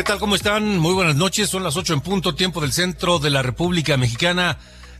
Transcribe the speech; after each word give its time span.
¿Qué 0.00 0.04
tal? 0.04 0.18
¿Cómo 0.18 0.34
están? 0.34 0.78
Muy 0.78 0.94
buenas 0.94 1.16
noches. 1.16 1.50
Son 1.50 1.62
las 1.62 1.76
ocho 1.76 1.92
en 1.92 2.00
punto, 2.00 2.34
tiempo 2.34 2.62
del 2.62 2.72
centro 2.72 3.18
de 3.18 3.28
la 3.28 3.42
República 3.42 3.98
Mexicana. 3.98 4.56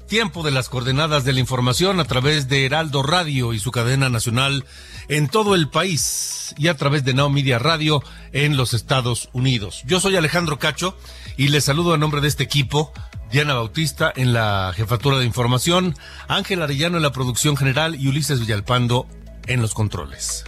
Tiempo 0.07 0.42
de 0.42 0.51
las 0.51 0.69
coordenadas 0.69 1.25
de 1.25 1.33
la 1.33 1.41
información 1.41 2.01
a 2.01 2.05
través 2.05 2.48
de 2.48 2.67
Heraldo 2.67 3.03
Radio 3.03 3.55
y 3.55 3.59
su 3.61 3.70
cadena 3.70 4.11
nacional 4.11 4.67
en 5.09 5.29
todo 5.29 5.55
el 5.55 5.70
país 5.70 6.55
y 6.59 6.69
a 6.69 6.77
través 6.77 7.03
de 7.03 7.15
Now 7.15 7.31
Media 7.31 7.59
Radio 7.59 8.03
en 8.33 8.59
los 8.59 8.75
Estados 8.75 9.31
Unidos. 9.33 9.84
Yo 9.87 10.01
soy 10.01 10.17
Alejandro 10.17 10.59
Cacho 10.59 10.98
y 11.39 11.48
les 11.48 11.64
saludo 11.64 11.95
a 11.95 11.97
nombre 11.97 12.20
de 12.20 12.29
este 12.29 12.45
equipo. 12.45 12.92
Diana 13.33 13.55
Bautista 13.55 14.12
en 14.14 14.35
la 14.35 14.70
jefatura 14.77 15.19
de 15.19 15.25
información, 15.25 15.97
Ángel 16.29 16.61
Arellano 16.61 16.98
en 16.98 17.05
la 17.05 17.12
producción 17.12 17.57
general 17.57 17.95
y 17.98 18.07
Ulises 18.09 18.41
Villalpando 18.41 19.07
en 19.47 19.62
los 19.62 19.73
controles. 19.73 20.45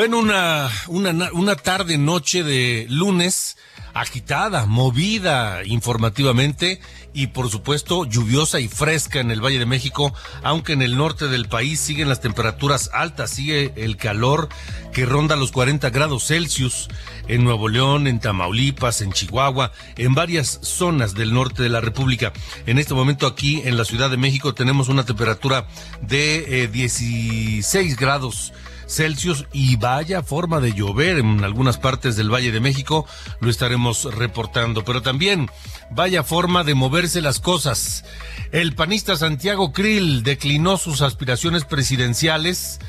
Bueno, 0.00 0.18
una, 0.18 0.70
una, 0.88 1.30
una 1.34 1.56
tarde, 1.56 1.98
noche 1.98 2.42
de 2.42 2.86
lunes 2.88 3.58
agitada, 3.92 4.64
movida 4.64 5.62
informativamente 5.66 6.80
y 7.12 7.26
por 7.26 7.50
supuesto 7.50 8.06
lluviosa 8.06 8.60
y 8.60 8.68
fresca 8.68 9.20
en 9.20 9.30
el 9.30 9.44
Valle 9.44 9.58
de 9.58 9.66
México, 9.66 10.14
aunque 10.42 10.72
en 10.72 10.80
el 10.80 10.96
norte 10.96 11.28
del 11.28 11.48
país 11.48 11.80
siguen 11.80 12.08
las 12.08 12.22
temperaturas 12.22 12.88
altas, 12.94 13.28
sigue 13.28 13.74
el 13.76 13.98
calor 13.98 14.48
que 14.94 15.04
ronda 15.04 15.36
los 15.36 15.52
40 15.52 15.90
grados 15.90 16.28
Celsius 16.28 16.88
en 17.28 17.44
Nuevo 17.44 17.68
León, 17.68 18.06
en 18.06 18.20
Tamaulipas, 18.20 19.02
en 19.02 19.12
Chihuahua, 19.12 19.70
en 19.98 20.14
varias 20.14 20.60
zonas 20.62 21.12
del 21.12 21.34
norte 21.34 21.62
de 21.62 21.68
la 21.68 21.82
República. 21.82 22.32
En 22.64 22.78
este 22.78 22.94
momento 22.94 23.26
aquí 23.26 23.60
en 23.66 23.76
la 23.76 23.84
Ciudad 23.84 24.08
de 24.08 24.16
México 24.16 24.54
tenemos 24.54 24.88
una 24.88 25.04
temperatura 25.04 25.68
de 26.00 26.70
16 26.72 27.92
eh, 27.92 27.96
grados 28.00 28.54
Celsius 28.90 29.46
y 29.52 29.76
vaya 29.76 30.22
forma 30.22 30.60
de 30.60 30.72
llover 30.72 31.18
en 31.18 31.44
algunas 31.44 31.78
partes 31.78 32.16
del 32.16 32.32
Valle 32.32 32.52
de 32.52 32.60
México, 32.60 33.06
lo 33.40 33.48
estaremos 33.48 34.12
reportando, 34.14 34.84
pero 34.84 35.00
también 35.00 35.48
vaya 35.90 36.24
forma 36.24 36.64
de 36.64 36.74
moverse 36.74 37.20
las 37.20 37.40
cosas. 37.40 38.04
El 38.52 38.74
panista 38.74 39.16
Santiago 39.16 39.72
Krill 39.72 40.22
declinó 40.22 40.76
sus 40.76 41.02
aspiraciones 41.02 41.64
presidenciales 41.64 42.80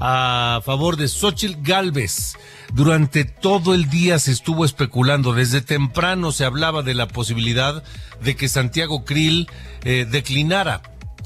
a 0.00 0.60
favor 0.64 0.96
de 0.96 1.08
Xochitl 1.08 1.62
Galvez. 1.62 2.36
Durante 2.72 3.24
todo 3.24 3.74
el 3.74 3.88
día 3.88 4.18
se 4.18 4.32
estuvo 4.32 4.64
especulando, 4.64 5.32
desde 5.32 5.60
temprano 5.60 6.32
se 6.32 6.44
hablaba 6.44 6.82
de 6.82 6.94
la 6.94 7.06
posibilidad 7.06 7.84
de 8.20 8.34
que 8.34 8.48
Santiago 8.48 9.04
Krill 9.04 9.48
eh, 9.84 10.06
declinara 10.10 10.82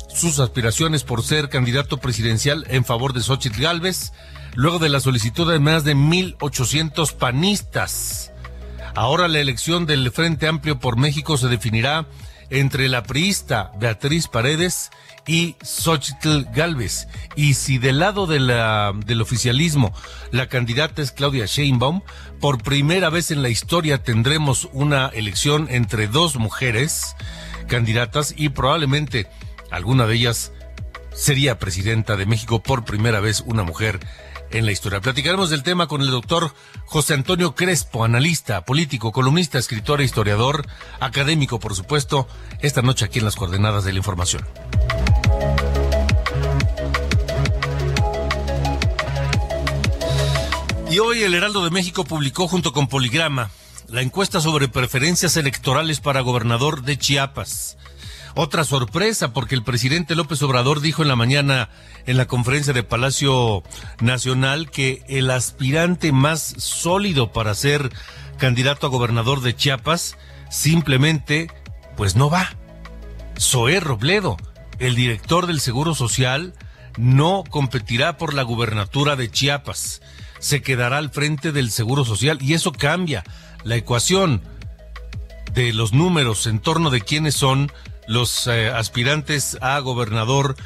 sus 0.08 0.38
aspiraciones 0.38 1.04
por 1.04 1.22
ser 1.22 1.48
candidato 1.48 1.98
presidencial 1.98 2.64
en 2.68 2.84
favor 2.84 3.12
de 3.12 3.20
Xochitl 3.20 3.60
Galvez, 3.60 4.12
luego 4.54 4.78
de 4.78 4.88
la 4.88 5.00
solicitud 5.00 5.50
de 5.50 5.58
más 5.58 5.84
de 5.84 5.94
1.800 5.94 7.14
panistas. 7.14 8.32
Ahora 8.94 9.28
la 9.28 9.40
elección 9.40 9.86
del 9.86 10.10
Frente 10.10 10.48
Amplio 10.48 10.78
por 10.78 10.96
México 10.96 11.36
se 11.36 11.48
definirá 11.48 12.06
entre 12.50 12.88
la 12.88 13.02
priista 13.02 13.72
Beatriz 13.78 14.26
Paredes 14.26 14.90
y 15.26 15.56
Xochitl 15.62 16.44
Galvez. 16.54 17.06
Y 17.36 17.54
si 17.54 17.78
del 17.78 17.98
lado 17.98 18.26
de 18.26 18.40
la, 18.40 18.92
del 19.06 19.20
oficialismo 19.20 19.92
la 20.32 20.48
candidata 20.48 21.02
es 21.02 21.12
Claudia 21.12 21.46
Sheinbaum, 21.46 22.02
por 22.40 22.62
primera 22.62 23.10
vez 23.10 23.30
en 23.30 23.42
la 23.42 23.50
historia 23.50 24.02
tendremos 24.02 24.68
una 24.72 25.08
elección 25.08 25.68
entre 25.70 26.08
dos 26.08 26.36
mujeres 26.36 27.14
candidatas 27.68 28.34
y 28.36 28.48
probablemente 28.48 29.28
Alguna 29.70 30.06
de 30.06 30.14
ellas 30.14 30.52
sería 31.12 31.58
presidenta 31.58 32.16
de 32.16 32.26
México 32.26 32.62
por 32.62 32.84
primera 32.84 33.20
vez 33.20 33.42
una 33.46 33.62
mujer 33.64 34.00
en 34.50 34.64
la 34.64 34.72
historia. 34.72 35.00
Platicaremos 35.00 35.50
del 35.50 35.62
tema 35.62 35.86
con 35.86 36.00
el 36.00 36.10
doctor 36.10 36.54
José 36.86 37.14
Antonio 37.14 37.54
Crespo, 37.54 38.04
analista, 38.04 38.64
político, 38.64 39.12
columnista, 39.12 39.58
escritor 39.58 40.00
e 40.00 40.04
historiador, 40.04 40.66
académico, 41.00 41.60
por 41.60 41.74
supuesto, 41.74 42.26
esta 42.60 42.82
noche 42.82 43.04
aquí 43.04 43.18
en 43.18 43.26
las 43.26 43.36
coordenadas 43.36 43.84
de 43.84 43.92
la 43.92 43.98
información. 43.98 44.44
Y 50.90 51.00
hoy 51.00 51.22
el 51.22 51.34
Heraldo 51.34 51.62
de 51.64 51.70
México 51.70 52.04
publicó 52.04 52.48
junto 52.48 52.72
con 52.72 52.88
Poligrama 52.88 53.50
la 53.88 54.00
encuesta 54.00 54.40
sobre 54.40 54.68
preferencias 54.68 55.36
electorales 55.36 56.00
para 56.00 56.20
gobernador 56.20 56.82
de 56.82 56.96
Chiapas. 56.96 57.76
Otra 58.34 58.64
sorpresa, 58.64 59.32
porque 59.32 59.54
el 59.54 59.62
presidente 59.62 60.14
López 60.14 60.42
Obrador 60.42 60.80
dijo 60.80 61.02
en 61.02 61.08
la 61.08 61.16
mañana 61.16 61.70
en 62.06 62.16
la 62.16 62.26
conferencia 62.26 62.72
de 62.72 62.82
Palacio 62.82 63.62
Nacional 64.00 64.70
que 64.70 65.02
el 65.08 65.30
aspirante 65.30 66.12
más 66.12 66.54
sólido 66.58 67.32
para 67.32 67.54
ser 67.54 67.90
candidato 68.38 68.86
a 68.86 68.90
gobernador 68.90 69.40
de 69.40 69.54
Chiapas 69.54 70.16
simplemente 70.50 71.48
pues 71.96 72.16
no 72.16 72.30
va. 72.30 72.50
Zoé 73.38 73.80
Robledo, 73.80 74.36
el 74.78 74.94
director 74.94 75.46
del 75.46 75.60
Seguro 75.60 75.94
Social, 75.94 76.54
no 76.96 77.44
competirá 77.48 78.16
por 78.16 78.34
la 78.34 78.42
gubernatura 78.42 79.16
de 79.16 79.30
Chiapas. 79.30 80.00
Se 80.38 80.62
quedará 80.62 80.98
al 80.98 81.10
frente 81.10 81.52
del 81.52 81.70
Seguro 81.70 82.04
Social 82.04 82.38
y 82.40 82.54
eso 82.54 82.72
cambia 82.72 83.24
la 83.64 83.76
ecuación 83.76 84.42
de 85.52 85.72
los 85.72 85.92
números 85.92 86.46
en 86.46 86.60
torno 86.60 86.90
de 86.90 87.00
quiénes 87.00 87.34
son 87.34 87.72
los 88.08 88.48
eh, 88.48 88.70
aspirantes 88.70 89.56
a 89.60 89.78
gobernador 89.78 90.56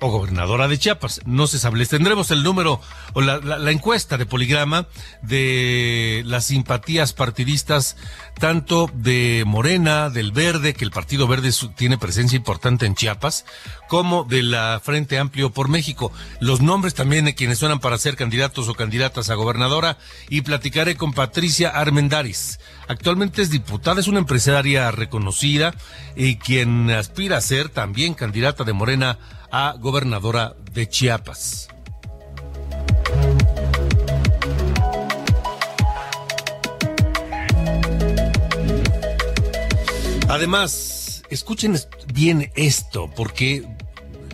o 0.00 0.10
gobernadora 0.10 0.66
de 0.66 0.78
Chiapas. 0.78 1.20
No 1.26 1.46
se 1.46 1.58
sabe. 1.58 1.78
Les 1.78 1.88
tendremos 1.88 2.30
el 2.30 2.42
número 2.42 2.80
o 3.12 3.20
la, 3.20 3.38
la, 3.38 3.70
encuesta 3.70 4.16
de 4.16 4.26
poligrama 4.26 4.86
de 5.22 6.22
las 6.26 6.46
simpatías 6.46 7.12
partidistas, 7.12 7.96
tanto 8.38 8.90
de 8.94 9.44
Morena, 9.46 10.08
del 10.08 10.32
Verde, 10.32 10.74
que 10.74 10.84
el 10.84 10.90
Partido 10.90 11.28
Verde 11.28 11.50
tiene 11.76 11.98
presencia 11.98 12.36
importante 12.36 12.86
en 12.86 12.94
Chiapas, 12.94 13.44
como 13.88 14.24
de 14.24 14.42
la 14.42 14.80
Frente 14.82 15.18
Amplio 15.18 15.50
por 15.50 15.68
México. 15.68 16.12
Los 16.40 16.60
nombres 16.60 16.94
también 16.94 17.26
de 17.26 17.34
quienes 17.34 17.58
suenan 17.58 17.80
para 17.80 17.98
ser 17.98 18.16
candidatos 18.16 18.68
o 18.68 18.74
candidatas 18.74 19.28
a 19.28 19.34
gobernadora 19.34 19.98
y 20.30 20.40
platicaré 20.40 20.96
con 20.96 21.12
Patricia 21.12 21.68
Armendaris. 21.68 22.58
Actualmente 22.90 23.40
es 23.40 23.50
diputada, 23.50 24.00
es 24.00 24.08
una 24.08 24.18
empresaria 24.18 24.90
reconocida 24.90 25.72
y 26.16 26.38
quien 26.38 26.90
aspira 26.90 27.36
a 27.36 27.40
ser 27.40 27.68
también 27.68 28.14
candidata 28.14 28.64
de 28.64 28.72
Morena 28.72 29.16
a 29.52 29.76
gobernadora 29.78 30.56
de 30.72 30.88
Chiapas. 30.88 31.68
Además, 40.28 41.22
escuchen 41.30 41.78
bien 42.12 42.50
esto, 42.56 43.08
porque 43.14 43.68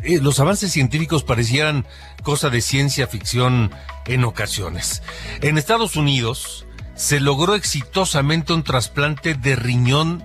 eh, 0.02 0.18
los 0.22 0.40
avances 0.40 0.72
científicos 0.72 1.24
parecieran 1.24 1.84
cosa 2.22 2.48
de 2.48 2.62
ciencia 2.62 3.06
ficción 3.06 3.70
en 4.06 4.24
ocasiones. 4.24 5.02
En 5.42 5.58
Estados 5.58 5.96
Unidos 5.96 6.66
se 6.96 7.20
logró 7.20 7.54
exitosamente 7.54 8.52
un 8.52 8.64
trasplante 8.64 9.34
de 9.34 9.54
riñón 9.54 10.24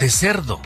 de 0.00 0.10
cerdo. 0.10 0.60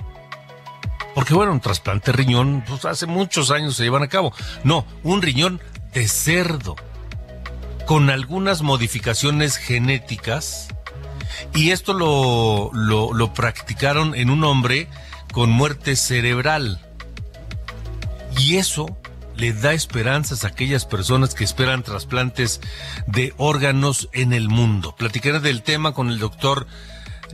Porque 1.15 1.35
bueno, 1.35 1.53
un 1.53 1.61
trasplante 1.61 2.13
de 2.13 2.17
riñón, 2.17 2.65
pues 2.67 2.85
hace 2.85 3.07
muchos 3.07 3.51
años 3.51 3.77
se 3.77 3.83
llevan 3.83 4.05
a 4.05 4.09
cabo. 4.09 4.33
No, 4.65 4.87
un 5.03 5.23
riñón 5.23 5.61
de 5.93 6.09
cerdo. 6.09 6.77
Con 7.87 8.09
algunas 8.11 8.63
modificaciones 8.63 9.57
genéticas. 9.57 10.69
Y 11.53 11.73
esto 11.73 11.93
lo, 11.93 12.71
lo, 12.73 13.13
lo 13.13 13.35
practicaron 13.35 14.15
en 14.15 14.31
un 14.31 14.45
hombre 14.45 14.89
con 15.33 15.51
muerte 15.51 15.97
cerebral. 15.97 16.81
Y 18.39 18.57
eso 18.57 19.00
le 19.41 19.55
da 19.55 19.73
esperanzas 19.73 20.45
a 20.45 20.49
aquellas 20.49 20.85
personas 20.85 21.35
que 21.35 21.45
esperan 21.45 21.83
trasplantes 21.83 22.61
de 23.07 23.33
órganos 23.39 24.11
en 24.13 24.35
el 24.35 24.51
mundo. 24.51 24.95
Platicaré 24.95 25.41
del 25.41 25.63
tema 25.63 25.95
con 25.95 26.11
el 26.11 26.19
doctor 26.19 26.67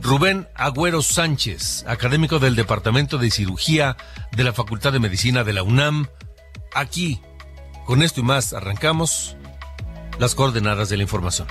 Rubén 0.01 0.47
Agüero 0.55 1.01
Sánchez, 1.01 1.83
académico 1.85 2.39
del 2.39 2.55
Departamento 2.55 3.17
de 3.17 3.29
Cirugía 3.29 3.97
de 4.31 4.43
la 4.45 4.53
Facultad 4.53 4.93
de 4.93 4.99
Medicina 4.99 5.43
de 5.43 5.51
la 5.51 5.63
UNAM. 5.63 6.07
Aquí, 6.73 7.19
con 7.85 8.01
esto 8.01 8.21
y 8.21 8.23
más, 8.23 8.53
arrancamos 8.53 9.35
las 10.17 10.33
coordenadas 10.33 10.87
de 10.87 10.95
la 10.95 11.03
información. 11.03 11.47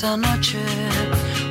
Esa 0.00 0.16
noche, 0.16 0.58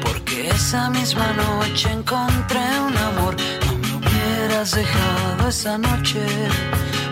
porque 0.01 0.50
esa 0.50 0.90
misma 0.90 1.34
noche 1.34 1.88
encontré 1.92 2.66
un 2.88 2.98
amor. 2.98 3.36
No 3.68 3.78
me 3.78 3.94
hubieras 3.98 4.72
dejado 4.72 5.50
esa 5.50 5.78
noche, 5.78 6.25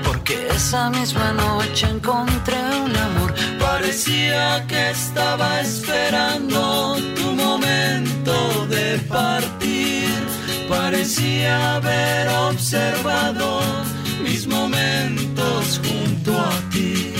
porque 0.03 0.47
esa 0.47 0.89
misma 0.89 1.33
noche 1.33 1.85
encontré 1.89 2.57
un 2.83 2.97
amor. 2.97 3.35
Parecía 3.59 4.65
que 4.67 4.89
estaba 4.89 5.61
esperando 5.61 6.95
tu 7.15 7.31
momento 7.33 8.65
de 8.65 8.97
partir. 9.07 10.09
Parecía 10.67 11.75
haber 11.75 12.29
observado 12.29 13.61
mis 14.23 14.47
momentos 14.47 15.79
junto 15.85 16.31
a 16.35 16.55
ti. 16.71 17.13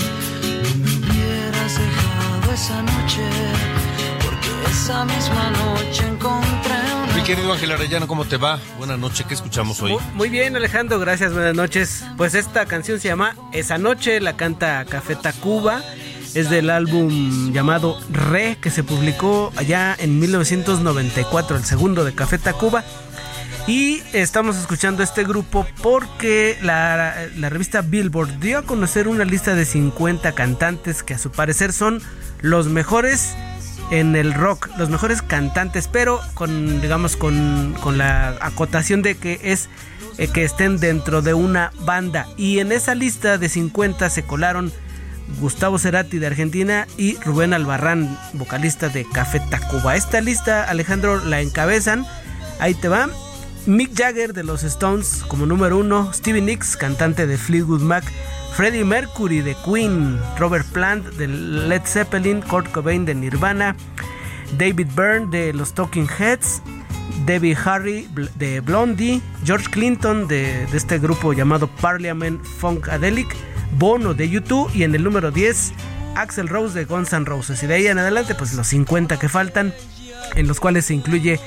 No 0.64 0.70
me 0.82 0.90
hubieras 0.96 1.72
dejado 1.78 2.52
esa 2.52 2.82
noche 2.82 3.57
esa 4.88 5.04
misma 5.04 5.50
noche 5.50 6.02
encontré 6.06 6.74
Mi 7.14 7.22
querido 7.22 7.52
Ángel 7.52 7.72
Arellano, 7.72 8.08
¿cómo 8.08 8.24
te 8.24 8.38
va? 8.38 8.58
Buenas 8.78 8.98
noches, 8.98 9.26
¿qué 9.26 9.34
escuchamos 9.34 9.82
hoy? 9.82 9.94
Muy 10.14 10.30
bien, 10.30 10.56
Alejandro, 10.56 10.98
gracias, 10.98 11.34
buenas 11.34 11.54
noches. 11.54 12.06
Pues 12.16 12.34
esta 12.34 12.64
canción 12.64 12.98
se 12.98 13.08
llama 13.08 13.36
Esa 13.52 13.76
Noche, 13.76 14.18
la 14.18 14.38
canta 14.38 14.86
Café 14.86 15.14
Tacuba. 15.14 15.82
Es 16.34 16.48
del 16.48 16.70
álbum 16.70 17.52
llamado 17.52 18.00
Re, 18.10 18.56
que 18.62 18.70
se 18.70 18.82
publicó 18.82 19.52
allá 19.56 19.94
en 19.98 20.18
1994, 20.20 21.58
el 21.58 21.64
segundo 21.64 22.06
de 22.06 22.14
Café 22.14 22.38
Tacuba. 22.38 22.82
Y 23.66 24.00
estamos 24.14 24.56
escuchando 24.56 25.02
este 25.02 25.22
grupo 25.24 25.66
porque 25.82 26.56
la, 26.62 27.26
la, 27.36 27.50
revista 27.50 27.82
Billboard 27.82 28.38
dio 28.38 28.56
a 28.56 28.62
conocer 28.62 29.06
una 29.06 29.26
lista 29.26 29.54
de 29.54 29.66
50 29.66 30.32
cantantes 30.32 31.02
que 31.02 31.12
a 31.12 31.18
su 31.18 31.30
parecer 31.30 31.74
son 31.74 32.00
los 32.40 32.68
mejores 32.68 33.34
en 33.90 34.16
el 34.16 34.34
rock, 34.34 34.68
los 34.76 34.90
mejores 34.90 35.22
cantantes, 35.22 35.88
pero 35.88 36.20
con, 36.34 36.80
digamos, 36.80 37.16
con, 37.16 37.74
la 37.96 38.36
acotación 38.40 39.02
de 39.02 39.16
que 39.16 39.40
es 39.42 39.68
eh, 40.18 40.28
que 40.28 40.44
estén 40.44 40.78
dentro 40.78 41.22
de 41.22 41.34
una 41.34 41.72
banda. 41.80 42.26
Y 42.36 42.58
en 42.58 42.72
esa 42.72 42.94
lista 42.94 43.38
de 43.38 43.48
50 43.48 44.10
se 44.10 44.24
colaron 44.24 44.72
Gustavo 45.40 45.78
Cerati 45.78 46.18
de 46.18 46.26
Argentina 46.26 46.86
y 46.96 47.16
Rubén 47.20 47.54
Albarrán, 47.54 48.18
vocalista 48.34 48.88
de 48.88 49.06
Café 49.08 49.40
Tacuba. 49.50 49.96
Esta 49.96 50.20
lista, 50.20 50.64
Alejandro, 50.64 51.24
la 51.24 51.40
encabezan. 51.40 52.06
Ahí 52.60 52.74
te 52.74 52.88
va. 52.88 53.08
Mick 53.66 53.94
Jagger 53.94 54.32
de 54.32 54.44
los 54.44 54.64
Stones 54.64 55.22
como 55.28 55.44
número 55.44 55.76
uno, 55.76 56.12
Stevie 56.14 56.40
Nicks, 56.40 56.76
cantante 56.76 57.26
de 57.26 57.36
Fleetwood 57.36 57.82
Mac, 57.82 58.04
Freddie 58.58 58.82
Mercury 58.82 59.40
de 59.40 59.54
Queen, 59.54 60.18
Robert 60.36 60.66
Plant 60.72 61.06
de 61.10 61.28
Led 61.28 61.82
Zeppelin, 61.84 62.40
Kurt 62.40 62.68
Cobain 62.72 63.04
de 63.04 63.14
Nirvana, 63.14 63.76
David 64.58 64.88
Byrne 64.96 65.30
de 65.30 65.52
los 65.52 65.74
Talking 65.74 66.08
Heads, 66.18 66.60
Debbie 67.24 67.56
Harry 67.64 68.08
de 68.34 68.58
Blondie, 68.58 69.22
George 69.44 69.70
Clinton 69.70 70.26
de, 70.26 70.64
este 70.72 70.98
grupo 70.98 71.32
llamado 71.32 71.68
Parliament 71.68 72.42
Funkadelic, 72.42 73.32
Bono 73.78 74.12
de 74.12 74.28
YouTube 74.28 74.68
y 74.74 74.82
en 74.82 74.92
el 74.92 75.04
número 75.04 75.30
10 75.30 75.72
Axel 76.16 76.48
Rose 76.48 76.76
de 76.76 76.84
Guns 76.84 77.12
N' 77.12 77.26
Roses. 77.26 77.62
Y 77.62 77.68
de 77.68 77.74
ahí 77.74 77.86
en 77.86 77.98
adelante, 77.98 78.34
pues 78.34 78.54
los 78.54 78.66
50 78.66 79.20
que 79.20 79.28
faltan, 79.28 79.72
en 80.34 80.48
los 80.48 80.58
cuales 80.58 80.86
se 80.86 80.94
incluye 80.94 81.38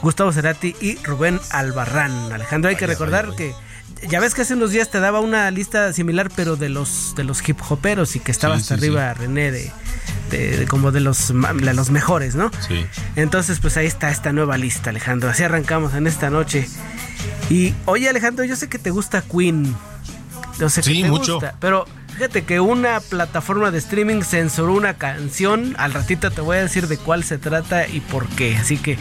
Gustavo 0.00 0.32
Cerati 0.32 0.74
y 0.80 0.96
Rubén 1.04 1.38
Albarrán. 1.50 2.32
Alejandro, 2.32 2.70
hay 2.70 2.76
que 2.76 2.86
recordar 2.86 3.36
que 3.36 3.52
ya 4.08 4.20
ves 4.20 4.34
que 4.34 4.42
hace 4.42 4.54
unos 4.54 4.70
días 4.70 4.90
te 4.90 5.00
daba 5.00 5.20
una 5.20 5.50
lista 5.50 5.92
similar, 5.92 6.30
pero 6.34 6.56
de 6.56 6.68
los 6.68 7.14
de 7.16 7.24
los 7.24 7.46
hip 7.48 7.58
hoperos 7.68 8.16
y 8.16 8.20
que 8.20 8.30
estaba 8.30 8.54
hasta 8.54 8.74
arriba 8.74 9.12
René 9.14 9.50
de, 9.50 10.66
como 10.68 10.92
de 10.92 11.00
los 11.00 11.28
de 11.28 11.74
los 11.74 11.90
mejores, 11.90 12.34
¿no? 12.34 12.50
Sí. 12.66 12.86
Entonces, 13.16 13.60
pues 13.60 13.76
ahí 13.76 13.86
está 13.86 14.10
esta 14.10 14.32
nueva 14.32 14.56
lista, 14.56 14.90
Alejandro. 14.90 15.30
Así 15.30 15.42
arrancamos 15.42 15.94
en 15.94 16.06
esta 16.06 16.30
noche. 16.30 16.68
Y 17.50 17.74
oye, 17.86 18.08
Alejandro, 18.08 18.44
yo 18.44 18.56
sé 18.56 18.68
que 18.68 18.78
te 18.78 18.90
gusta 18.90 19.22
Queen. 19.22 19.74
Yo 20.58 20.68
sé 20.68 20.82
que 20.82 20.90
sí, 20.90 21.04
mucho. 21.04 21.40
pero 21.60 21.86
Fíjate 22.14 22.44
que 22.44 22.60
una 22.60 23.00
plataforma 23.00 23.72
de 23.72 23.78
streaming 23.78 24.22
censuró 24.22 24.72
una 24.74 24.94
canción. 24.94 25.74
Al 25.78 25.92
ratito 25.92 26.30
te 26.30 26.40
voy 26.40 26.58
a 26.58 26.62
decir 26.62 26.86
de 26.86 26.96
cuál 26.96 27.24
se 27.24 27.38
trata 27.38 27.88
y 27.88 27.98
por 27.98 28.28
qué. 28.28 28.56
Así 28.56 28.76
que 28.76 28.96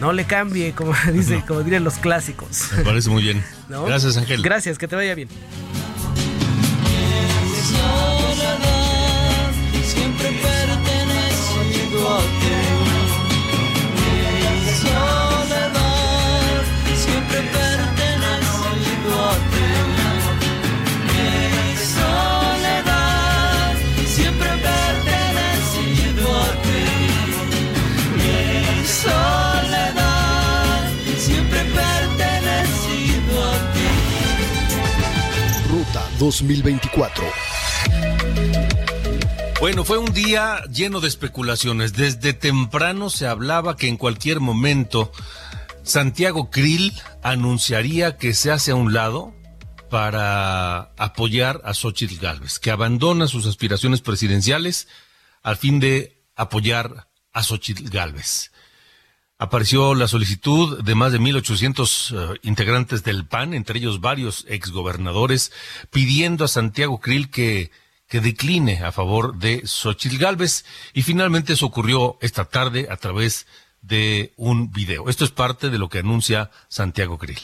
no 0.00 0.12
le 0.12 0.24
cambie, 0.26 0.72
como 0.72 0.94
dice, 1.12 1.42
como 1.46 1.64
dirían 1.64 1.82
los 1.82 1.94
clásicos. 1.94 2.68
Me 2.76 2.84
parece 2.84 3.10
muy 3.10 3.24
bien. 3.24 3.44
Gracias, 3.68 4.16
Ángel. 4.16 4.42
Gracias, 4.42 4.78
que 4.78 4.86
te 4.86 4.94
vaya 4.94 5.16
bien. 5.16 5.28
Siempre 9.84 10.30
Ruta 11.92 12.65
2024. 36.18 37.24
Bueno, 39.60 39.84
fue 39.84 39.98
un 39.98 40.12
día 40.12 40.62
lleno 40.70 41.00
de 41.00 41.08
especulaciones. 41.08 41.94
Desde 41.94 42.32
temprano 42.32 43.10
se 43.10 43.26
hablaba 43.26 43.76
que 43.76 43.88
en 43.88 43.96
cualquier 43.96 44.40
momento 44.40 45.12
Santiago 45.82 46.50
Krill 46.50 46.92
anunciaría 47.22 48.16
que 48.16 48.34
se 48.34 48.50
hace 48.50 48.72
a 48.72 48.74
un 48.74 48.92
lado 48.92 49.34
para 49.90 50.92
apoyar 50.96 51.60
a 51.64 51.72
Xochitl 51.74 52.18
Gálvez, 52.20 52.58
que 52.58 52.70
abandona 52.70 53.28
sus 53.28 53.46
aspiraciones 53.46 54.00
presidenciales 54.00 54.88
al 55.42 55.56
fin 55.56 55.80
de 55.80 56.22
apoyar 56.34 57.08
a 57.32 57.42
Xochitl 57.42 57.88
Gálvez 57.88 58.50
apareció 59.38 59.94
la 59.94 60.08
solicitud 60.08 60.82
de 60.82 60.94
más 60.94 61.12
de 61.12 61.20
1.800 61.20 62.34
eh, 62.34 62.38
integrantes 62.42 63.02
del 63.02 63.26
PAN, 63.26 63.54
entre 63.54 63.78
ellos 63.78 64.00
varios 64.00 64.46
exgobernadores, 64.48 65.52
pidiendo 65.90 66.44
a 66.44 66.48
Santiago 66.48 66.98
Krill 66.98 67.30
que, 67.30 67.70
que 68.08 68.20
decline 68.20 68.82
a 68.84 68.92
favor 68.92 69.36
de 69.36 69.66
Xochitl 69.66 70.18
Gálvez. 70.18 70.64
Y 70.94 71.02
finalmente 71.02 71.52
eso 71.52 71.66
ocurrió 71.66 72.18
esta 72.20 72.46
tarde 72.46 72.88
a 72.90 72.96
través 72.96 73.46
de 73.82 74.32
un 74.36 74.72
video. 74.72 75.08
Esto 75.08 75.24
es 75.24 75.30
parte 75.30 75.70
de 75.70 75.78
lo 75.78 75.88
que 75.88 75.98
anuncia 75.98 76.50
Santiago 76.68 77.18
Krill. 77.18 77.40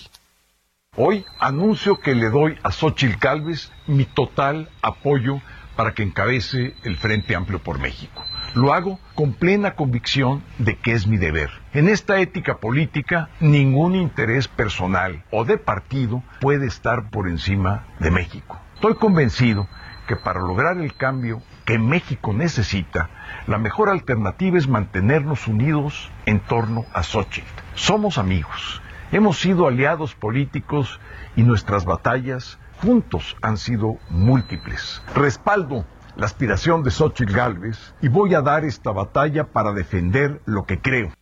Hoy 0.96 1.24
anuncio 1.38 2.00
que 2.00 2.14
le 2.14 2.28
doy 2.28 2.58
a 2.62 2.70
Xochitl 2.70 3.18
Gálvez 3.18 3.70
mi 3.86 4.04
total 4.04 4.70
apoyo 4.82 5.40
para 5.76 5.94
que 5.94 6.02
encabece 6.02 6.74
el 6.84 6.98
Frente 6.98 7.34
Amplio 7.34 7.62
por 7.62 7.78
México. 7.78 8.24
Lo 8.54 8.74
hago 8.74 8.98
con 9.14 9.32
plena 9.32 9.74
convicción 9.74 10.42
de 10.58 10.76
que 10.76 10.92
es 10.92 11.06
mi 11.06 11.16
deber. 11.16 11.50
En 11.72 11.88
esta 11.88 12.20
ética 12.20 12.58
política, 12.58 13.30
ningún 13.40 13.94
interés 13.94 14.46
personal 14.46 15.24
o 15.30 15.46
de 15.46 15.56
partido 15.56 16.22
puede 16.38 16.66
estar 16.66 17.08
por 17.08 17.28
encima 17.28 17.86
de 17.98 18.10
México. 18.10 18.58
Estoy 18.74 18.96
convencido 18.96 19.68
que 20.06 20.16
para 20.16 20.40
lograr 20.40 20.76
el 20.76 20.94
cambio 20.94 21.40
que 21.64 21.78
México 21.78 22.34
necesita, 22.34 23.08
la 23.46 23.56
mejor 23.56 23.88
alternativa 23.88 24.58
es 24.58 24.68
mantenernos 24.68 25.48
unidos 25.48 26.10
en 26.26 26.40
torno 26.40 26.84
a 26.92 27.02
Xochitl. 27.02 27.48
Somos 27.74 28.18
amigos, 28.18 28.82
hemos 29.12 29.38
sido 29.38 29.66
aliados 29.66 30.14
políticos 30.14 31.00
y 31.36 31.42
nuestras 31.42 31.86
batallas 31.86 32.58
juntos 32.82 33.34
han 33.40 33.56
sido 33.56 33.96
múltiples. 34.10 35.02
Respaldo 35.14 35.86
la 36.16 36.26
aspiración 36.26 36.82
de 36.82 36.90
Xochitl 36.90 37.32
Gálvez 37.32 37.78
y 38.00 38.08
voy 38.08 38.34
a 38.34 38.40
dar 38.40 38.64
esta 38.64 38.90
batalla 38.90 39.44
para 39.44 39.72
defender 39.72 40.40
lo 40.46 40.64
que 40.64 40.80
creo. 40.80 41.12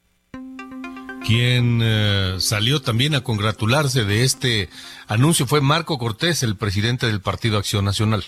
Quien 1.26 1.80
eh, 1.82 2.36
salió 2.38 2.80
también 2.80 3.14
a 3.14 3.22
congratularse 3.22 4.04
de 4.04 4.24
este 4.24 4.68
anuncio 5.06 5.46
fue 5.46 5.60
Marco 5.60 5.98
Cortés, 5.98 6.42
el 6.42 6.56
presidente 6.56 7.06
del 7.06 7.20
Partido 7.20 7.58
Acción 7.58 7.84
Nacional. 7.84 8.24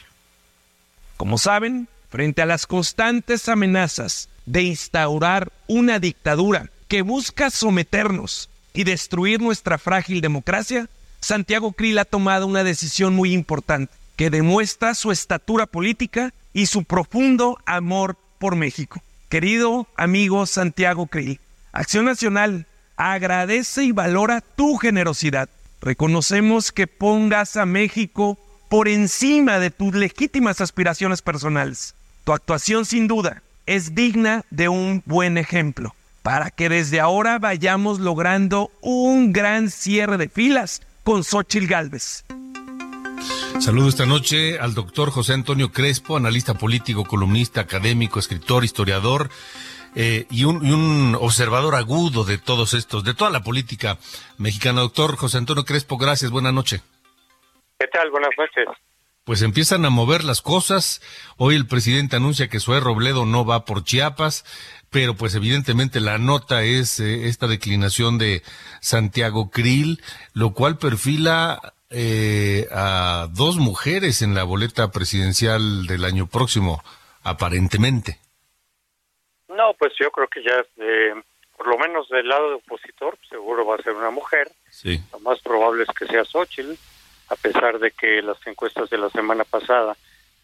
Como 1.17 1.39
saben, 1.39 1.89
frente 2.11 2.43
a 2.43 2.47
las 2.47 2.67
constantes 2.67 3.49
amenazas 3.49 4.29
de 4.45 4.63
instaurar 4.63 5.51
una 5.67 5.99
dictadura 5.99 6.71
que 6.89 7.03
busca 7.03 7.51
someternos 7.51 8.51
y 8.75 8.85
destruir 8.85 9.41
nuestra 9.41 9.79
frágil 9.79 10.21
democracia, 10.21 10.89
Santiago 11.21 11.73
Krill 11.73 11.99
ha 11.99 12.05
tomado 12.05 12.47
una 12.47 12.65
decisión 12.65 13.15
muy 13.15 13.33
importante 13.33 13.95
que 14.17 14.29
demuestra 14.29 14.95
su 14.95 15.11
estatura 15.11 15.67
política 15.67 16.35
y 16.53 16.67
su 16.67 16.85
profundo 16.85 17.59
amor 17.67 18.17
por 18.39 18.57
México. 18.57 19.03
Querido 19.29 19.87
amigo 19.97 20.47
Santiago 20.47 21.07
Krill, 21.07 21.41
Acción 21.73 22.05
Nacional 22.05 22.67
agradece 22.97 23.85
y 23.85 23.93
valora 23.93 24.41
tu 24.41 24.77
generosidad. 24.77 25.49
Reconocemos 25.81 26.71
que 26.71 26.87
pongas 26.87 27.57
a 27.57 27.67
México 27.67 28.39
por 28.69 28.89
encima 28.89 29.59
de 29.59 29.71
tus 29.71 29.95
legítimas 29.95 30.61
aspiraciones 30.61 31.23
personales. 31.23 31.95
Tu 32.25 32.33
actuación 32.33 32.85
sin 32.85 33.09
duda 33.09 33.43
es 33.67 33.95
digna 33.95 34.45
de 34.51 34.69
un 34.69 35.03
buen 35.07 35.39
ejemplo 35.39 35.95
para 36.23 36.51
que 36.51 36.69
desde 36.69 37.01
ahora 37.01 37.39
vayamos 37.39 37.99
logrando 37.99 38.71
un 38.81 39.33
gran 39.33 39.71
cierre 39.71 40.17
de 40.19 40.29
filas 40.29 40.83
con 41.05 41.25
Xochil 41.25 41.67
Gálvez. 41.67 42.25
Saludo 43.61 43.89
esta 43.89 44.07
noche 44.07 44.59
al 44.59 44.75
doctor 44.75 45.11
José 45.11 45.35
Antonio 45.35 45.71
Crespo, 45.71 46.17
analista 46.17 46.55
político, 46.55 47.05
columnista, 47.05 47.61
académico, 47.61 48.19
escritor, 48.19 48.65
historiador 48.65 49.31
eh, 49.95 50.27
y, 50.31 50.45
un, 50.45 50.67
y, 50.67 50.73
un, 50.73 51.17
observador 51.21 51.75
agudo 51.75 52.25
de 52.25 52.39
todos 52.39 52.75
estos, 52.75 53.05
de 53.05 53.15
toda 53.15 53.31
la 53.31 53.43
política 53.43 53.99
mexicana. 54.39 54.81
Doctor 54.81 55.17
José 55.17 55.39
Antonio 55.39 55.65
Crespo, 55.65 55.97
gracias, 55.97 56.31
buenas 56.31 56.53
noches. 56.53 56.83
¿Qué 57.79 57.87
tal? 57.89 58.11
Buenas 58.11 58.31
noches. 58.37 58.67
Pues 59.25 59.43
empiezan 59.43 59.85
a 59.85 59.91
mover 59.91 60.25
las 60.25 60.43
cosas. 60.43 61.01
Hoy 61.37 61.55
el 61.55 61.67
presidente 61.67 62.17
anuncia 62.17 62.49
que 62.49 62.59
Zoé 62.59 62.81
Robledo 62.81 63.27
no 63.27 63.45
va 63.45 63.65
por 63.65 63.85
Chiapas, 63.85 64.45
pero 64.91 65.15
pues 65.15 65.35
evidentemente 65.37 66.01
la 66.01 66.19
nota 66.19 66.63
es 66.65 66.99
eh, 66.99 67.29
esta 67.29 67.47
declinación 67.47 68.19
de 68.19 68.43
Santiago 68.81 69.51
Krill, 69.51 70.03
lo 70.33 70.53
cual 70.53 70.79
perfila 70.79 71.75
eh, 71.93 72.67
a 72.71 73.29
dos 73.31 73.57
mujeres 73.57 74.23
en 74.23 74.35
la 74.35 74.45
boleta 74.45 74.91
presidencial 74.91 75.87
del 75.87 76.05
año 76.05 76.27
próximo, 76.27 76.83
aparentemente. 77.23 78.19
No, 79.49 79.75
pues 79.79 79.93
yo 80.01 80.11
creo 80.11 80.29
que 80.29 80.43
ya, 80.43 80.65
eh, 80.79 81.15
por 81.57 81.67
lo 81.67 81.79
menos 81.79 82.09
del 82.09 82.29
lado 82.29 82.49
de 82.49 82.55
opositor, 82.57 83.19
seguro 83.29 83.67
va 83.67 83.77
a 83.77 83.83
ser 83.83 83.93
una 83.93 84.11
mujer. 84.11 84.51
Sí. 84.71 85.01
Lo 85.13 85.21
más 85.21 85.41
probable 85.41 85.85
es 85.85 85.91
que 85.91 86.07
sea 86.07 86.25
Xochitl, 86.25 86.73
a 87.29 87.37
pesar 87.37 87.79
de 87.79 87.91
que 87.91 88.23
las 88.23 88.39
encuestas 88.47 88.89
de 88.91 88.99
la 88.99 89.11
semana 89.11 89.45
pasada 89.45 89.97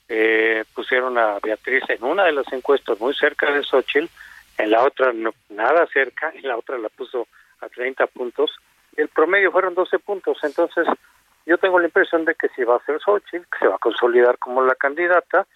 eh, 0.09 0.65
pusieron 0.75 1.19
a 1.19 1.39
Beatriz 1.43 1.83
en 1.89 2.05
una 2.05 2.25
de 2.25 2.33
las 2.33 2.51
encuestas 2.53 3.01
muy 3.01 3.15
cerca 3.15 3.51
de 3.51 3.65
Xochitl, 3.65 4.09
en 4.59 4.71
la 4.71 4.85
otra 4.85 5.13
no, 5.13 5.33
nada 5.49 5.87
cerca, 5.93 6.33
y 6.35 6.41
la 6.41 6.57
otra 6.57 6.79
la 6.79 6.89
puso 6.89 7.29
a 7.61 7.69
30 7.69 8.07
puntos. 8.09 8.51
El 8.97 9.09
promedio 9.09 9.53
fueron 9.53 9.75
12 9.75 9.99
puntos, 10.01 10.39
entonces 10.43 10.87
yo 11.49 11.57
tengo 11.57 11.79
la 11.79 11.87
impresión 11.87 12.27
de 12.27 12.35
que 12.35 12.49
si 12.51 12.63
va 12.63 12.77
a 12.77 12.85
ser 12.85 13.01
Xochitl, 13.01 13.47
que 13.51 13.59
se 13.61 13.67
va 13.69 13.77
a 13.77 13.79
consolidar 13.79 14.39
como 14.39 14.63
la 14.63 14.75
candidata, 14.75 15.47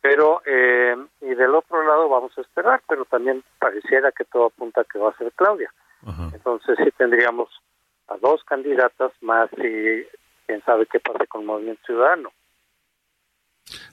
pero 0.00 0.42
eh, 0.44 0.96
y 1.20 1.34
del 1.34 1.54
otro 1.54 1.86
lado 1.86 2.08
vamos 2.08 2.36
a 2.36 2.40
esperar, 2.40 2.82
pero 2.88 3.04
también 3.04 3.44
pareciera 3.60 4.10
que 4.10 4.24
todo 4.24 4.46
apunta 4.46 4.80
a 4.80 4.84
que 4.84 4.98
va 4.98 5.10
a 5.10 5.16
ser 5.16 5.32
Claudia. 5.36 5.72
Ajá. 6.04 6.30
Entonces 6.34 6.76
sí 6.82 6.90
tendríamos 6.98 7.48
a 8.08 8.16
dos 8.16 8.42
candidatas 8.42 9.12
más 9.20 9.48
y 9.52 10.04
quién 10.46 10.62
sabe 10.64 10.86
qué 10.86 10.98
pasa 10.98 11.24
con 11.26 11.42
el 11.42 11.46
Movimiento 11.46 11.82
Ciudadano. 11.86 12.32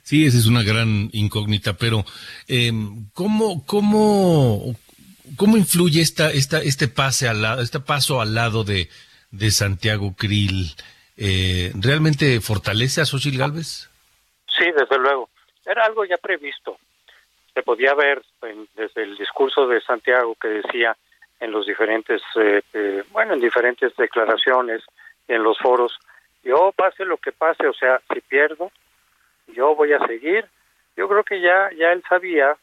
Sí, 0.02 0.26
esa 0.26 0.38
es 0.38 0.46
una 0.46 0.64
gran 0.64 1.08
incógnita, 1.12 1.74
pero 1.74 2.04
eh, 2.48 2.72
¿cómo, 3.12 3.64
cómo, 3.64 4.74
cómo 5.36 5.56
influye 5.56 6.00
esta, 6.00 6.32
esta, 6.32 6.58
este 6.58 6.88
pase 6.88 7.28
al 7.28 7.42
lado, 7.42 7.62
este 7.62 7.78
paso 7.78 8.20
al 8.20 8.34
lado 8.34 8.64
de, 8.64 8.88
de 9.30 9.50
Santiago 9.52 10.14
Krill? 10.16 10.74
Eh, 11.16 11.72
¿Realmente 11.80 12.40
fortalece 12.40 13.00
a 13.00 13.04
Xochitl 13.04 13.38
Galvez? 13.38 13.88
Sí, 14.48 14.64
desde 14.76 14.98
luego. 14.98 15.28
Era 15.64 15.84
algo 15.84 16.04
ya 16.04 16.16
previsto. 16.18 16.78
Se 17.52 17.62
podía 17.62 17.94
ver 17.94 18.22
en, 18.42 18.68
desde 18.74 19.04
el 19.04 19.16
discurso 19.16 19.66
de 19.66 19.80
Santiago 19.80 20.34
que 20.40 20.48
decía 20.48 20.96
en 21.40 21.52
los 21.52 21.66
diferentes, 21.66 22.22
eh, 22.36 22.62
eh, 22.72 23.04
bueno, 23.10 23.34
en 23.34 23.40
diferentes 23.40 23.94
declaraciones, 23.96 24.82
en 25.28 25.42
los 25.42 25.58
foros, 25.58 25.98
yo 26.42 26.72
pase 26.76 27.04
lo 27.04 27.16
que 27.16 27.32
pase, 27.32 27.66
o 27.66 27.72
sea, 27.72 28.00
si 28.12 28.20
pierdo, 28.20 28.70
yo 29.48 29.74
voy 29.74 29.92
a 29.92 30.06
seguir. 30.06 30.46
Yo 30.96 31.08
creo 31.08 31.24
que 31.24 31.40
ya, 31.40 31.70
ya 31.76 31.92
él 31.92 32.02
sabía, 32.08 32.56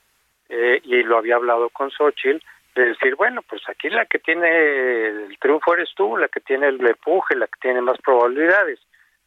eh, 0.49 0.79
y 0.83 1.03
lo 1.03 1.17
había 1.17 1.35
hablado 1.35 1.69
con 1.69 1.91
Xochitl, 1.91 2.43
de 2.75 2.85
decir, 2.85 3.15
bueno, 3.15 3.41
pues 3.41 3.61
aquí 3.67 3.89
la 3.89 4.05
que 4.05 4.19
tiene 4.19 5.07
el 5.07 5.37
triunfo 5.39 5.73
eres 5.73 5.89
tú, 5.95 6.15
la 6.17 6.27
que 6.27 6.39
tiene 6.39 6.67
el 6.67 6.85
empuje, 6.85 7.35
la 7.35 7.47
que 7.47 7.59
tiene 7.61 7.81
más 7.81 7.97
probabilidades. 8.01 8.79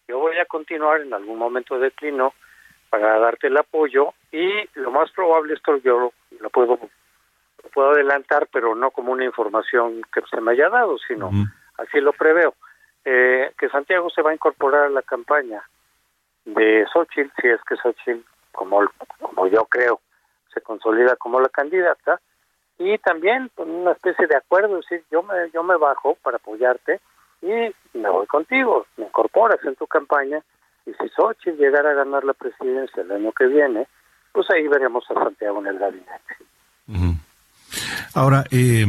Yo 0.09 0.19
voy 0.19 0.39
a 0.39 0.47
continuar 0.47 1.01
en 1.03 1.13
algún 1.13 1.39
momento 1.39 1.75
de 1.75 1.87
declino 1.87 2.35
para 2.91 3.19
darte 3.19 3.49
el 3.49 3.57
apoyo 3.57 4.15
y 4.31 4.49
lo 4.75 4.91
más 4.91 5.11
probable 5.11 5.55
esto 5.55 5.77
yo 5.79 6.13
lo 6.41 6.51
puedo 6.51 6.79
lo 7.63 7.71
puedo 7.71 7.91
adelantar, 7.91 8.47
pero 8.53 8.75
no 8.75 8.91
como 8.91 9.13
una 9.13 9.25
información 9.25 10.03
que 10.13 10.21
se 10.31 10.41
me 10.41 10.53
haya 10.53 10.69
dado, 10.69 10.99
sino 10.99 11.29
uh 11.29 11.33
-huh. 11.33 11.53
así 11.79 11.99
lo 12.01 12.13
preveo, 12.13 12.55
eh, 13.05 13.53
que 13.59 13.71
Santiago 13.71 14.11
se 14.11 14.23
va 14.23 14.31
a 14.31 14.35
incorporar 14.35 14.85
a 14.85 14.91
la 14.91 15.03
campaña 15.03 15.63
de 16.45 16.87
Xochitl, 16.93 17.33
si 17.41 17.49
es 17.49 17.61
que 17.65 17.77
Xochitl, 17.77 18.21
como, 18.53 18.83
como 19.19 19.47
yo 19.47 19.65
creo, 19.65 20.01
se 20.53 20.61
consolida 20.61 21.17
como 21.17 21.41
la 21.41 21.49
candidata, 21.49 22.21
y 22.79 22.99
también 22.99 23.51
con 23.55 23.71
una 23.71 23.93
especie 23.93 24.27
de 24.27 24.37
acuerdo, 24.37 24.77
decir, 24.77 25.05
yo 25.11 25.23
me, 25.23 25.35
yo 25.53 25.63
me 25.63 25.77
bajo 25.77 26.17
para 26.23 26.39
apoyarte 26.39 27.01
y 27.43 27.99
me 27.99 28.11
voy 28.11 28.27
contigo, 28.27 28.87
me 28.97 29.05
incorporas 29.05 29.59
en 29.65 29.77
tu 29.77 29.87
campaña 29.87 30.43
y 30.87 30.91
si 30.93 31.09
Xochitl 31.17 31.59
llegara 31.59 31.91
a 31.91 31.95
ganar 31.95 32.25
la 32.25 32.35
presidencia 32.35 33.03
el 33.03 33.13
año 33.13 33.33
que 33.33 33.47
viene, 33.47 33.87
pues 34.33 34.47
ahí 34.51 34.67
veremos 34.69 35.05
a 35.11 35.15
Santiago 35.15 35.61
en 35.61 35.67
el 35.67 35.79
gabinete. 35.79 36.37
Ahora, 38.15 38.45
eh, 38.51 38.87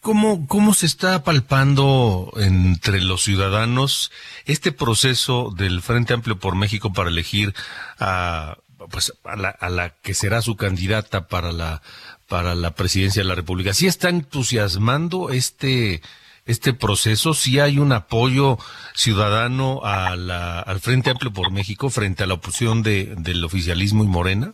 ¿cómo, 0.00 0.46
¿cómo 0.46 0.74
se 0.74 0.86
está 0.86 1.22
palpando 1.24 2.30
entre 2.36 3.00
los 3.00 3.22
ciudadanos 3.22 4.12
este 4.44 4.72
proceso 4.72 5.50
del 5.56 5.80
Frente 5.80 6.14
Amplio 6.14 6.38
por 6.38 6.56
México 6.56 6.92
para 6.92 7.08
elegir 7.08 7.54
a, 7.98 8.56
pues, 8.90 9.18
a, 9.24 9.36
la, 9.36 9.50
a 9.50 9.70
la 9.70 9.90
que 9.90 10.14
será 10.14 10.42
su 10.42 10.56
candidata 10.56 11.28
para 11.28 11.52
la 11.52 11.82
para 12.28 12.54
la 12.54 12.72
presidencia 12.72 13.22
de 13.22 13.28
la 13.28 13.34
República. 13.34 13.72
¿Sí 13.72 13.86
está 13.86 14.08
entusiasmando 14.08 15.30
este, 15.30 16.00
este 16.44 16.72
proceso? 16.72 17.34
¿Sí 17.34 17.60
hay 17.60 17.78
un 17.78 17.92
apoyo 17.92 18.56
ciudadano 18.94 19.80
a 19.84 20.16
la, 20.16 20.60
al 20.60 20.80
Frente 20.80 21.10
Amplio 21.10 21.32
por 21.32 21.52
México 21.52 21.88
frente 21.90 22.24
a 22.24 22.26
la 22.26 22.34
oposición 22.34 22.82
de, 22.82 23.14
del 23.16 23.44
oficialismo 23.44 24.04
y 24.04 24.08
Morena? 24.08 24.52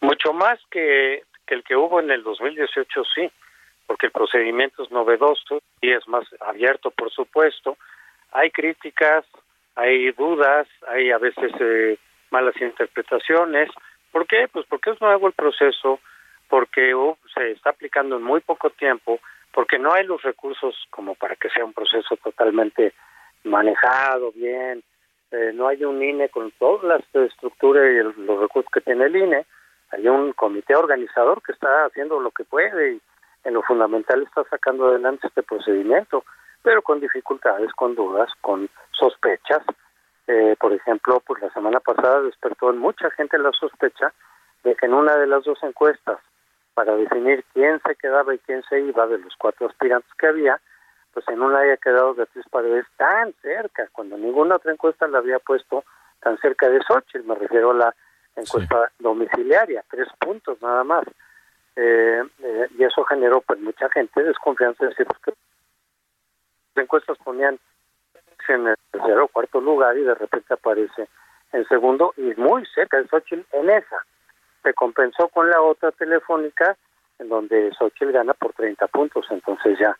Mucho 0.00 0.32
más 0.32 0.58
que, 0.70 1.22
que 1.46 1.54
el 1.54 1.62
que 1.62 1.76
hubo 1.76 2.00
en 2.00 2.10
el 2.10 2.22
2018, 2.22 3.02
sí, 3.14 3.30
porque 3.86 4.06
el 4.06 4.12
procedimiento 4.12 4.82
es 4.82 4.90
novedoso 4.90 5.60
y 5.80 5.90
es 5.90 6.06
más 6.08 6.24
abierto, 6.40 6.90
por 6.90 7.10
supuesto. 7.10 7.76
Hay 8.32 8.50
críticas, 8.50 9.24
hay 9.74 10.12
dudas, 10.12 10.68
hay 10.88 11.10
a 11.10 11.18
veces 11.18 11.52
eh, 11.60 11.98
malas 12.30 12.54
interpretaciones. 12.60 13.68
¿Por 14.10 14.26
qué? 14.26 14.48
Pues 14.50 14.64
porque 14.68 14.90
es 14.90 15.00
nuevo 15.00 15.26
el 15.26 15.32
proceso, 15.32 16.00
porque 16.50 16.94
uh, 16.94 17.16
se 17.32 17.52
está 17.52 17.70
aplicando 17.70 18.16
en 18.16 18.22
muy 18.22 18.40
poco 18.40 18.70
tiempo, 18.70 19.20
porque 19.54 19.78
no 19.78 19.92
hay 19.92 20.04
los 20.04 20.20
recursos 20.22 20.74
como 20.90 21.14
para 21.14 21.36
que 21.36 21.48
sea 21.48 21.64
un 21.64 21.72
proceso 21.72 22.16
totalmente 22.16 22.92
manejado 23.44 24.32
bien, 24.32 24.82
eh, 25.30 25.52
no 25.54 25.68
hay 25.68 25.84
un 25.84 26.02
INE 26.02 26.28
con 26.28 26.50
toda 26.58 26.98
la 27.14 27.24
estructura 27.24 27.80
y 27.90 27.96
el, 27.96 28.14
los 28.26 28.40
recursos 28.40 28.70
que 28.72 28.80
tiene 28.80 29.04
el 29.04 29.16
INE, 29.16 29.46
hay 29.92 30.08
un 30.08 30.32
comité 30.32 30.74
organizador 30.74 31.40
que 31.42 31.52
está 31.52 31.84
haciendo 31.84 32.20
lo 32.20 32.32
que 32.32 32.44
puede 32.44 32.94
y 32.94 33.00
en 33.44 33.54
lo 33.54 33.62
fundamental 33.62 34.22
está 34.22 34.44
sacando 34.50 34.88
adelante 34.88 35.28
este 35.28 35.42
procedimiento, 35.42 36.24
pero 36.62 36.82
con 36.82 37.00
dificultades, 37.00 37.72
con 37.72 37.94
dudas, 37.94 38.30
con 38.40 38.68
sospechas. 38.90 39.62
Eh, 40.26 40.56
por 40.60 40.72
ejemplo, 40.72 41.20
pues 41.26 41.42
la 41.42 41.50
semana 41.52 41.80
pasada 41.80 42.22
despertó 42.22 42.70
en 42.70 42.78
mucha 42.78 43.10
gente 43.12 43.38
la 43.38 43.50
sospecha 43.52 44.12
de 44.62 44.74
que 44.74 44.86
en 44.86 44.94
una 44.94 45.16
de 45.16 45.26
las 45.26 45.44
dos 45.44 45.58
encuestas 45.62 46.18
para 46.74 46.96
definir 46.96 47.44
quién 47.52 47.80
se 47.86 47.94
quedaba 47.96 48.34
y 48.34 48.38
quién 48.38 48.62
se 48.68 48.80
iba 48.80 49.06
de 49.06 49.18
los 49.18 49.34
cuatro 49.36 49.66
aspirantes 49.68 50.10
que 50.18 50.26
había, 50.26 50.60
pues 51.12 51.26
en 51.28 51.42
una 51.42 51.60
haya 51.60 51.76
quedado 51.76 52.14
Beatriz 52.14 52.44
Paredes 52.50 52.86
tan 52.96 53.32
cerca, 53.42 53.88
cuando 53.92 54.16
ninguna 54.16 54.56
otra 54.56 54.72
encuesta 54.72 55.08
la 55.08 55.18
había 55.18 55.38
puesto 55.38 55.84
tan 56.20 56.38
cerca 56.38 56.68
de 56.68 56.80
Xochitl, 56.82 57.26
me 57.26 57.34
refiero 57.34 57.72
a 57.72 57.74
la 57.74 57.94
encuesta 58.36 58.90
domiciliaria, 58.98 59.84
tres 59.90 60.08
puntos 60.18 60.60
nada 60.62 60.84
más. 60.84 61.04
Eh, 61.76 62.22
eh, 62.42 62.68
y 62.76 62.84
eso 62.84 63.04
generó 63.04 63.40
pues 63.40 63.58
mucha 63.60 63.88
gente 63.90 64.22
desconfianza, 64.22 64.84
es 64.84 64.90
decir, 64.90 65.06
pues, 65.06 65.18
que 65.24 65.32
las 66.74 66.84
encuestas 66.84 67.16
ponían 67.18 67.58
en 68.48 68.66
el 68.66 68.76
tercero 68.90 69.24
o 69.24 69.28
cuarto 69.28 69.60
lugar 69.60 69.96
y 69.96 70.02
de 70.02 70.14
repente 70.14 70.54
aparece 70.54 71.08
en 71.52 71.66
segundo 71.68 72.12
y 72.16 72.34
muy 72.36 72.64
cerca 72.74 72.98
de 72.98 73.08
Xochitl 73.08 73.46
en 73.52 73.70
esa. 73.70 74.04
Se 74.62 74.74
compensó 74.74 75.28
con 75.28 75.48
la 75.48 75.60
otra 75.60 75.92
telefónica 75.92 76.76
en 77.18 77.28
donde 77.28 77.72
Xochitl 77.78 78.12
gana 78.12 78.34
por 78.34 78.52
30 78.52 78.86
puntos, 78.88 79.26
entonces 79.30 79.78
ya. 79.78 79.96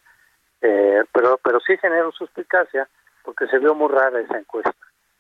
Eh, 0.62 1.02
pero 1.12 1.38
pero 1.43 1.61
sí 1.61 1.76
generó 1.79 2.12
suspicacia 2.12 2.88
porque 3.23 3.47
se 3.47 3.59
vio 3.59 3.75
muy 3.75 3.88
rara 3.88 4.21
esa 4.21 4.38
encuesta, 4.38 4.75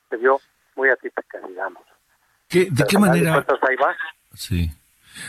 se 0.08 0.16
vio 0.16 0.40
muy 0.76 0.88
atípica, 0.88 1.38
digamos. 1.46 1.82
¿De 2.50 2.84
qué 2.88 2.98
manera? 2.98 3.44
Sí. 4.34 4.70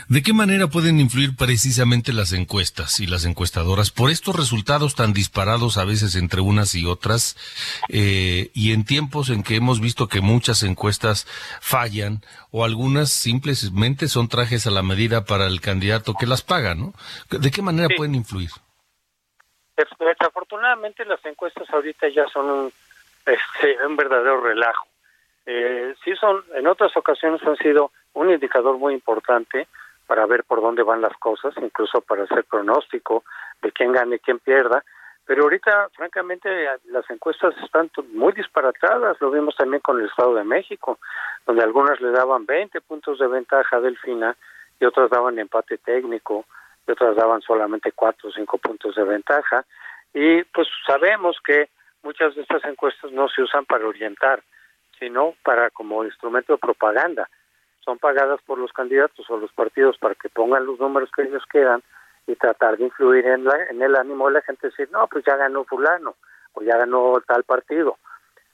¿De 0.08 0.22
qué 0.22 0.32
manera 0.32 0.66
pueden 0.68 1.00
influir 1.00 1.36
precisamente 1.36 2.12
las 2.12 2.32
encuestas 2.32 3.00
y 3.00 3.06
las 3.06 3.24
encuestadoras 3.24 3.90
por 3.90 4.10
estos 4.10 4.36
resultados 4.36 4.94
tan 4.94 5.12
disparados 5.12 5.78
a 5.78 5.84
veces 5.84 6.16
entre 6.16 6.40
unas 6.40 6.74
y 6.74 6.86
otras 6.86 7.36
eh, 7.88 8.50
y 8.54 8.72
en 8.72 8.84
tiempos 8.84 9.30
en 9.30 9.42
que 9.42 9.56
hemos 9.56 9.80
visto 9.80 10.08
que 10.08 10.20
muchas 10.20 10.62
encuestas 10.62 11.26
fallan 11.60 12.20
o 12.50 12.64
algunas 12.64 13.10
simplemente 13.10 14.08
son 14.08 14.28
trajes 14.28 14.66
a 14.66 14.70
la 14.70 14.82
medida 14.82 15.24
para 15.24 15.46
el 15.46 15.60
candidato 15.60 16.14
que 16.14 16.26
las 16.26 16.42
paga, 16.42 16.74
¿no? 16.74 16.92
¿De 17.30 17.50
qué 17.50 17.62
manera 17.62 17.88
pueden 17.96 18.14
influir? 18.14 18.50
Desafortunadamente 19.76 21.04
las 21.04 21.24
encuestas 21.24 21.68
ahorita 21.70 22.08
ya 22.08 22.26
son 22.28 22.50
un, 22.50 22.72
este, 23.26 23.86
un 23.86 23.96
verdadero 23.96 24.40
relajo. 24.42 24.86
Eh, 25.46 25.94
sí 26.04 26.14
son, 26.16 26.44
en 26.54 26.66
otras 26.66 26.96
ocasiones 26.96 27.42
han 27.42 27.56
sido 27.56 27.90
un 28.12 28.30
indicador 28.30 28.78
muy 28.78 28.94
importante 28.94 29.66
para 30.12 30.26
ver 30.26 30.44
por 30.44 30.60
dónde 30.60 30.82
van 30.82 31.00
las 31.00 31.16
cosas, 31.16 31.54
incluso 31.56 32.02
para 32.02 32.24
hacer 32.24 32.44
pronóstico 32.44 33.24
de 33.62 33.72
quién 33.72 33.92
gane 33.92 34.16
y 34.16 34.18
quién 34.18 34.40
pierda. 34.40 34.84
Pero 35.24 35.44
ahorita, 35.44 35.88
francamente, 35.96 36.50
las 36.90 37.08
encuestas 37.08 37.54
están 37.64 37.90
muy 38.12 38.34
disparatadas. 38.34 39.18
Lo 39.22 39.30
vimos 39.30 39.56
también 39.56 39.80
con 39.80 39.98
el 39.98 40.08
Estado 40.08 40.34
de 40.34 40.44
México, 40.44 40.98
donde 41.46 41.62
algunas 41.62 41.98
le 42.02 42.10
daban 42.10 42.44
20 42.44 42.78
puntos 42.82 43.20
de 43.20 43.26
ventaja 43.26 43.78
a 43.78 43.80
Delfina 43.80 44.36
y 44.78 44.84
otras 44.84 45.08
daban 45.08 45.38
empate 45.38 45.78
técnico 45.78 46.44
y 46.86 46.90
otras 46.90 47.16
daban 47.16 47.40
solamente 47.40 47.92
4 47.92 48.28
o 48.28 48.32
5 48.32 48.58
puntos 48.58 48.94
de 48.94 49.04
ventaja. 49.04 49.64
Y 50.12 50.44
pues 50.44 50.68
sabemos 50.86 51.38
que 51.42 51.70
muchas 52.02 52.34
de 52.34 52.42
estas 52.42 52.62
encuestas 52.66 53.12
no 53.12 53.30
se 53.30 53.40
usan 53.40 53.64
para 53.64 53.86
orientar, 53.86 54.42
sino 54.98 55.32
para 55.42 55.70
como 55.70 56.04
instrumento 56.04 56.52
de 56.52 56.58
propaganda 56.58 57.30
son 57.84 57.98
pagadas 57.98 58.40
por 58.46 58.58
los 58.58 58.72
candidatos 58.72 59.28
o 59.30 59.36
los 59.36 59.52
partidos 59.52 59.98
para 59.98 60.14
que 60.14 60.28
pongan 60.28 60.66
los 60.66 60.78
números 60.78 61.10
que 61.14 61.22
ellos 61.22 61.44
quieran 61.46 61.82
y 62.26 62.36
tratar 62.36 62.76
de 62.76 62.84
influir 62.84 63.26
en, 63.26 63.44
la, 63.44 63.56
en 63.70 63.82
el 63.82 63.96
ánimo 63.96 64.28
de 64.28 64.34
la 64.34 64.42
gente, 64.42 64.68
decir, 64.68 64.88
no, 64.92 65.06
pues 65.08 65.24
ya 65.24 65.36
ganó 65.36 65.64
fulano 65.64 66.14
o 66.52 66.62
ya 66.62 66.76
ganó 66.76 67.20
tal 67.26 67.42
partido. 67.44 67.98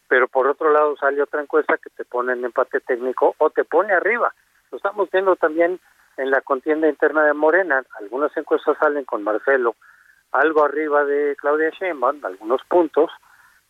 Pero 0.09 0.27
por 0.29 0.47
otro 0.47 0.73
lado 0.73 0.97
sale 0.97 1.23
otra 1.23 1.43
encuesta 1.43 1.77
que 1.77 1.91
te 1.91 2.05
pone 2.05 2.33
en 2.33 2.45
empate 2.45 2.81
técnico 2.81 3.35
o 3.39 3.51
te 3.51 3.65
pone 3.65 3.93
arriba. 3.93 4.33
Lo 4.71 4.77
estamos 4.79 5.11
viendo 5.11 5.37
también 5.37 5.79
en 6.17 6.31
la 6.31 6.41
contienda 6.41 6.89
interna 6.89 7.25
de 7.25 7.35
Morena. 7.35 7.83
Algunas 8.01 8.35
encuestas 8.37 8.77
salen 8.79 9.05
con 9.05 9.23
Marcelo 9.23 9.75
algo 10.33 10.65
arriba 10.65 11.05
de 11.05 11.37
Claudia 11.37 11.71
Sheinbaum, 11.71 12.25
algunos 12.25 12.63
puntos, 12.69 13.11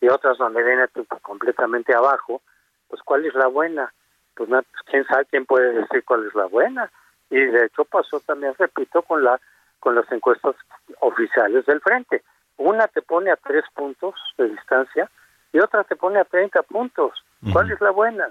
y 0.01 0.09
otras 0.09 0.37
donde 0.37 0.63
viene 0.63 0.85
completamente 1.21 1.93
abajo. 1.93 2.41
Pues 2.87 3.01
¿cuál 3.03 3.25
es 3.25 3.33
la 3.35 3.47
buena? 3.47 3.93
Pues, 4.35 4.49
pues 4.49 4.65
quién 4.85 5.05
sabe 5.05 5.25
quién 5.25 5.45
puede 5.45 5.73
decir 5.73 6.03
cuál 6.05 6.25
es 6.27 6.35
la 6.35 6.45
buena. 6.45 6.91
Y 7.29 7.39
de 7.39 7.65
hecho 7.65 7.85
pasó 7.85 8.19
también, 8.21 8.53
repito, 8.57 9.01
con 9.03 9.23
la 9.23 9.39
con 9.79 9.95
las 9.95 10.11
encuestas 10.11 10.55
oficiales 10.99 11.65
del 11.65 11.81
frente. 11.81 12.23
Una 12.57 12.87
te 12.87 13.01
pone 13.01 13.31
a 13.31 13.37
tres 13.37 13.63
puntos 13.73 14.13
de 14.37 14.49
distancia 14.49 15.09
y 15.53 15.59
otra 15.59 15.83
te 15.83 15.95
pone 15.95 16.19
a 16.19 16.25
30 16.25 16.61
puntos. 16.63 17.23
¿Cuál 17.53 17.71
es 17.71 17.79
la 17.79 17.91
buena? 17.91 18.29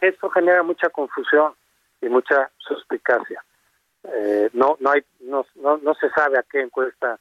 Esto 0.00 0.28
genera 0.30 0.62
mucha 0.62 0.90
confusión 0.90 1.54
y 2.00 2.08
mucha 2.08 2.50
suspicacia. 2.58 3.42
Eh, 4.04 4.50
no 4.52 4.76
no 4.80 4.90
hay 4.90 5.02
no, 5.20 5.46
no, 5.54 5.94
se 5.94 6.10
sabe 6.10 6.38
a 6.38 6.42
qué 6.42 6.60
encuesta 6.60 7.18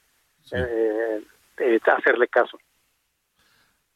eh, 0.52 1.24
eh, 1.58 1.80
hacerle 1.86 2.28
caso. 2.28 2.60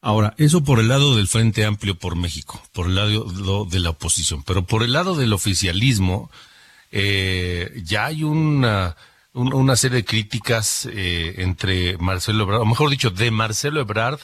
Ahora, 0.06 0.34
eso 0.38 0.62
por 0.62 0.78
el 0.78 0.86
lado 0.86 1.16
del 1.16 1.26
Frente 1.26 1.64
Amplio 1.64 1.96
por 1.96 2.14
México, 2.14 2.62
por 2.72 2.86
el 2.86 2.94
lado 2.94 3.64
de 3.64 3.80
la 3.80 3.90
oposición, 3.90 4.44
pero 4.44 4.64
por 4.64 4.84
el 4.84 4.92
lado 4.92 5.16
del 5.16 5.32
oficialismo, 5.32 6.30
eh, 6.92 7.82
ya 7.84 8.06
hay 8.06 8.22
una, 8.22 8.94
una 9.32 9.74
serie 9.74 9.96
de 9.96 10.04
críticas 10.04 10.88
eh, 10.92 11.34
entre 11.38 11.98
Marcelo 11.98 12.44
Ebrard, 12.44 12.60
o 12.60 12.66
mejor 12.66 12.88
dicho, 12.88 13.10
de 13.10 13.32
Marcelo 13.32 13.80
Ebrard 13.80 14.20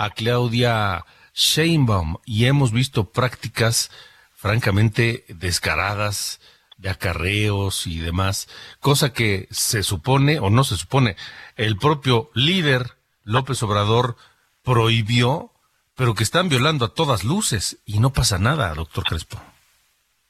a 0.00 0.10
Claudia 0.10 1.04
Sheinbaum, 1.32 2.16
y 2.26 2.46
hemos 2.46 2.72
visto 2.72 3.12
prácticas 3.12 3.92
francamente 4.34 5.24
descaradas 5.28 6.40
de 6.76 6.90
acarreos 6.90 7.86
y 7.86 8.00
demás, 8.00 8.48
cosa 8.80 9.12
que 9.12 9.46
se 9.52 9.84
supone, 9.84 10.40
o 10.40 10.50
no 10.50 10.64
se 10.64 10.76
supone, 10.76 11.14
el 11.54 11.76
propio 11.76 12.32
líder 12.34 12.96
López 13.22 13.62
Obrador 13.62 14.16
prohibió, 14.64 15.50
pero 15.96 16.14
que 16.14 16.22
están 16.22 16.48
violando 16.48 16.84
a 16.84 16.94
todas 16.94 17.24
luces 17.24 17.82
y 17.86 18.00
no 18.00 18.10
pasa 18.10 18.38
nada, 18.38 18.72
doctor 18.74 19.04
Crespo. 19.04 19.38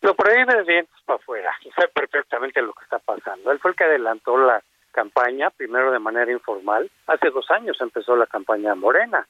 Lo 0.02 0.14
prohíbe 0.14 0.64
dientes 0.64 0.96
para 1.04 1.18
afuera 1.18 1.52
y 1.62 1.70
sabe 1.70 1.88
perfectamente 1.88 2.62
lo 2.62 2.72
que 2.72 2.84
está 2.84 2.98
pasando. 2.98 3.52
Él 3.52 3.58
fue 3.58 3.72
el 3.72 3.76
que 3.76 3.84
adelantó 3.84 4.36
la 4.38 4.62
campaña, 4.92 5.50
primero 5.50 5.92
de 5.92 5.98
manera 5.98 6.32
informal. 6.32 6.90
Hace 7.06 7.30
dos 7.30 7.50
años 7.50 7.80
empezó 7.80 8.16
la 8.16 8.26
campaña 8.26 8.74
Morena 8.74 9.26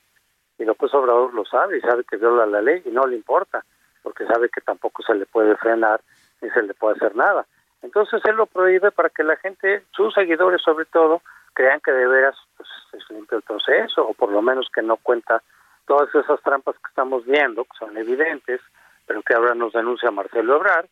y 0.59 0.65
López 0.65 0.93
Obrador 0.95 1.35
lo 1.35 1.45
sabe 1.45 1.79
y 1.79 1.81
sabe 1.81 2.05
que 2.05 2.17
viola 2.17 2.47
la 2.47 2.63
ley 2.63 2.83
y 2.85 2.91
no 2.91 3.07
le 3.07 3.17
importa 3.17 3.65
porque 4.03 4.27
sabe 4.27 4.49
que 4.49 4.61
tampoco 4.61 5.03
se 5.03 5.15
le 5.15 5.27
puede 5.27 5.57
frenar 5.57 6.01
ni 6.41 6.51
se 6.51 6.63
le 6.63 6.75
puede 6.75 6.97
hacer 6.97 7.17
nada. 7.17 7.47
Entonces 7.83 8.23
él 8.25 8.37
lo 8.37 8.47
prohíbe 8.47 8.91
para 8.91 9.11
que 9.11 9.23
la 9.23 9.37
gente, 9.37 9.85
sus 9.93 10.15
seguidores 10.15 10.63
sobre 10.63 10.85
todo, 10.87 11.23
crean 11.53 11.81
que 11.81 11.93
de 11.93 12.07
veras 12.07 12.37
pues, 12.57 12.69
es 12.93 13.11
limpio 13.11 13.39
el 13.39 13.43
proceso, 13.43 14.07
o 14.07 14.15
por 14.15 14.31
lo 14.31 14.43
menos 14.43 14.69
que 14.75 14.83
no 14.83 14.97
cuenta 14.97 15.43
todas 15.87 16.15
esas 16.15 16.41
trampas 16.43 16.77
que 16.77 16.89
estamos 16.89 17.25
viendo, 17.25 17.65
que 17.65 17.77
son 17.79 17.97
evidentes, 17.97 18.61
pero 19.07 19.23
que 19.23 19.35
ahora 19.35 19.55
nos 19.55 19.73
denuncia 19.73 20.11
Marcelo 20.11 20.57
Obrar, 20.57 20.87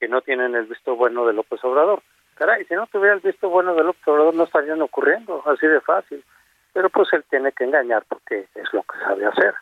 que 0.00 0.08
no 0.08 0.20
tienen 0.22 0.54
el 0.54 0.66
visto 0.66 0.96
bueno 0.96 1.26
de 1.26 1.32
López 1.32 1.62
Obrador. 1.64 2.02
Caray, 2.34 2.64
si 2.66 2.74
no 2.74 2.86
tuviera 2.86 3.14
el 3.14 3.20
visto 3.20 3.48
bueno 3.48 3.74
de 3.74 3.84
López 3.84 4.06
Obrador 4.06 4.34
no 4.34 4.44
estarían 4.44 4.80
ocurriendo, 4.80 5.42
así 5.46 5.66
de 5.66 5.80
fácil. 5.80 6.24
Pero 6.72 6.88
pues 6.90 7.12
él 7.12 7.24
tiene 7.28 7.52
que 7.52 7.64
engañar 7.64 8.04
porque 8.08 8.48
es 8.54 8.72
lo 8.72 8.82
que 8.82 8.98
sabe 9.00 9.26
hacer. 9.26 9.54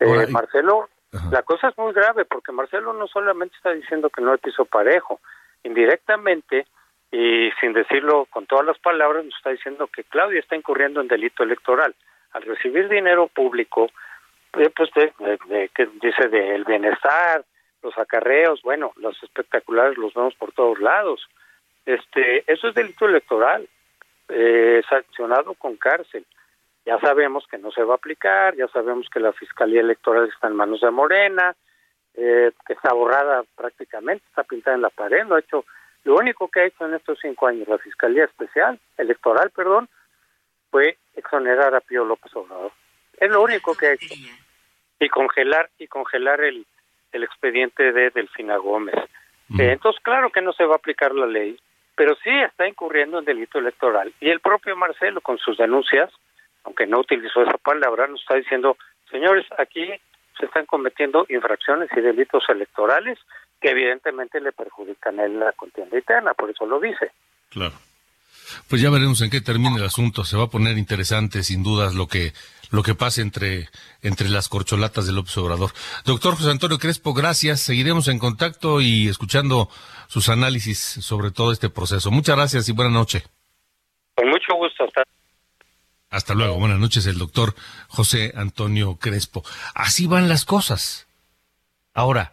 Eh, 0.00 0.26
Marcelo, 0.30 0.88
la 1.30 1.42
cosa 1.42 1.68
es 1.68 1.78
muy 1.78 1.92
grave 1.92 2.24
porque 2.24 2.52
Marcelo 2.52 2.92
no 2.92 3.06
solamente 3.06 3.54
está 3.56 3.70
diciendo 3.70 4.10
que 4.10 4.22
no 4.22 4.34
es 4.34 4.40
piso 4.40 4.64
parejo, 4.64 5.20
indirectamente 5.62 6.66
y 7.12 7.50
sin 7.60 7.74
decirlo 7.74 8.26
con 8.30 8.46
todas 8.46 8.64
las 8.64 8.78
palabras 8.78 9.22
nos 9.22 9.36
está 9.36 9.50
diciendo 9.50 9.86
que 9.86 10.02
Claudia 10.02 10.40
está 10.40 10.56
incurriendo 10.56 11.00
en 11.00 11.08
delito 11.08 11.42
electoral. 11.42 11.94
Al 12.32 12.42
recibir 12.42 12.88
dinero 12.88 13.28
público 13.28 13.90
eh, 14.54 14.70
pues 14.74 14.90
de, 14.94 15.68
que 15.74 15.88
dice 16.00 16.28
del 16.28 16.64
bienestar 16.64 17.44
los 17.82 17.96
acarreos 17.98 18.62
bueno 18.62 18.92
los 18.96 19.22
espectaculares 19.22 19.98
los 19.98 20.14
vemos 20.14 20.34
por 20.36 20.52
todos 20.52 20.80
lados. 20.80 21.28
Este 21.84 22.50
eso 22.50 22.68
es 22.68 22.74
delito 22.74 23.06
electoral 23.06 23.68
eh, 24.28 24.82
sancionado 24.88 25.52
con 25.52 25.76
cárcel. 25.76 26.24
Ya 26.86 26.98
sabemos 26.98 27.46
que 27.46 27.58
no 27.58 27.70
se 27.72 27.84
va 27.84 27.92
a 27.94 27.96
aplicar 27.96 28.56
ya 28.56 28.68
sabemos 28.68 29.10
que 29.10 29.20
la 29.20 29.34
fiscalía 29.34 29.82
electoral 29.82 30.30
está 30.32 30.48
en 30.48 30.56
manos 30.56 30.80
de 30.80 30.90
Morena 30.90 31.54
eh, 32.14 32.52
que 32.66 32.72
está 32.72 32.94
borrada 32.94 33.44
prácticamente 33.54 34.24
está 34.28 34.44
pintada 34.44 34.76
en 34.76 34.82
la 34.82 34.90
pared 34.90 35.26
no 35.26 35.34
ha 35.34 35.40
hecho 35.40 35.66
lo 36.04 36.16
único 36.16 36.48
que 36.48 36.60
ha 36.60 36.64
hecho 36.66 36.86
en 36.86 36.94
estos 36.94 37.18
cinco 37.20 37.46
años 37.46 37.68
la 37.68 37.78
Fiscalía 37.78 38.24
Especial, 38.24 38.78
Electoral, 38.96 39.50
perdón, 39.50 39.88
fue 40.70 40.96
exonerar 41.14 41.74
a 41.74 41.80
Pío 41.80 42.04
López 42.04 42.34
Obrador. 42.34 42.72
Es 43.18 43.30
lo 43.30 43.42
único 43.42 43.74
que 43.74 43.86
ha 43.86 43.92
hecho. 43.92 44.14
Y 44.98 45.08
congelar, 45.08 45.68
y 45.78 45.86
congelar 45.86 46.40
el, 46.42 46.64
el 47.12 47.24
expediente 47.24 47.92
de 47.92 48.10
Delfina 48.10 48.56
Gómez. 48.56 48.94
Eh, 49.58 49.72
entonces, 49.72 50.00
claro 50.02 50.30
que 50.30 50.40
no 50.40 50.52
se 50.52 50.64
va 50.64 50.74
a 50.74 50.76
aplicar 50.76 51.14
la 51.14 51.26
ley, 51.26 51.58
pero 51.94 52.16
sí 52.22 52.30
está 52.30 52.66
incurriendo 52.66 53.18
en 53.18 53.24
delito 53.24 53.58
electoral. 53.58 54.12
Y 54.20 54.30
el 54.30 54.40
propio 54.40 54.76
Marcelo, 54.76 55.20
con 55.20 55.38
sus 55.38 55.58
denuncias, 55.58 56.10
aunque 56.64 56.86
no 56.86 57.00
utilizó 57.00 57.42
esa 57.42 57.58
palabra, 57.58 58.06
nos 58.06 58.20
está 58.20 58.36
diciendo, 58.36 58.76
señores, 59.10 59.44
aquí 59.58 59.86
se 60.38 60.46
están 60.46 60.66
cometiendo 60.66 61.26
infracciones 61.28 61.90
y 61.94 62.00
delitos 62.00 62.48
electorales 62.48 63.18
que 63.62 63.70
evidentemente 63.70 64.40
le 64.40 64.52
perjudican 64.52 65.20
a 65.20 65.28
la 65.28 65.52
contienda 65.52 65.96
interna, 65.96 66.34
por 66.34 66.50
eso 66.50 66.66
lo 66.66 66.80
dice. 66.80 67.12
Claro. 67.48 67.74
Pues 68.68 68.82
ya 68.82 68.90
veremos 68.90 69.20
en 69.22 69.30
qué 69.30 69.40
termina 69.40 69.76
el 69.76 69.84
asunto. 69.84 70.24
Se 70.24 70.36
va 70.36 70.44
a 70.44 70.50
poner 70.50 70.76
interesante, 70.76 71.42
sin 71.42 71.62
dudas, 71.62 71.94
lo 71.94 72.08
que 72.08 72.32
lo 72.70 72.82
que 72.82 72.94
pase 72.94 73.20
entre 73.20 73.68
entre 74.02 74.28
las 74.28 74.48
corcholatas 74.48 75.06
del 75.06 75.14
López 75.14 75.36
Obrador. 75.38 75.70
Doctor 76.04 76.34
José 76.34 76.50
Antonio 76.50 76.78
Crespo, 76.78 77.14
gracias. 77.14 77.60
Seguiremos 77.60 78.08
en 78.08 78.18
contacto 78.18 78.80
y 78.80 79.08
escuchando 79.08 79.68
sus 80.08 80.28
análisis 80.28 80.78
sobre 80.78 81.30
todo 81.30 81.52
este 81.52 81.70
proceso. 81.70 82.10
Muchas 82.10 82.36
gracias 82.36 82.68
y 82.68 82.72
buena 82.72 82.90
noche. 82.90 83.22
Con 84.14 84.28
mucho 84.28 84.54
gusto. 84.56 84.84
Hasta, 84.84 85.04
Hasta 86.10 86.34
luego. 86.34 86.56
Buenas 86.58 86.78
noches, 86.78 87.06
el 87.06 87.18
doctor 87.18 87.54
José 87.88 88.32
Antonio 88.34 88.96
Crespo. 88.96 89.44
Así 89.74 90.06
van 90.06 90.28
las 90.28 90.44
cosas. 90.44 91.06
Ahora, 91.94 92.32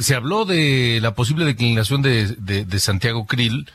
se 0.00 0.14
habló 0.14 0.44
de 0.44 0.98
la 1.00 1.14
posible 1.14 1.44
declinación 1.44 2.02
de, 2.02 2.26
de, 2.26 2.80
Santiago 2.80 3.26
Krill, 3.26 3.70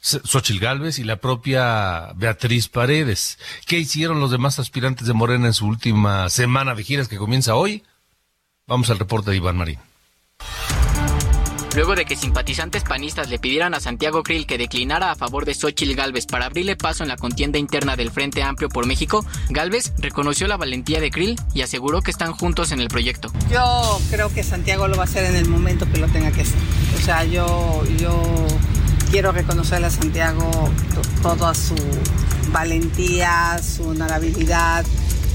Xochil 0.00 0.58
Gálvez 0.58 0.98
y 0.98 1.04
la 1.04 1.16
propia 1.16 2.12
Beatriz 2.14 2.68
Paredes. 2.68 3.38
¿Qué 3.66 3.78
hicieron 3.78 4.20
los 4.20 4.30
demás 4.30 4.58
aspirantes 4.58 5.06
de 5.06 5.12
Morena 5.12 5.46
en 5.46 5.54
su 5.54 5.66
última 5.66 6.28
semana 6.30 6.74
de 6.74 6.84
giras 6.84 7.08
que 7.08 7.18
comienza 7.18 7.54
hoy? 7.54 7.84
Vamos 8.66 8.90
al 8.90 8.98
reporte 8.98 9.30
de 9.30 9.36
Iván 9.36 9.56
Marín. 9.56 9.78
Luego 11.74 11.94
de 11.94 12.04
que 12.04 12.16
simpatizantes 12.16 12.84
panistas 12.84 13.30
le 13.30 13.38
pidieran 13.38 13.72
a 13.72 13.80
Santiago 13.80 14.22
Krill 14.22 14.46
que 14.46 14.58
declinara 14.58 15.10
a 15.10 15.14
favor 15.14 15.46
de 15.46 15.54
Xochitl 15.54 15.94
Gálvez 15.94 16.26
para 16.26 16.44
abrirle 16.44 16.76
paso 16.76 17.02
en 17.02 17.08
la 17.08 17.16
contienda 17.16 17.58
interna 17.58 17.96
del 17.96 18.10
Frente 18.10 18.42
Amplio 18.42 18.68
por 18.68 18.86
México, 18.86 19.24
Gálvez 19.48 19.94
reconoció 19.96 20.46
la 20.48 20.58
valentía 20.58 21.00
de 21.00 21.10
Krill 21.10 21.40
y 21.54 21.62
aseguró 21.62 22.02
que 22.02 22.10
están 22.10 22.32
juntos 22.32 22.72
en 22.72 22.80
el 22.80 22.88
proyecto. 22.88 23.32
Yo 23.50 23.98
creo 24.10 24.30
que 24.32 24.42
Santiago 24.42 24.86
lo 24.86 24.96
va 24.96 25.04
a 25.04 25.06
hacer 25.06 25.24
en 25.24 25.36
el 25.36 25.48
momento 25.48 25.90
que 25.90 25.98
lo 25.98 26.08
tenga 26.08 26.30
que 26.30 26.42
hacer. 26.42 26.58
O 26.98 27.00
sea, 27.00 27.24
yo, 27.24 27.82
yo 27.98 28.20
quiero 29.10 29.32
reconocerle 29.32 29.86
a 29.86 29.90
Santiago 29.90 30.50
toda 31.22 31.54
su 31.54 31.74
valentía, 32.52 33.58
su 33.62 33.88
honorabilidad 33.88 34.84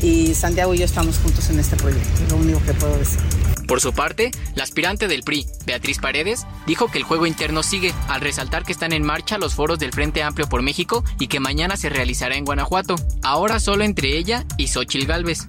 y 0.03 0.35
Santiago 0.35 0.75
y 0.75 0.77
yo 0.77 0.85
estamos 0.85 1.17
juntos 1.17 1.49
en 1.49 1.59
este 1.59 1.75
proyecto, 1.77 2.23
es 2.23 2.31
lo 2.31 2.37
único 2.37 2.61
que 2.63 2.73
puedo 2.73 2.95
decir. 2.95 3.36
Por 3.67 3.81
su 3.81 3.93
parte, 3.93 4.31
la 4.55 4.63
aspirante 4.63 5.07
del 5.07 5.23
PRI, 5.23 5.45
Beatriz 5.65 5.99
Paredes, 5.99 6.47
dijo 6.65 6.89
que 6.89 6.97
el 6.97 7.03
juego 7.03 7.25
interno 7.25 7.63
sigue, 7.63 7.93
al 8.07 8.21
resaltar 8.21 8.63
que 8.63 8.71
están 8.71 8.93
en 8.93 9.03
marcha 9.03 9.37
los 9.37 9.55
foros 9.55 9.77
del 9.77 9.91
Frente 9.91 10.23
Amplio 10.23 10.47
por 10.47 10.61
México 10.61 11.03
y 11.19 11.27
que 11.27 11.41
mañana 11.41 11.75
se 11.75 11.89
realizará 11.89 12.35
en 12.35 12.45
Guanajuato, 12.45 12.95
ahora 13.23 13.59
solo 13.59 13.83
entre 13.83 14.17
ella 14.17 14.45
y 14.57 14.69
Xochil 14.69 15.05
Gálvez. 15.05 15.47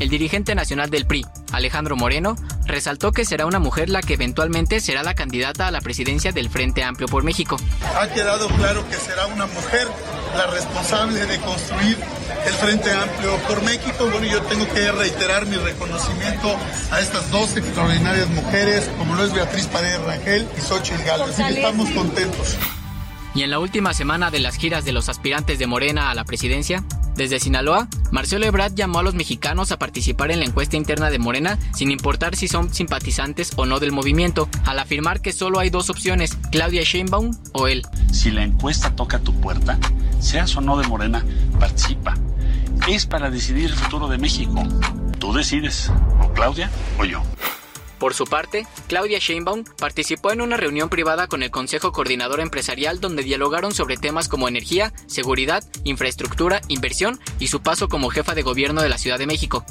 El 0.00 0.08
dirigente 0.08 0.54
nacional 0.54 0.88
del 0.88 1.04
PRI, 1.04 1.26
Alejandro 1.52 1.94
Moreno, 1.94 2.34
resaltó 2.64 3.12
que 3.12 3.26
será 3.26 3.44
una 3.44 3.58
mujer 3.58 3.90
la 3.90 4.00
que 4.00 4.14
eventualmente 4.14 4.80
será 4.80 5.02
la 5.02 5.14
candidata 5.14 5.66
a 5.66 5.70
la 5.70 5.82
presidencia 5.82 6.32
del 6.32 6.48
Frente 6.48 6.82
Amplio 6.82 7.06
por 7.06 7.22
México. 7.22 7.58
Ha 8.00 8.08
quedado 8.08 8.48
claro 8.48 8.88
que 8.88 8.96
será 8.96 9.26
una 9.26 9.46
mujer 9.46 9.86
la 10.36 10.46
responsable 10.46 11.26
de 11.26 11.38
construir 11.40 11.98
el 12.46 12.52
Frente 12.54 12.90
Amplio 12.92 13.36
por 13.48 13.62
México. 13.62 14.08
Bueno, 14.10 14.26
yo 14.26 14.40
tengo 14.42 14.68
que 14.72 14.90
reiterar 14.92 15.46
mi 15.46 15.56
reconocimiento 15.56 16.56
a 16.90 17.00
estas 17.00 17.30
dos 17.30 17.56
extraordinarias 17.56 18.28
mujeres, 18.30 18.88
como 18.98 19.14
lo 19.14 19.24
es 19.24 19.32
Beatriz 19.32 19.66
Paredes 19.66 20.00
Rangel 20.02 20.46
y 20.56 20.60
Xochitl 20.60 21.02
Gálvez. 21.04 21.38
Así 21.38 21.42
que 21.42 21.60
estamos 21.60 21.90
contentos. 21.90 22.56
Y 23.34 23.42
en 23.42 23.50
la 23.50 23.58
última 23.60 23.94
semana 23.94 24.30
de 24.30 24.40
las 24.40 24.56
giras 24.56 24.84
de 24.84 24.92
los 24.92 25.08
aspirantes 25.08 25.58
de 25.58 25.66
Morena 25.66 26.10
a 26.10 26.14
la 26.14 26.24
presidencia, 26.24 26.84
desde 27.16 27.38
Sinaloa, 27.38 27.88
Marcelo 28.10 28.46
Ebrard 28.46 28.74
llamó 28.74 29.00
a 29.00 29.02
los 29.02 29.14
mexicanos 29.14 29.72
a 29.72 29.78
participar 29.78 30.30
en 30.30 30.40
la 30.40 30.46
encuesta 30.46 30.76
interna 30.76 31.10
de 31.10 31.18
Morena 31.18 31.58
sin 31.74 31.90
importar 31.90 32.34
si 32.34 32.48
son 32.48 32.72
simpatizantes 32.72 33.52
o 33.56 33.66
no 33.66 33.78
del 33.78 33.92
movimiento, 33.92 34.48
al 34.64 34.78
afirmar 34.78 35.20
que 35.20 35.32
solo 35.32 35.58
hay 35.58 35.70
dos 35.70 35.90
opciones, 35.90 36.38
Claudia 36.50 36.82
Sheinbaum 36.82 37.36
o 37.52 37.68
él. 37.68 37.82
Si 38.12 38.30
la 38.30 38.42
encuesta 38.42 38.96
toca 38.96 39.18
tu 39.18 39.38
puerta, 39.40 39.78
seas 40.20 40.56
o 40.56 40.60
no 40.60 40.78
de 40.78 40.86
Morena, 40.86 41.24
participa. 41.58 42.14
Es 42.88 43.06
para 43.06 43.30
decidir 43.30 43.70
el 43.70 43.76
futuro 43.76 44.08
de 44.08 44.18
México. 44.18 44.62
Tú 45.18 45.32
decides, 45.32 45.90
o 46.22 46.32
Claudia 46.32 46.70
o 46.98 47.04
yo. 47.04 47.22
Por 48.00 48.14
su 48.14 48.24
parte, 48.24 48.66
Claudia 48.88 49.18
Sheinbaum 49.18 49.64
participó 49.78 50.32
en 50.32 50.40
una 50.40 50.56
reunión 50.56 50.88
privada 50.88 51.26
con 51.26 51.42
el 51.42 51.50
Consejo 51.50 51.92
Coordinador 51.92 52.40
Empresarial 52.40 52.98
donde 52.98 53.22
dialogaron 53.22 53.74
sobre 53.74 53.98
temas 53.98 54.26
como 54.26 54.48
energía, 54.48 54.94
seguridad, 55.06 55.62
infraestructura, 55.84 56.62
inversión 56.68 57.20
y 57.38 57.48
su 57.48 57.60
paso 57.60 57.90
como 57.90 58.08
jefa 58.08 58.34
de 58.34 58.40
gobierno 58.40 58.80
de 58.80 58.88
la 58.88 58.96
Ciudad 58.96 59.18
de 59.18 59.26
México. 59.26 59.66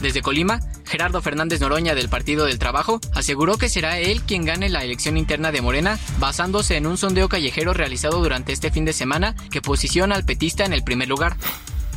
Desde 0.00 0.22
Colima, 0.22 0.60
Gerardo 0.84 1.22
Fernández 1.22 1.60
Noroña 1.60 1.94
del 1.94 2.08
Partido 2.08 2.44
del 2.44 2.58
Trabajo 2.58 3.00
aseguró 3.14 3.56
que 3.58 3.68
será 3.68 3.98
él 3.98 4.22
quien 4.22 4.44
gane 4.44 4.68
la 4.68 4.84
elección 4.84 5.16
interna 5.16 5.52
de 5.52 5.62
Morena 5.62 5.98
basándose 6.18 6.76
en 6.76 6.86
un 6.86 6.96
sondeo 6.96 7.28
callejero 7.28 7.72
realizado 7.74 8.22
durante 8.22 8.52
este 8.52 8.70
fin 8.70 8.84
de 8.84 8.92
semana 8.92 9.34
que 9.50 9.62
posiciona 9.62 10.14
al 10.14 10.24
petista 10.24 10.64
en 10.64 10.72
el 10.72 10.84
primer 10.84 11.08
lugar. 11.08 11.36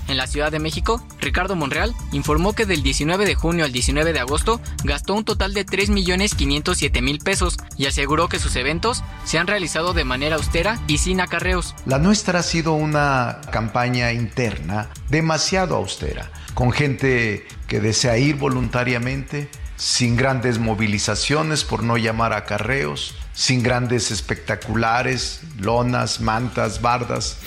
En 0.09 0.17
la 0.17 0.25
Ciudad 0.25 0.51
de 0.51 0.57
México, 0.57 1.05
Ricardo 1.21 1.55
Monreal 1.55 1.93
informó 2.11 2.53
que 2.53 2.65
del 2.65 2.81
19 2.81 3.27
de 3.27 3.35
junio 3.35 3.63
al 3.63 3.71
19 3.71 4.11
de 4.11 4.19
agosto 4.19 4.59
gastó 4.83 5.13
un 5.13 5.23
total 5.23 5.53
de 5.53 5.67
3.507.000 5.67 7.23
pesos 7.23 7.57
y 7.77 7.85
aseguró 7.85 8.27
que 8.27 8.39
sus 8.39 8.55
eventos 8.55 9.03
se 9.23 9.37
han 9.37 9.45
realizado 9.45 9.93
de 9.93 10.05
manera 10.05 10.37
austera 10.37 10.79
y 10.87 10.97
sin 10.97 11.21
acarreos. 11.21 11.75
La 11.85 11.99
nuestra 11.99 12.39
ha 12.39 12.43
sido 12.43 12.73
una 12.73 13.39
campaña 13.51 14.11
interna 14.11 14.89
demasiado 15.09 15.75
austera, 15.75 16.31
con 16.59 16.73
gente 16.73 17.47
que 17.69 17.79
desea 17.79 18.17
ir 18.17 18.35
voluntariamente, 18.35 19.49
sin 19.77 20.17
grandes 20.17 20.59
movilizaciones 20.59 21.63
por 21.63 21.83
no 21.83 21.95
llamar 21.95 22.33
acarreos, 22.33 23.15
sin 23.31 23.63
grandes 23.63 24.11
espectaculares, 24.11 25.39
lonas, 25.57 26.19
mantas, 26.19 26.81
bardas. 26.81 27.37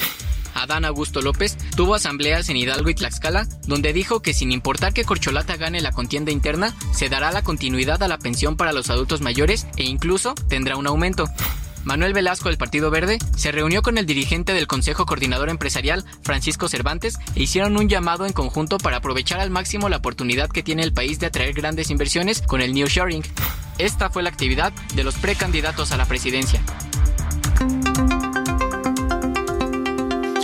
Adán 0.54 0.86
Augusto 0.86 1.20
López 1.20 1.58
tuvo 1.76 1.94
asambleas 1.94 2.48
en 2.48 2.56
Hidalgo 2.56 2.88
y 2.88 2.94
Tlaxcala, 2.94 3.46
donde 3.66 3.92
dijo 3.92 4.22
que 4.22 4.32
sin 4.32 4.50
importar 4.50 4.94
que 4.94 5.04
Corcholata 5.04 5.58
gane 5.58 5.82
la 5.82 5.92
contienda 5.92 6.32
interna, 6.32 6.74
se 6.94 7.10
dará 7.10 7.32
la 7.32 7.42
continuidad 7.42 8.02
a 8.02 8.08
la 8.08 8.16
pensión 8.16 8.56
para 8.56 8.72
los 8.72 8.88
adultos 8.88 9.20
mayores 9.20 9.66
e 9.76 9.84
incluso 9.84 10.34
tendrá 10.48 10.76
un 10.76 10.86
aumento. 10.86 11.26
Manuel 11.84 12.12
Velasco 12.12 12.48
del 12.48 12.58
Partido 12.58 12.90
Verde 12.90 13.18
se 13.36 13.50
reunió 13.50 13.82
con 13.82 13.98
el 13.98 14.06
dirigente 14.06 14.54
del 14.54 14.66
Consejo 14.66 15.04
Coordinador 15.04 15.48
Empresarial, 15.48 16.04
Francisco 16.22 16.68
Cervantes, 16.68 17.18
e 17.34 17.42
hicieron 17.42 17.76
un 17.76 17.88
llamado 17.88 18.24
en 18.24 18.32
conjunto 18.32 18.78
para 18.78 18.98
aprovechar 18.98 19.40
al 19.40 19.50
máximo 19.50 19.88
la 19.88 19.96
oportunidad 19.96 20.48
que 20.48 20.62
tiene 20.62 20.82
el 20.82 20.92
país 20.92 21.18
de 21.18 21.26
atraer 21.26 21.54
grandes 21.54 21.90
inversiones 21.90 22.42
con 22.42 22.60
el 22.60 22.72
New 22.72 22.86
Sharing. 22.86 23.24
Esta 23.78 24.10
fue 24.10 24.22
la 24.22 24.30
actividad 24.30 24.72
de 24.94 25.04
los 25.04 25.16
precandidatos 25.16 25.92
a 25.92 25.96
la 25.96 26.06
presidencia. 26.06 26.62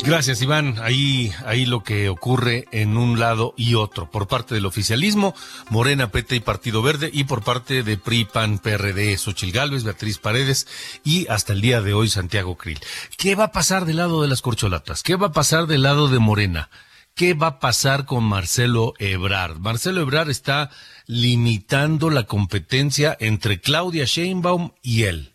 Gracias, 0.09 0.40
Iván. 0.40 0.77
Ahí, 0.81 1.35
ahí 1.44 1.66
lo 1.66 1.85
que 1.85 2.09
ocurre 2.09 2.64
en 2.73 2.97
un 2.97 3.21
lado 3.21 3.53
y 3.59 3.75
otro, 3.75 4.11
por 4.11 4.27
parte 4.27 4.55
del 4.55 4.64
oficialismo, 4.64 5.35
Morena, 5.68 6.11
PT 6.11 6.37
y 6.37 6.40
Partido 6.40 6.81
Verde, 6.81 7.11
y 7.12 7.25
por 7.25 7.44
parte 7.44 7.83
de 7.83 7.99
PRI, 7.99 8.25
PAN, 8.25 8.59
PRD, 8.59 9.18
Xochil 9.18 9.53
Gálvez, 9.53 9.85
Beatriz 9.85 10.16
Paredes 10.16 10.66
y 11.05 11.29
hasta 11.29 11.53
el 11.53 11.61
día 11.61 11.83
de 11.83 11.92
hoy 11.92 12.09
Santiago 12.09 12.57
Krill. 12.57 12.81
¿Qué 13.18 13.35
va 13.35 13.44
a 13.44 13.53
pasar 13.53 13.85
del 13.85 13.99
lado 13.99 14.23
de 14.23 14.29
las 14.29 14.40
corcholatas? 14.40 15.03
¿Qué 15.03 15.14
va 15.16 15.27
a 15.27 15.33
pasar 15.33 15.66
del 15.66 15.83
lado 15.83 16.09
de 16.09 16.18
Morena? 16.18 16.71
¿Qué 17.14 17.35
va 17.35 17.49
a 17.49 17.61
pasar 17.61 18.07
con 18.07 18.25
Marcelo 18.25 18.94
Ebrard? 18.99 19.59
Marcelo 19.59 20.01
Ebrard 20.01 20.31
está 20.31 20.71
limitando 21.07 22.09
la 22.09 22.23
competencia 22.23 23.14
entre 23.21 23.61
Claudia 23.61 24.07
Sheinbaum 24.07 24.71
y 24.81 25.03
él. 25.03 25.35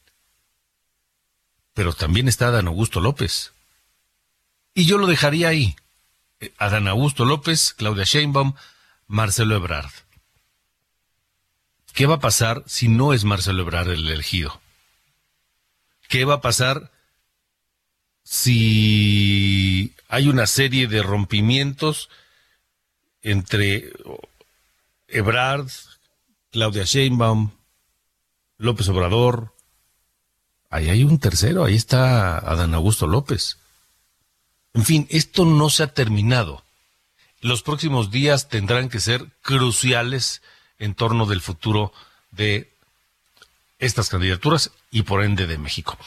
Pero 1.75 1.93
también 1.93 2.27
está 2.27 2.49
Dan 2.49 2.65
Augusto 2.65 3.01
López. 3.01 3.52
Y 4.73 4.85
yo 4.85 4.97
lo 4.97 5.07
dejaría 5.07 5.49
ahí. 5.49 5.75
Adán 6.57 6.87
Augusto 6.87 7.25
López, 7.25 7.73
Claudia 7.73 8.03
Sheinbaum, 8.03 8.53
Marcelo 9.07 9.55
Ebrard. 9.55 9.91
¿Qué 11.93 12.07
va 12.07 12.15
a 12.15 12.19
pasar 12.19 12.63
si 12.65 12.87
no 12.89 13.13
es 13.13 13.23
Marcelo 13.23 13.61
Ebrard 13.61 13.91
el 13.91 14.07
elegido? 14.07 14.59
¿Qué 16.09 16.25
va 16.25 16.35
a 16.35 16.41
pasar 16.41 16.91
si 18.23 19.93
hay 20.07 20.27
una 20.27 20.47
serie 20.47 20.87
de 20.87 21.03
rompimientos 21.03 22.09
entre 23.21 23.93
Ebrard, 25.07 25.69
Claudia 26.51 26.83
Sheinbaum, 26.83 27.51
López 28.57 28.89
Obrador? 28.89 29.53
Ahí 30.71 30.89
hay 30.89 31.03
un 31.03 31.19
tercero, 31.19 31.63
ahí 31.63 31.75
está 31.75 32.39
Adán 32.39 32.73
Augusto 32.73 33.05
López. 33.05 33.59
En 34.73 34.85
fin, 34.85 35.07
esto 35.09 35.45
no 35.45 35.69
se 35.69 35.83
ha 35.83 35.87
terminado. 35.87 36.63
Los 37.41 37.61
próximos 37.61 38.09
días 38.09 38.49
tendrán 38.49 38.89
que 38.89 38.99
ser 38.99 39.27
cruciales 39.41 40.41
en 40.79 40.95
torno 40.95 41.25
del 41.25 41.41
futuro 41.41 41.93
de 42.31 42.73
estas 43.79 44.09
candidaturas 44.09 44.71
y 44.91 45.03
por 45.03 45.23
ende 45.23 45.45
de 45.45 45.57
México. 45.57 45.97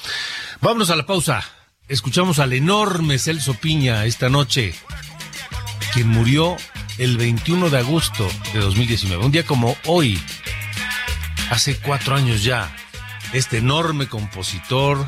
Vámonos 0.60 0.90
a 0.90 0.96
la 0.96 1.06
pausa. 1.06 1.44
Escuchamos 1.88 2.38
al 2.40 2.52
enorme 2.52 3.18
Celso 3.18 3.54
Piña 3.54 4.04
esta 4.06 4.28
noche, 4.28 4.74
quien 5.92 6.08
murió 6.08 6.56
el 6.98 7.16
21 7.16 7.70
de 7.70 7.78
agosto 7.78 8.28
de 8.52 8.60
2019, 8.60 9.24
un 9.24 9.30
día 9.30 9.44
como 9.44 9.76
hoy, 9.84 10.20
hace 11.50 11.78
cuatro 11.78 12.16
años 12.16 12.42
ya. 12.42 12.74
Este 13.32 13.58
enorme 13.58 14.08
compositor, 14.08 15.06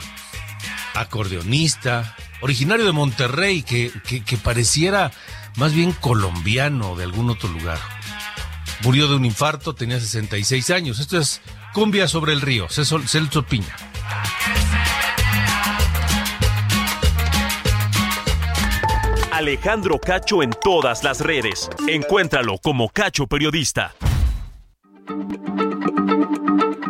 acordeonista, 0.95 2.15
originario 2.41 2.87
de 2.87 2.93
Monterrey, 2.93 3.63
que, 3.63 3.93
que, 4.25 4.37
pareciera 4.37 5.11
más 5.57 5.73
bien 5.73 5.93
colombiano 5.93 6.97
de 6.97 7.05
algún 7.05 7.31
otro 7.31 7.49
lugar. 7.49 7.79
Murió 8.83 9.09
de 9.09 9.17
un 9.17 9.25
infarto, 9.25 9.75
tenía 9.75 9.99
66 9.99 10.71
años. 10.71 11.01
Esto 11.01 11.19
es 11.19 11.41
Cumbia 11.75 12.09
sobre 12.09 12.33
el 12.33 12.41
río, 12.41 12.69
Celso 12.69 13.43
Piña. 13.43 13.75
Alejandro 19.33 20.01
Cacho 20.01 20.43
en 20.43 20.51
todas 20.51 21.05
las 21.05 21.21
redes. 21.21 21.71
Encuéntralo 21.87 22.59
como 22.59 22.89
Cacho 22.89 23.29
Periodista. 23.29 23.95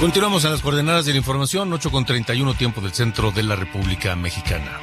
Continuamos 0.00 0.44
a 0.44 0.50
las 0.50 0.62
coordenadas 0.62 1.06
de 1.06 1.12
la 1.12 1.18
información, 1.18 1.72
8 1.72 1.90
con 1.90 2.04
31 2.04 2.54
tiempo 2.54 2.80
del 2.80 2.92
centro 2.92 3.32
de 3.32 3.42
la 3.42 3.56
República 3.56 4.14
Mexicana. 4.14 4.78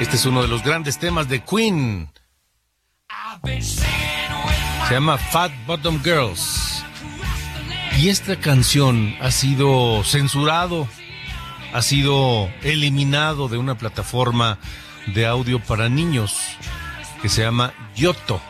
Este 0.00 0.16
es 0.16 0.26
uno 0.26 0.42
de 0.42 0.48
los 0.48 0.64
grandes 0.64 0.98
temas 0.98 1.28
de 1.28 1.44
Queen. 1.44 2.10
Se 4.88 4.94
llama 4.94 5.18
Fat 5.18 5.52
Bottom 5.68 6.02
Girls. 6.02 6.84
Y 8.00 8.08
esta 8.08 8.34
canción 8.34 9.14
ha 9.20 9.30
sido 9.30 10.02
censurado, 10.02 10.88
ha 11.72 11.80
sido 11.80 12.50
eliminado 12.62 13.46
de 13.46 13.56
una 13.56 13.78
plataforma 13.78 14.58
de 15.14 15.26
audio 15.26 15.60
para 15.60 15.88
niños 15.88 16.40
que 17.22 17.28
se 17.28 17.42
llama 17.42 17.72
Yoto. 17.94 18.42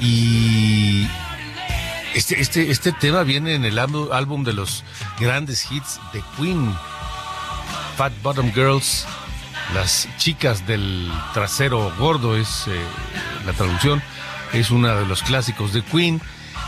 Y 0.00 1.08
este, 2.14 2.40
este, 2.40 2.70
este 2.70 2.92
tema 2.92 3.22
viene 3.22 3.54
en 3.54 3.64
el 3.64 3.78
álbum 3.78 4.44
de 4.44 4.52
los 4.52 4.84
grandes 5.18 5.70
hits 5.70 6.00
de 6.12 6.22
Queen, 6.36 6.74
Fat 7.96 8.12
Bottom 8.22 8.52
Girls, 8.52 9.06
las 9.74 10.08
chicas 10.16 10.66
del 10.66 11.12
trasero 11.34 11.92
gordo 11.98 12.36
es 12.36 12.66
eh, 12.68 12.80
la 13.44 13.52
traducción, 13.52 14.02
es 14.52 14.70
uno 14.70 14.94
de 14.94 15.06
los 15.06 15.22
clásicos 15.22 15.72
de 15.72 15.82
Queen. 15.82 16.20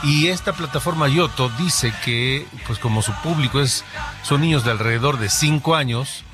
Y 0.03 0.29
esta 0.29 0.53
plataforma 0.53 1.09
Yoto 1.09 1.51
dice 1.59 1.93
que, 2.05 2.47
pues 2.67 2.79
como 2.79 3.03
su 3.03 3.13
público 3.23 3.61
es, 3.61 3.85
son 4.23 4.41
niños 4.43 4.65
de 4.65 4.71
alrededor 4.71 5.19
de 5.19 5.29
5 5.29 5.75
años, 5.75 6.25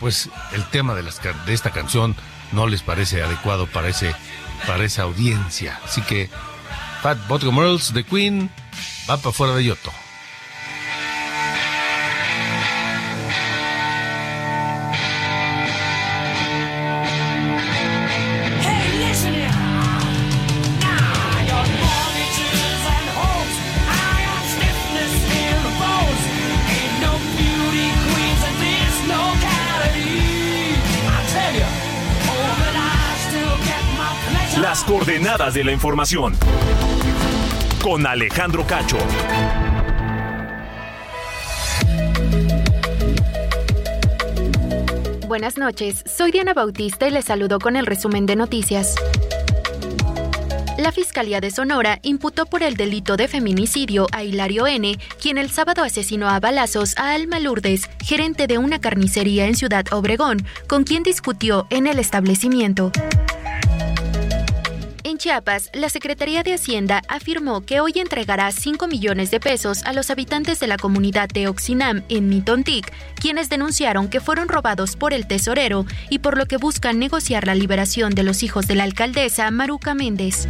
pues 0.00 0.30
el 0.52 0.64
tema 0.66 0.94
de, 0.94 1.02
las, 1.02 1.20
de 1.22 1.52
esta 1.52 1.70
canción 1.70 2.16
no 2.52 2.66
les 2.66 2.82
parece 2.82 3.22
adecuado 3.22 3.66
para 3.66 3.88
ese 3.88 4.14
para 4.66 4.84
esa 4.84 5.02
audiencia. 5.02 5.80
Así 5.84 6.02
que 6.02 6.30
Fat 7.02 7.18
Bottom 7.28 7.54
Girls 7.54 7.92
de 7.92 8.04
Queen 8.04 8.50
va 9.08 9.16
para 9.16 9.32
fuera 9.32 9.54
de 9.54 9.64
Yoto. 9.64 9.92
De 35.52 35.62
la 35.62 35.72
información. 35.72 36.32
Con 37.82 38.06
Alejandro 38.06 38.66
Cacho. 38.66 38.96
Buenas 45.28 45.58
noches, 45.58 46.02
soy 46.06 46.30
Diana 46.30 46.54
Bautista 46.54 47.06
y 47.06 47.10
les 47.10 47.26
saludo 47.26 47.58
con 47.58 47.76
el 47.76 47.84
resumen 47.84 48.24
de 48.24 48.36
noticias. 48.36 48.94
La 50.78 50.92
Fiscalía 50.92 51.40
de 51.40 51.50
Sonora 51.50 51.98
imputó 52.02 52.46
por 52.46 52.62
el 52.62 52.76
delito 52.76 53.18
de 53.18 53.28
feminicidio 53.28 54.06
a 54.12 54.24
Hilario 54.24 54.66
N., 54.66 54.98
quien 55.20 55.36
el 55.36 55.50
sábado 55.50 55.82
asesinó 55.82 56.30
a 56.30 56.40
balazos 56.40 56.96
a 56.96 57.12
Alma 57.12 57.38
Lourdes, 57.38 57.90
gerente 58.02 58.46
de 58.46 58.56
una 58.56 58.80
carnicería 58.80 59.46
en 59.46 59.56
Ciudad 59.56 59.84
Obregón, 59.92 60.46
con 60.68 60.84
quien 60.84 61.02
discutió 61.02 61.66
en 61.68 61.86
el 61.86 61.98
establecimiento. 61.98 62.92
En 65.14 65.18
Chiapas, 65.18 65.70
la 65.74 65.88
Secretaría 65.90 66.42
de 66.42 66.54
Hacienda 66.54 67.00
afirmó 67.06 67.60
que 67.60 67.78
hoy 67.78 67.92
entregará 67.94 68.50
5 68.50 68.88
millones 68.88 69.30
de 69.30 69.38
pesos 69.38 69.84
a 69.84 69.92
los 69.92 70.10
habitantes 70.10 70.58
de 70.58 70.66
la 70.66 70.76
comunidad 70.76 71.28
de 71.28 71.46
Oxinam 71.46 72.02
en 72.08 72.28
Mitontic, 72.28 72.92
quienes 73.20 73.48
denunciaron 73.48 74.08
que 74.08 74.18
fueron 74.18 74.48
robados 74.48 74.96
por 74.96 75.14
el 75.14 75.28
tesorero 75.28 75.86
y 76.10 76.18
por 76.18 76.36
lo 76.36 76.46
que 76.46 76.56
buscan 76.56 76.98
negociar 76.98 77.46
la 77.46 77.54
liberación 77.54 78.12
de 78.16 78.24
los 78.24 78.42
hijos 78.42 78.66
de 78.66 78.74
la 78.74 78.82
alcaldesa 78.82 79.48
Maruca 79.52 79.94
Méndez. 79.94 80.48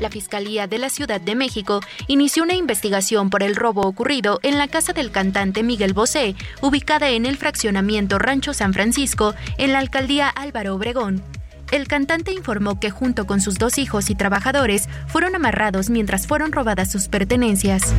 La 0.00 0.08
Fiscalía 0.08 0.68
de 0.68 0.78
la 0.78 0.90
Ciudad 0.90 1.20
de 1.20 1.34
México 1.34 1.80
inició 2.06 2.44
una 2.44 2.54
investigación 2.54 3.30
por 3.30 3.42
el 3.42 3.56
robo 3.56 3.80
ocurrido 3.80 4.38
en 4.44 4.58
la 4.58 4.68
casa 4.68 4.92
del 4.92 5.10
cantante 5.10 5.64
Miguel 5.64 5.92
Bosé, 5.92 6.36
ubicada 6.60 7.08
en 7.08 7.26
el 7.26 7.36
fraccionamiento 7.36 8.20
Rancho 8.20 8.54
San 8.54 8.72
Francisco, 8.72 9.34
en 9.58 9.72
la 9.72 9.80
alcaldía 9.80 10.28
Álvaro 10.28 10.76
Obregón. 10.76 11.20
El 11.70 11.88
cantante 11.88 12.32
informó 12.32 12.78
que 12.78 12.90
junto 12.90 13.26
con 13.26 13.40
sus 13.40 13.58
dos 13.58 13.78
hijos 13.78 14.10
y 14.10 14.14
trabajadores 14.14 14.88
fueron 15.06 15.34
amarrados 15.34 15.90
mientras 15.90 16.26
fueron 16.26 16.52
robadas 16.52 16.90
sus 16.90 17.08
pertenencias. 17.08 17.92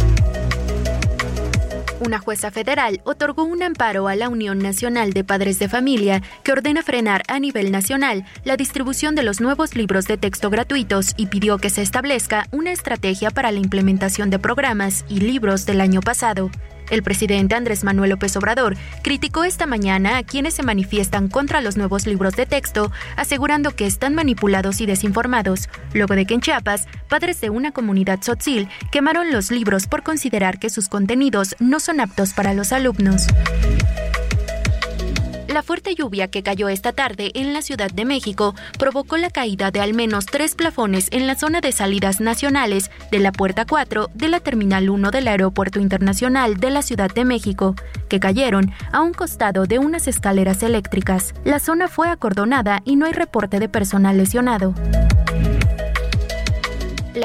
Una 2.00 2.20
jueza 2.20 2.52
federal 2.52 3.02
otorgó 3.06 3.44
un 3.44 3.64
amparo 3.64 4.08
a 4.08 4.16
la 4.16 4.28
Unión 4.28 4.60
Nacional 4.60 5.14
de 5.14 5.24
Padres 5.24 5.60
de 5.60 5.70
Familia 5.70 6.22
que 6.44 6.52
ordena 6.52 6.84
frenar 6.84 7.24
a 7.28 7.40
nivel 7.40 7.72
nacional 7.72 8.26
la 8.44 8.58
distribución 8.58 9.16
de 9.16 9.24
los 9.24 9.40
nuevos 9.40 9.76
libros 9.76 10.06
de 10.06 10.18
texto 10.18 10.50
gratuitos 10.50 11.14
y 11.16 11.28
pidió 11.28 11.58
que 11.58 11.70
se 11.70 11.82
establezca 11.82 12.48
una 12.52 12.72
estrategia 12.72 13.32
para 13.32 13.52
la 13.52 13.60
implementación 13.60 14.30
de 14.30 14.40
programas 14.40 15.06
y 15.08 15.22
libros 15.22 15.66
del 15.66 15.80
año 15.80 16.02
pasado. 16.02 16.52
El 16.90 17.04
presidente 17.04 17.56
Andrés 17.56 17.84
Manuel 17.84 18.12
López 18.12 18.36
Obrador 18.38 18.76
criticó 19.02 19.44
esta 19.44 19.66
mañana 19.66 20.18
a 20.18 20.24
quienes 20.24 20.54
se 20.54 20.64
manifiestan 20.64 21.28
contra 21.28 21.62
los 21.62 21.78
nuevos 21.78 22.06
libros 22.06 22.36
de 22.36 22.46
texto, 22.46 22.92
asegurando 23.16 23.72
que 23.72 23.86
están 23.86 24.16
manipulados 24.16 24.82
y 24.82 24.86
desinformados, 24.86 25.70
luego 25.94 26.16
de 26.16 26.26
que 26.26 26.36
en 26.36 26.42
Chiapas, 26.42 26.88
padres 27.10 27.42
de 27.42 27.50
una 27.50 27.72
comunidad 27.72 28.22
sotzil 28.22 28.70
quemaron 28.92 29.32
los 29.32 29.52
libros 29.52 29.88
por 29.88 30.04
considerar 30.04 30.60
que 30.60 30.70
sus 30.70 30.90
contenidos 30.90 31.56
no 31.60 31.80
son 31.80 32.00
aptos 32.00 32.34
para 32.34 32.54
los 32.54 32.72
alumnos. 32.72 33.28
La 35.56 35.64
fuerte 35.64 35.96
lluvia 35.96 36.28
que 36.28 36.44
cayó 36.44 36.68
esta 36.68 36.92
tarde 36.92 37.32
en 37.34 37.54
la 37.54 37.62
Ciudad 37.62 37.90
de 37.90 38.04
México 38.04 38.56
provocó 38.78 39.16
la 39.16 39.30
caída 39.30 39.72
de 39.72 39.80
al 39.80 39.94
menos 39.94 40.26
tres 40.26 40.54
plafones 40.54 41.08
en 41.14 41.28
la 41.28 41.36
zona 41.36 41.62
de 41.62 41.72
salidas 41.72 42.20
nacionales 42.20 42.92
de 43.10 43.20
la 43.20 43.32
Puerta 43.32 43.64
4 43.64 44.10
de 44.14 44.28
la 44.28 44.42
Terminal 44.42 44.90
1 44.90 45.12
del 45.12 45.30
Aeropuerto 45.30 45.80
Internacional 45.80 46.58
de 46.58 46.72
la 46.72 46.82
Ciudad 46.82 47.10
de 47.10 47.24
México, 47.24 47.74
que 48.10 48.20
cayeron 48.20 48.74
a 48.92 49.00
un 49.00 49.14
costado 49.14 49.66
de 49.66 49.80
unas 49.80 50.10
escaleras 50.10 50.62
eléctricas. 50.62 51.34
La 51.46 51.60
zona 51.60 51.88
fue 51.88 52.10
acordonada 52.10 52.82
y 52.84 52.98
no 52.98 53.06
hay 53.06 53.14
reporte 53.14 53.58
de 53.62 53.70
personal 53.70 54.18
lesionado. 54.18 54.76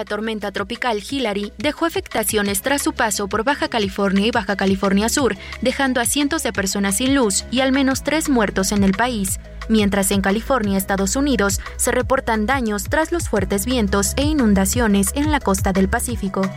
La 0.00 0.06
tormenta 0.06 0.50
tropical 0.50 1.02
Hillary 1.06 1.52
dejó 1.58 1.84
afectaciones 1.84 2.62
tras 2.62 2.80
su 2.80 2.94
paso 2.94 3.28
por 3.28 3.44
Baja 3.44 3.68
California 3.68 4.26
y 4.26 4.30
Baja 4.30 4.56
California 4.56 5.10
Sur, 5.10 5.36
dejando 5.60 6.00
a 6.00 6.06
cientos 6.06 6.42
de 6.42 6.54
personas 6.54 6.96
sin 6.96 7.14
luz 7.14 7.44
y 7.50 7.60
al 7.60 7.70
menos 7.70 8.02
tres 8.02 8.30
muertos 8.30 8.72
en 8.72 8.82
el 8.82 8.92
país, 8.92 9.40
mientras 9.68 10.10
en 10.10 10.22
California, 10.22 10.78
Estados 10.78 11.16
Unidos, 11.16 11.60
se 11.76 11.92
reportan 11.92 12.46
daños 12.46 12.84
tras 12.84 13.12
los 13.12 13.28
fuertes 13.28 13.66
vientos 13.66 14.14
e 14.16 14.22
inundaciones 14.22 15.08
en 15.16 15.30
la 15.30 15.38
costa 15.38 15.74
del 15.74 15.90
Pacífico. 15.90 16.50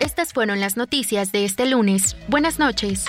Estas 0.00 0.32
fueron 0.32 0.58
las 0.58 0.76
noticias 0.76 1.30
de 1.30 1.44
este 1.44 1.66
lunes. 1.66 2.16
Buenas 2.26 2.58
noches. 2.58 3.04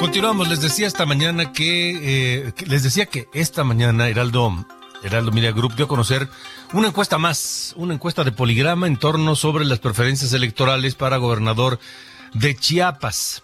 Continuamos, 0.00 0.48
les 0.48 0.60
decía 0.60 0.86
esta 0.86 1.06
mañana 1.06 1.52
que, 1.52 2.44
eh, 2.48 2.52
les 2.66 2.82
decía 2.82 3.06
que 3.06 3.28
esta 3.32 3.64
mañana 3.64 4.08
Heraldo 4.08 4.66
Heraldo 5.02 5.32
Media 5.32 5.52
Group 5.52 5.74
dio 5.74 5.86
a 5.86 5.88
conocer 5.88 6.28
una 6.74 6.88
encuesta 6.88 7.16
más, 7.16 7.72
una 7.76 7.94
encuesta 7.94 8.22
de 8.22 8.32
poligrama 8.32 8.86
en 8.86 8.98
torno 8.98 9.36
sobre 9.36 9.64
las 9.64 9.78
preferencias 9.78 10.34
electorales 10.34 10.94
para 10.94 11.16
gobernador 11.16 11.80
de 12.34 12.54
Chiapas. 12.54 13.42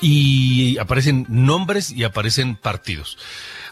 Y 0.00 0.78
aparecen 0.78 1.26
nombres 1.28 1.90
y 1.90 2.04
aparecen 2.04 2.54
partidos. 2.54 3.18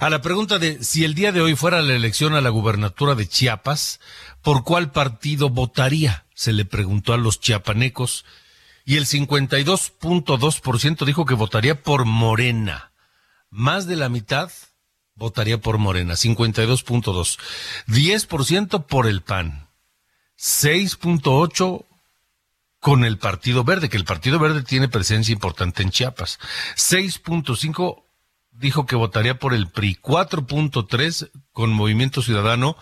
A 0.00 0.10
la 0.10 0.22
pregunta 0.22 0.58
de 0.58 0.82
si 0.82 1.04
el 1.04 1.14
día 1.14 1.32
de 1.32 1.40
hoy 1.40 1.54
fuera 1.54 1.82
la 1.82 1.94
elección 1.94 2.34
a 2.34 2.40
la 2.40 2.50
gubernatura 2.50 3.14
de 3.14 3.28
Chiapas, 3.28 4.00
¿por 4.42 4.64
cuál 4.64 4.90
partido 4.90 5.50
votaría? 5.50 6.24
Se 6.34 6.52
le 6.52 6.64
preguntó 6.64 7.12
a 7.12 7.18
los 7.18 7.40
chiapanecos 7.40 8.24
y 8.84 8.96
el 8.96 9.06
52.2% 9.06 11.04
dijo 11.04 11.24
que 11.24 11.34
votaría 11.34 11.82
por 11.82 12.04
Morena. 12.04 12.92
Más 13.50 13.86
de 13.86 13.96
la 13.96 14.08
mitad 14.08 14.50
votaría 15.14 15.60
por 15.60 15.78
Morena, 15.78 16.14
52.2. 16.14 17.38
10% 17.86 18.86
por 18.86 19.06
el 19.06 19.22
PAN. 19.22 19.68
6.8 20.38 21.84
con 22.80 23.04
el 23.04 23.16
Partido 23.16 23.64
Verde, 23.64 23.88
que 23.88 23.96
el 23.96 24.04
Partido 24.04 24.38
Verde 24.38 24.62
tiene 24.62 24.88
presencia 24.88 25.32
importante 25.32 25.82
en 25.82 25.90
Chiapas. 25.90 26.38
6.5 26.76 28.02
dijo 28.50 28.84
que 28.84 28.96
votaría 28.96 29.38
por 29.38 29.54
el 29.54 29.68
PRI, 29.68 29.98
4.3 30.02 31.30
con 31.52 31.72
Movimiento 31.72 32.20
Ciudadano, 32.20 32.76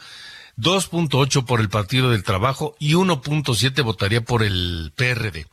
2.8 0.56 1.44
por 1.44 1.60
el 1.60 1.68
Partido 1.68 2.10
del 2.10 2.24
Trabajo 2.24 2.74
y 2.78 2.94
1.7 2.94 3.82
votaría 3.84 4.22
por 4.22 4.42
el 4.42 4.92
PRD. 4.96 5.46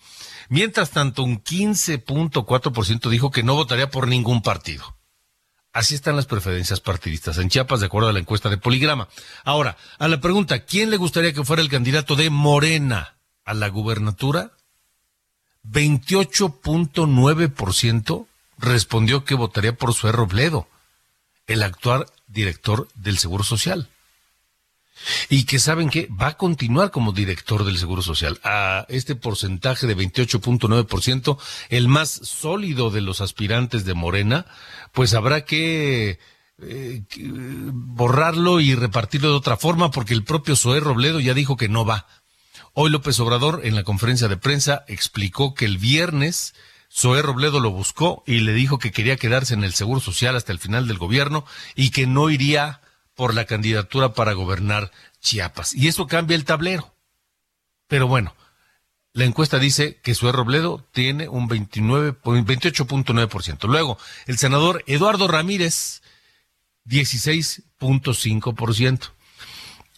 Mientras 0.50 0.90
tanto, 0.90 1.24
un 1.24 1.42
15.4% 1.44 3.10
dijo 3.10 3.32
que 3.32 3.44
no 3.44 3.56
votaría 3.56 3.90
por 3.92 4.08
ningún 4.08 4.42
partido. 4.42 4.98
Así 5.72 5.94
están 5.94 6.16
las 6.16 6.26
preferencias 6.26 6.80
partidistas 6.82 7.38
en 7.38 7.50
Chiapas, 7.50 7.80
de 7.80 7.86
acuerdo 7.86 8.10
a 8.10 8.14
la 8.14 8.18
encuesta 8.20 8.50
de 8.50 8.58
Poligrama. 8.58 9.08
Ahora, 9.44 9.78
a 10.00 10.08
la 10.08 10.20
pregunta, 10.20 10.66
¿quién 10.66 10.90
le 10.90 10.98
gustaría 10.98 11.34
que 11.34 11.46
fuera 11.46 11.62
el 11.62 11.70
candidato 11.70 12.16
de 12.16 12.32
Morena 12.32 13.20
a 13.46 13.54
la 13.54 13.70
gubernatura? 13.70 14.54
28.9% 15.64 18.26
respondió 18.58 19.24
que 19.24 19.36
votaría 19.36 19.78
por 19.78 19.94
Sué 19.94 20.12
Robledo, 20.12 20.68
el 21.46 21.62
actual 21.62 22.08
director 22.28 22.88
del 22.96 23.20
Seguro 23.20 23.44
Social 23.44 23.88
y 25.30 25.44
que 25.44 25.60
saben 25.60 25.90
que 25.90 26.08
va 26.08 26.28
a 26.28 26.38
continuar 26.38 26.92
como 26.92 27.12
director 27.12 27.64
del 27.66 27.78
Seguro 27.78 28.02
Social. 28.02 28.40
A 28.44 28.86
este 28.90 29.16
porcentaje 29.16 29.88
de 29.88 29.98
28.9%, 29.98 31.38
el 31.70 31.88
más 31.88 32.10
sólido 32.10 32.90
de 32.90 33.02
los 33.02 33.22
aspirantes 33.22 33.86
de 33.86 33.94
Morena, 33.94 34.46
pues 34.92 35.14
habrá 35.14 35.46
que, 35.46 36.20
eh, 36.62 37.04
borrarlo 37.72 38.60
y 38.60 38.76
repartirlo 38.76 39.30
de 39.30 39.38
otra 39.38 39.58
forma 39.58 39.92
porque 39.92 40.14
el 40.14 40.24
propio 40.24 40.56
Zoé 40.56 40.80
Robledo 40.80 41.20
ya 41.20 41.34
dijo 41.34 41.58
que 41.58 41.70
no 41.70 41.86
va. 41.86 42.08
Hoy 42.74 42.92
López 42.92 43.20
Obrador 43.20 43.62
en 43.64 43.76
la 43.76 43.84
conferencia 43.84 44.28
de 44.28 44.38
prensa 44.38 44.84
explicó 44.88 45.54
que 45.54 45.66
el 45.66 45.78
viernes 45.78 46.54
Zoé 46.92 47.22
Robledo 47.22 47.60
lo 47.60 47.72
buscó 47.72 48.24
y 48.26 48.40
le 48.40 48.54
dijo 48.54 48.80
que 48.80 48.92
quería 48.92 49.18
quedarse 49.18 49.54
en 49.54 49.64
el 49.64 49.74
Seguro 49.74 50.00
Social 50.00 50.36
hasta 50.36 50.52
el 50.52 50.60
final 50.60 50.88
del 50.88 50.98
gobierno 50.98 51.46
y 51.76 51.92
que 51.92 52.08
no 52.08 52.30
iría 52.30 52.82
por 53.20 53.36
la 53.36 53.44
candidatura 53.44 54.14
para 54.14 54.32
gobernar 54.32 54.94
Chiapas. 55.20 55.76
Y 55.76 55.90
eso 55.90 56.08
cambia 56.08 56.36
el 56.36 56.46
tablero. 56.46 56.96
Pero 57.90 58.08
bueno, 58.08 58.34
la 59.12 59.26
encuesta 59.26 59.60
dice 59.60 60.00
que 60.02 60.16
Sue 60.16 60.32
Robledo 60.32 60.88
tiene 60.94 61.28
un 61.28 61.50
29, 61.50 62.16
28.9%. 62.24 63.68
Luego, 63.68 63.98
el 64.26 64.38
senador 64.38 64.86
Eduardo 64.88 65.28
Ramírez, 65.28 66.02
16.5%. 66.86 69.12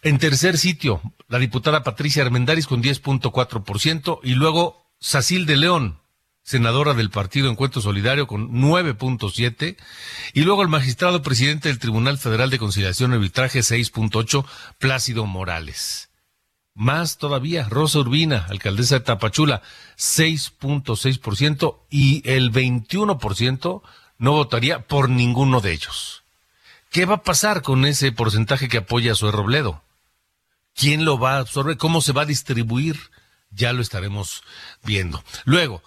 En 0.02 0.18
tercer 0.18 0.58
sitio, 0.58 1.00
la 1.28 1.38
diputada 1.38 1.84
Patricia 1.84 2.24
Armendaris 2.24 2.66
con 2.66 2.82
10.4%. 2.82 4.18
Y 4.24 4.34
luego, 4.34 4.84
Sacil 4.98 5.46
de 5.46 5.58
León, 5.58 6.00
senadora 6.42 6.94
del 6.94 7.10
Partido 7.10 7.48
Encuentro 7.48 7.80
Solidario 7.80 8.26
con 8.26 8.50
9.7 8.50 9.76
y 10.34 10.40
luego 10.42 10.62
el 10.62 10.68
magistrado 10.68 11.22
presidente 11.22 11.68
del 11.68 11.78
Tribunal 11.78 12.18
Federal 12.18 12.50
de 12.50 12.58
Conciliación 12.58 13.12
y 13.12 13.14
Arbitraje 13.14 13.60
6.8 13.60 14.44
Plácido 14.78 15.26
Morales. 15.26 16.10
Más 16.74 17.18
todavía, 17.18 17.68
Rosa 17.68 17.98
Urbina, 17.98 18.46
alcaldesa 18.48 18.96
de 18.96 19.00
Tapachula, 19.02 19.62
6.6% 19.98 21.80
y 21.90 22.28
el 22.28 22.50
21% 22.50 23.82
no 24.18 24.32
votaría 24.32 24.86
por 24.86 25.10
ninguno 25.10 25.60
de 25.60 25.72
ellos. 25.72 26.24
¿Qué 26.90 27.04
va 27.04 27.16
a 27.16 27.22
pasar 27.22 27.62
con 27.62 27.84
ese 27.84 28.12
porcentaje 28.12 28.68
que 28.68 28.78
apoya 28.78 29.12
a 29.12 29.16
su 29.16 29.30
Robledo? 29.30 29.82
¿Quién 30.74 31.04
lo 31.04 31.18
va 31.18 31.36
a 31.36 31.40
absorber? 31.40 31.76
¿Cómo 31.76 32.00
se 32.00 32.12
va 32.12 32.22
a 32.22 32.26
distribuir? 32.26 32.98
Ya 33.50 33.72
lo 33.74 33.82
estaremos 33.82 34.42
viendo. 34.82 35.22
Luego, 35.44 35.82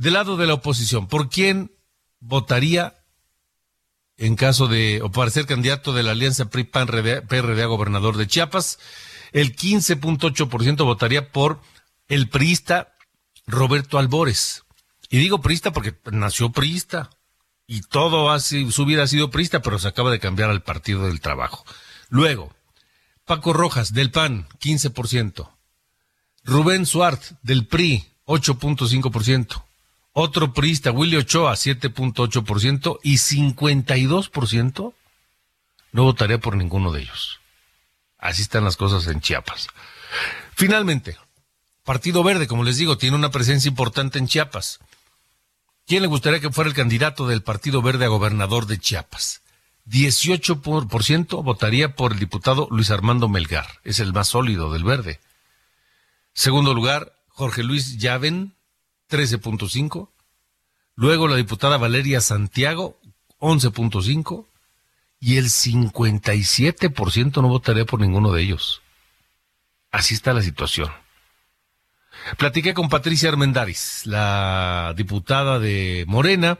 del 0.00 0.14
lado 0.14 0.38
de 0.38 0.46
la 0.46 0.54
oposición, 0.54 1.08
¿por 1.08 1.28
quién 1.28 1.72
votaría 2.20 3.04
en 4.16 4.34
caso 4.34 4.66
de, 4.66 5.02
o 5.02 5.10
para 5.10 5.30
ser 5.30 5.44
candidato 5.44 5.92
de 5.92 6.02
la 6.02 6.12
alianza 6.12 6.48
PRI-PAN-PRD 6.48 7.62
a 7.62 7.66
gobernador 7.66 8.16
de 8.16 8.26
Chiapas? 8.26 8.78
El 9.32 9.54
15.8% 9.54 10.84
votaría 10.86 11.30
por 11.30 11.60
el 12.08 12.30
priista 12.30 12.96
Roberto 13.46 13.98
Albores. 13.98 14.64
Y 15.10 15.18
digo 15.18 15.42
priista 15.42 15.70
porque 15.70 15.94
nació 16.10 16.50
priista 16.50 17.10
y 17.66 17.82
todo 17.82 18.30
así, 18.30 18.72
su 18.72 18.86
ha 18.98 19.06
sido 19.06 19.30
priista, 19.30 19.60
pero 19.60 19.78
se 19.78 19.88
acaba 19.88 20.10
de 20.10 20.18
cambiar 20.18 20.48
al 20.48 20.62
Partido 20.62 21.08
del 21.08 21.20
Trabajo. 21.20 21.62
Luego, 22.08 22.54
Paco 23.26 23.52
Rojas 23.52 23.92
del 23.92 24.10
PAN, 24.10 24.48
15%. 24.60 25.50
Rubén 26.44 26.86
Suart 26.86 27.22
del 27.42 27.66
PRI, 27.66 28.06
8.5%. 28.24 29.64
Otro 30.12 30.52
priista, 30.52 30.90
Willy 30.90 31.16
Ochoa, 31.16 31.52
7.8% 31.52 32.98
y 33.02 33.14
52% 33.14 34.94
no 35.92 36.02
votaría 36.02 36.38
por 36.38 36.56
ninguno 36.56 36.92
de 36.92 37.02
ellos. 37.02 37.40
Así 38.18 38.42
están 38.42 38.64
las 38.64 38.76
cosas 38.76 39.06
en 39.06 39.20
Chiapas. 39.20 39.68
Finalmente, 40.54 41.16
Partido 41.84 42.22
Verde, 42.22 42.46
como 42.46 42.64
les 42.64 42.76
digo, 42.76 42.98
tiene 42.98 43.16
una 43.16 43.30
presencia 43.30 43.68
importante 43.68 44.18
en 44.18 44.26
Chiapas. 44.26 44.80
¿Quién 45.86 46.02
le 46.02 46.08
gustaría 46.08 46.40
que 46.40 46.50
fuera 46.50 46.68
el 46.68 46.76
candidato 46.76 47.26
del 47.26 47.42
Partido 47.42 47.82
Verde 47.82 48.04
a 48.04 48.08
gobernador 48.08 48.66
de 48.66 48.78
Chiapas? 48.78 49.42
18% 49.86 51.42
votaría 51.42 51.96
por 51.96 52.12
el 52.12 52.18
diputado 52.18 52.68
Luis 52.70 52.90
Armando 52.90 53.28
Melgar, 53.28 53.66
es 53.82 53.98
el 53.98 54.12
más 54.12 54.28
sólido 54.28 54.72
del 54.72 54.84
Verde. 54.84 55.20
Segundo 56.32 56.74
lugar, 56.74 57.12
Jorge 57.28 57.62
Luis 57.62 57.98
Llaven, 57.98 58.54
13.5. 59.10 60.08
Luego 60.94 61.28
la 61.28 61.36
diputada 61.36 61.76
Valeria 61.76 62.20
Santiago, 62.20 62.98
11.5. 63.40 64.46
Y 65.22 65.36
el 65.36 65.46
57% 65.46 67.42
no 67.42 67.48
votaría 67.48 67.84
por 67.84 68.00
ninguno 68.00 68.32
de 68.32 68.42
ellos. 68.42 68.80
Así 69.90 70.14
está 70.14 70.32
la 70.32 70.40
situación. 70.40 70.90
Platiqué 72.38 72.74
con 72.74 72.88
Patricia 72.88 73.28
Armendaris, 73.28 74.02
la 74.06 74.94
diputada 74.96 75.58
de 75.58 76.04
Morena, 76.06 76.58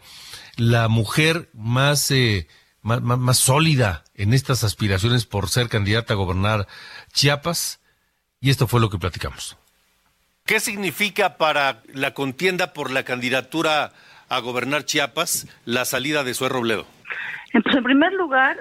la 0.57 0.89
mujer 0.89 1.51
más, 1.53 2.11
eh, 2.11 2.49
más, 2.83 3.03
más, 3.03 3.39
sólida 3.39 4.05
en 4.15 4.33
estas 4.33 4.65
aspiraciones 4.65 5.27
por 5.27 5.49
ser 5.49 5.69
candidata 5.69 6.15
a 6.15 6.17
gobernar 6.17 6.67
Chiapas, 7.13 7.81
y 8.41 8.51
esto 8.51 8.67
fue 8.67 8.81
lo 8.81 8.91
que 8.91 8.99
platicamos. 8.99 9.57
¿Qué 10.51 10.59
significa 10.59 11.37
para 11.37 11.77
la 11.95 12.13
contienda 12.13 12.73
por 12.73 12.91
la 12.91 13.05
candidatura 13.05 13.93
a 14.29 14.41
gobernar 14.41 14.83
Chiapas 14.83 15.47
la 15.65 15.85
salida 15.85 16.25
de 16.25 16.35
Zoé 16.35 16.49
Robledo? 16.49 16.87
Pues 17.53 17.77
en 17.77 17.85
primer 17.85 18.13
lugar, 18.15 18.57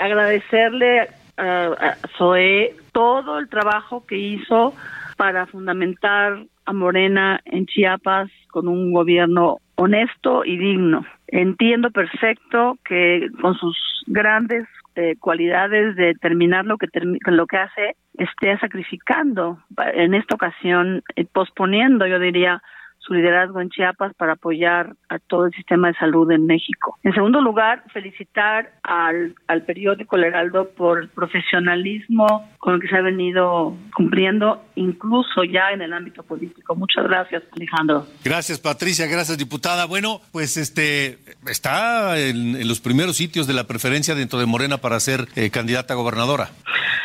agradecerle 0.00 1.06
a, 1.36 1.94
Zoé 2.18 2.74
todo 2.90 3.38
el 3.38 3.48
trabajo 3.48 4.04
que 4.06 4.18
hizo 4.18 4.74
para 5.16 5.46
fundamentar 5.46 6.46
a 6.66 6.72
Morena 6.72 7.40
en 7.44 7.64
Chiapas 7.66 8.28
con 8.50 8.66
un 8.66 8.92
gobierno 8.92 9.58
honesto 9.76 10.44
y 10.44 10.58
digno. 10.58 11.06
Entiendo 11.28 11.92
perfecto 11.92 12.76
que 12.84 13.28
con 13.40 13.54
sus 13.54 13.76
grandes 14.08 14.66
eh, 14.96 15.16
cualidades 15.18 15.96
de 15.96 16.14
terminar 16.14 16.64
lo 16.64 16.76
que 16.76 16.88
lo 17.26 17.46
que 17.46 17.56
hace 17.56 17.96
esté 18.18 18.58
sacrificando 18.58 19.58
en 19.94 20.14
esta 20.14 20.34
ocasión 20.34 21.02
eh, 21.16 21.24
posponiendo 21.32 22.06
yo 22.06 22.18
diría 22.18 22.62
su 23.00 23.14
liderazgo 23.14 23.60
en 23.60 23.70
Chiapas 23.70 24.14
para 24.14 24.34
apoyar 24.34 24.94
a 25.08 25.18
todo 25.18 25.46
el 25.46 25.52
sistema 25.52 25.88
de 25.88 25.94
salud 25.94 26.30
en 26.30 26.46
México. 26.46 26.98
En 27.02 27.12
segundo 27.12 27.40
lugar, 27.40 27.82
felicitar 27.92 28.72
al, 28.82 29.34
al 29.48 29.62
periódico 29.62 30.16
El 30.16 30.24
Heraldo 30.24 30.70
por 30.76 31.00
el 31.00 31.08
profesionalismo 31.08 32.48
con 32.58 32.74
el 32.74 32.80
que 32.80 32.88
se 32.88 32.96
ha 32.96 33.00
venido 33.00 33.74
cumpliendo, 33.94 34.62
incluso 34.74 35.44
ya 35.44 35.70
en 35.72 35.82
el 35.82 35.92
ámbito 35.92 36.22
político. 36.22 36.74
Muchas 36.74 37.04
gracias, 37.04 37.42
Alejandro. 37.56 38.06
Gracias, 38.22 38.60
Patricia. 38.60 39.06
Gracias, 39.06 39.38
diputada. 39.38 39.86
Bueno, 39.86 40.20
pues 40.30 40.56
este 40.56 41.18
está 41.48 42.18
en, 42.18 42.68
los 42.68 42.80
primeros 42.80 43.16
sitios 43.16 43.46
de 43.46 43.54
la 43.54 43.64
preferencia 43.64 44.14
dentro 44.14 44.38
de 44.38 44.46
Morena 44.46 44.78
para 44.78 45.00
ser 45.00 45.26
eh, 45.36 45.50
candidata 45.50 45.94
a 45.94 45.96
gobernadora. 45.96 46.50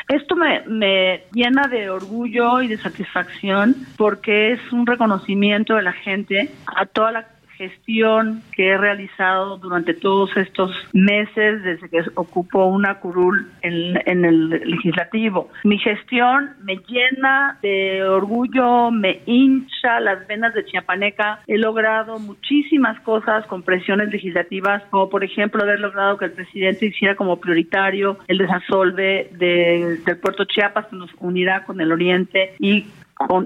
Esto 0.07 0.35
me, 0.35 0.61
me 0.67 1.23
llena 1.33 1.67
de 1.67 1.89
orgullo 1.89 2.61
y 2.61 2.67
de 2.67 2.77
satisfacción 2.77 3.75
porque 3.97 4.51
es 4.51 4.59
un 4.71 4.85
reconocimiento 4.85 5.75
de 5.75 5.81
la 5.85 5.93
gente 5.93 6.51
a 6.67 6.85
toda 6.85 7.11
la 7.11 7.27
gestión 7.57 8.41
que 8.53 8.69
he 8.69 8.77
realizado 8.77 9.57
durante 9.57 9.93
todos 9.93 10.35
estos 10.37 10.71
meses 10.93 11.63
desde 11.63 11.89
que 11.89 12.03
ocupo 12.15 12.65
una 12.65 12.99
curul 12.99 13.47
en, 13.61 13.99
en, 14.05 14.25
el 14.25 14.49
legislativo. 14.49 15.49
Mi 15.63 15.77
gestión 15.77 16.51
me 16.63 16.77
llena 16.87 17.57
de 17.61 18.03
orgullo, 18.03 18.91
me 18.91 19.21
hincha 19.25 19.99
las 19.99 20.27
venas 20.27 20.53
de 20.53 20.65
Chiapaneca. 20.65 21.41
He 21.47 21.57
logrado 21.57 22.19
muchísimas 22.19 22.99
cosas 23.01 23.45
con 23.47 23.63
presiones 23.63 24.09
legislativas, 24.09 24.83
como 24.89 25.09
por 25.09 25.23
ejemplo 25.23 25.63
haber 25.63 25.79
logrado 25.79 26.17
que 26.17 26.25
el 26.25 26.31
presidente 26.31 26.87
hiciera 26.87 27.15
como 27.15 27.39
prioritario 27.39 28.19
el 28.27 28.37
desasolve 28.37 29.29
de, 29.31 29.99
del 30.05 30.17
puerto 30.17 30.45
Chiapas 30.45 30.87
que 30.87 30.95
nos 30.95 31.11
unirá 31.19 31.63
con 31.63 31.79
el 31.79 31.91
oriente 31.91 32.53
y 32.59 32.85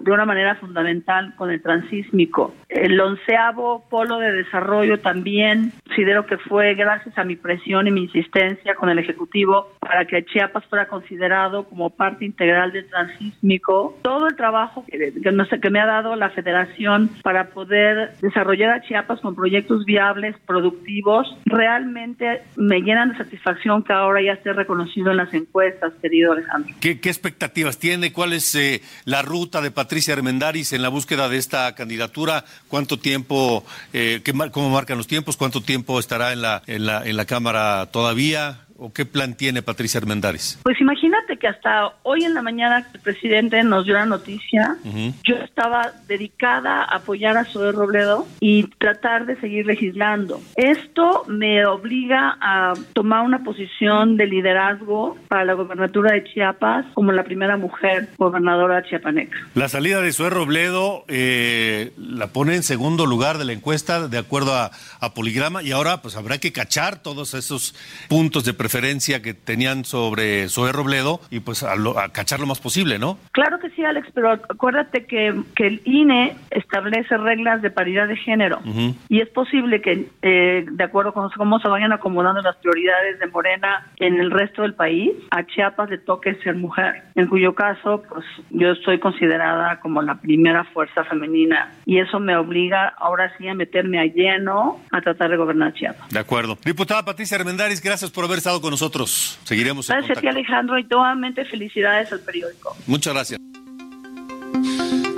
de 0.02 0.12
una 0.12 0.26
manera 0.26 0.56
fundamental 0.56 1.36
con 1.36 1.52
el 1.52 1.62
transísmico. 1.62 2.56
El 2.68 3.00
onceavo 3.00 3.86
polo 3.90 4.18
de 4.18 4.32
desarrollo 4.32 5.00
también 5.00 5.72
considero 5.86 6.26
que 6.26 6.38
fue 6.38 6.74
gracias 6.76 7.18
a 7.18 7.24
mi 7.24 7.36
presión 7.36 7.88
y 7.88 7.92
mi 7.92 8.04
insistencia 8.04 8.76
con 8.76 8.90
el 8.90 9.00
Ejecutivo 9.00 9.74
para 9.80 10.06
que 10.06 10.26
Chiapas 10.26 10.66
fuera 10.66 10.88
considerado 10.88 11.66
como 11.66 11.92
parte 11.92 12.26
integral 12.26 12.72
del 12.72 12.88
transísmico. 12.90 13.98
Todo 14.02 14.28
el 14.28 14.36
trabajo 14.36 14.86
que, 14.88 15.32
no 15.32 15.46
sé, 15.46 15.60
que 15.60 15.70
me 15.70 15.80
ha 15.80 15.86
dado 15.86 16.16
la 16.16 16.30
Federación 16.32 17.10
para 17.24 17.50
poder 17.50 18.16
desarrollar 18.22 18.72
a 18.72 18.82
Chiapas 18.82 19.20
con 19.22 19.36
proyectos 19.36 19.86
viables, 19.86 20.36
productivos, 20.46 21.28
realmente 21.46 22.42
me 22.56 22.82
llenan 22.82 23.12
de 23.12 23.18
satisfacción 23.18 23.84
que 23.84 23.94
ahora 23.94 24.22
ya 24.22 24.34
esté 24.34 24.54
reconocido 24.54 25.12
en 25.12 25.18
las 25.18 25.34
encuestas, 25.34 25.94
querido 26.02 26.34
Alejandro. 26.34 26.74
¿Qué, 26.80 26.92
expectativas 26.92 27.80
tiene? 27.80 28.14
¿Cuál 28.14 28.34
es 28.34 28.56
eh, 28.56 28.82
la 29.06 29.22
ruta? 29.22 29.59
De 29.62 29.72
Patricia 29.72 30.14
Armendaris 30.14 30.74
en 30.74 30.82
la 30.82 30.90
búsqueda 30.90 31.30
de 31.30 31.38
esta 31.38 31.76
candidatura? 31.76 32.46
¿Cuánto 32.68 33.00
tiempo, 33.00 33.66
eh, 33.94 34.22
qué, 34.24 34.34
cómo 34.52 34.70
marcan 34.70 34.98
los 34.98 35.08
tiempos? 35.08 35.38
¿Cuánto 35.38 35.62
tiempo 35.62 36.00
estará 36.00 36.34
en 36.34 36.42
la, 36.42 36.62
en 36.68 36.86
la, 36.86 37.06
en 37.06 37.18
la 37.18 37.26
Cámara 37.26 37.88
todavía? 37.92 38.66
¿O 38.82 38.94
qué 38.94 39.06
plan 39.06 39.36
tiene 39.36 39.62
Patricia 39.62 40.00
Armendáriz? 40.00 40.58
Pues 40.64 40.80
imagínate 40.80 41.36
que 41.36 41.48
hasta 41.48 41.96
hoy 42.04 42.24
en 42.24 42.34
la 42.34 42.42
mañana 42.42 42.88
el 42.94 43.00
presidente 43.02 43.62
nos 43.64 43.86
dio 43.86 43.96
la 43.96 44.06
noticia. 44.06 44.78
Yo 45.26 45.36
estaba 45.36 45.92
dedicada 46.08 46.84
a 46.84 46.96
apoyar 46.96 47.36
a 47.36 47.44
Zoe 47.44 47.74
Robledo 47.74 48.26
y 48.40 48.64
tratar 48.78 49.26
de 49.26 49.38
seguir 49.42 49.66
legislando. 49.66 50.40
Esto 50.56 51.26
me 51.28 51.66
obliga 51.66 52.38
a 52.40 52.74
tomar 52.94 53.26
una 53.26 53.44
posición 53.44 54.16
de 54.16 54.28
liderazgo 54.28 55.18
para 55.28 55.44
la 55.44 55.54
gobernatura 55.54 56.14
de 56.14 56.24
Chiapas 56.24 56.86
como 56.94 57.12
la 57.12 57.26
primera 57.26 57.58
mujer 57.58 58.08
gobernadora 58.18 58.84
chiapaneca. 58.84 59.38
La 59.56 59.68
salida 59.68 60.02
de 60.02 60.14
Zoe 60.14 60.30
Robledo 60.30 61.04
eh, 61.10 61.92
la 61.98 62.28
pone 62.28 62.56
en 62.56 62.64
segundo 62.64 63.06
lugar 63.06 63.40
de 63.40 63.46
la 63.46 63.52
encuesta 63.52 64.08
de 64.08 64.18
acuerdo 64.18 64.56
a, 64.56 64.72
a 65.02 65.14
Poligrama 65.14 65.64
y 65.64 65.72
ahora 65.72 66.02
pues 66.02 66.16
habrá 66.16 66.38
que 66.38 66.54
cachar 66.54 67.02
todos 67.02 67.34
esos 67.34 67.76
puntos 68.08 68.46
de 68.46 68.54
preferencia 68.54 68.69
referencia 68.70 69.24
que 69.24 69.34
tenían 69.34 69.84
sobre 69.84 70.48
Zoe 70.48 70.72
Robledo 70.72 71.22
y 71.32 71.40
pues 71.40 71.64
a, 71.64 71.76
cachar 72.10 72.40
lo 72.40 72.46
más 72.46 72.60
posible, 72.60 73.00
¿no? 73.00 73.18
Claro 73.32 73.58
que 73.58 73.72
sí, 73.72 73.84
Alex, 73.84 74.10
pero 74.14 74.32
acuérdate 74.32 75.06
que, 75.08 75.34
que 75.56 75.66
el 75.66 75.82
INE 75.86 76.36
establece 76.52 77.18
reglas 77.18 77.64
de 77.64 77.72
paridad 77.72 78.08
de 78.08 78.16
género 78.16 78.62
y 79.10 79.22
es 79.22 79.30
posible 79.30 79.82
que, 79.82 80.08
eh, 80.22 80.66
de 80.70 80.84
acuerdo 80.84 81.14
con 81.14 81.32
cómo 81.32 81.60
se 81.60 81.68
vayan 81.68 81.92
acomodando 81.92 82.44
las 82.44 82.58
prioridades 82.58 83.18
de 83.20 83.26
Morena 83.28 83.88
en 83.98 84.20
el 84.20 84.30
resto 84.30 84.62
del 84.62 84.76
país, 84.76 85.14
a 85.32 85.44
Chiapas 85.48 85.90
le 85.90 85.98
toque 85.98 86.36
ser 86.44 86.56
mujer, 86.56 87.06
en 87.16 87.26
cuyo 87.26 87.56
caso, 87.56 88.04
pues 88.08 88.24
yo 88.52 88.70
estoy 88.72 89.00
considerada 89.00 89.80
como 89.80 90.04
la 90.04 90.22
primera 90.22 90.64
fuerza 90.66 91.04
femenina 91.06 91.74
y 91.88 91.98
eso 91.98 92.20
me 92.20 92.38
obliga 92.38 92.94
ahora 93.00 93.34
sí 93.40 93.48
a 93.48 93.56
meterme 93.56 94.00
a 94.00 94.06
lleno 94.06 94.80
a 94.92 95.02
tratar 95.02 95.32
de 95.32 95.38
gobernar 95.38 95.74
Chiapas. 95.74 96.10
De 96.10 96.20
acuerdo. 96.20 96.56
Diputada 96.64 97.04
Patricia 97.04 97.38
Armendáriz, 97.38 97.82
gracias 97.82 98.12
por 98.12 98.26
haber 98.26 98.38
estado 98.38 98.59
con 98.62 98.72
nosotros. 98.72 99.38
Seguiremos 99.44 99.88
Gracias 99.88 100.18
a 100.18 100.22
ti, 100.22 100.28
Alejandro, 100.28 100.78
y 100.78 100.84
nuevamente 100.84 101.46
felicidades 101.46 102.12
al 102.12 102.22
periódico. 102.22 102.76
Muchas 102.88 103.14
gracias. 103.14 103.40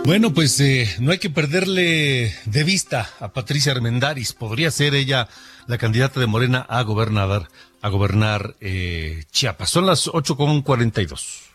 Bueno, 0.04 0.34
pues 0.34 0.60
eh, 0.60 0.90
no 1.00 1.12
hay 1.12 1.20
que 1.20 1.30
perderle 1.30 2.34
de 2.46 2.64
vista 2.64 3.08
a 3.20 3.34
Patricia 3.34 3.72
Armendaris. 3.72 4.34
Podría 4.34 4.72
ser 4.72 4.96
ella 4.96 5.28
la 5.68 5.78
candidata 5.78 6.20
de 6.20 6.28
Morena 6.28 6.66
a 6.68 6.82
gobernar, 6.82 7.48
a 7.82 7.90
gobernar 7.90 8.56
eh, 8.60 9.24
Chiapas. 9.32 9.70
Son 9.70 9.86
las 9.86 10.08
8.42. 10.08 11.51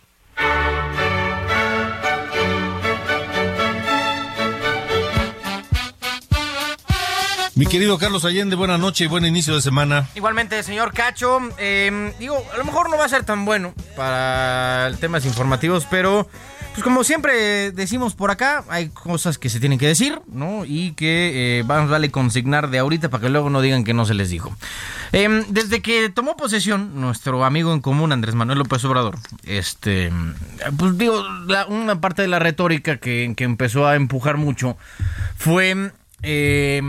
Mi 7.56 7.64
querido 7.64 7.96
Carlos 7.96 8.26
Allende, 8.26 8.54
buena 8.54 8.76
noche 8.76 9.04
y 9.04 9.06
buen 9.06 9.24
inicio 9.24 9.54
de 9.54 9.62
semana. 9.62 10.06
Igualmente, 10.14 10.62
señor 10.62 10.92
Cacho. 10.92 11.38
Eh, 11.56 12.12
digo, 12.18 12.36
a 12.52 12.58
lo 12.58 12.66
mejor 12.66 12.90
no 12.90 12.98
va 12.98 13.06
a 13.06 13.08
ser 13.08 13.24
tan 13.24 13.46
bueno 13.46 13.72
para 13.96 14.92
temas 15.00 15.24
informativos, 15.24 15.86
pero 15.90 16.28
pues 16.72 16.84
como 16.84 17.02
siempre 17.02 17.72
decimos 17.72 18.12
por 18.12 18.30
acá, 18.30 18.62
hay 18.68 18.90
cosas 18.90 19.38
que 19.38 19.48
se 19.48 19.58
tienen 19.58 19.78
que 19.78 19.86
decir, 19.86 20.20
¿no? 20.26 20.66
Y 20.66 20.92
que 20.92 21.60
eh, 21.60 21.62
vamos 21.64 21.88
a 21.88 21.92
darle 21.92 22.10
consignar 22.10 22.68
de 22.68 22.78
ahorita 22.78 23.08
para 23.08 23.22
que 23.22 23.30
luego 23.30 23.48
no 23.48 23.62
digan 23.62 23.84
que 23.84 23.94
no 23.94 24.04
se 24.04 24.12
les 24.12 24.28
dijo. 24.28 24.54
Em, 25.12 25.42
desde 25.48 25.80
que 25.80 26.10
tomó 26.10 26.36
posesión 26.36 27.00
nuestro 27.00 27.42
amigo 27.42 27.72
en 27.72 27.80
común 27.80 28.12
Andrés 28.12 28.34
Manuel 28.34 28.58
López 28.58 28.84
Obrador, 28.84 29.16
este, 29.44 30.12
pues 30.76 30.98
digo, 30.98 31.24
una 31.68 32.02
parte 32.02 32.20
de 32.20 32.28
la 32.28 32.38
retórica 32.38 32.98
que, 32.98 33.32
que 33.34 33.44
empezó 33.44 33.86
a 33.86 33.96
empujar 33.96 34.36
mucho 34.36 34.76
fue 35.38 35.92
eh, 36.22 36.82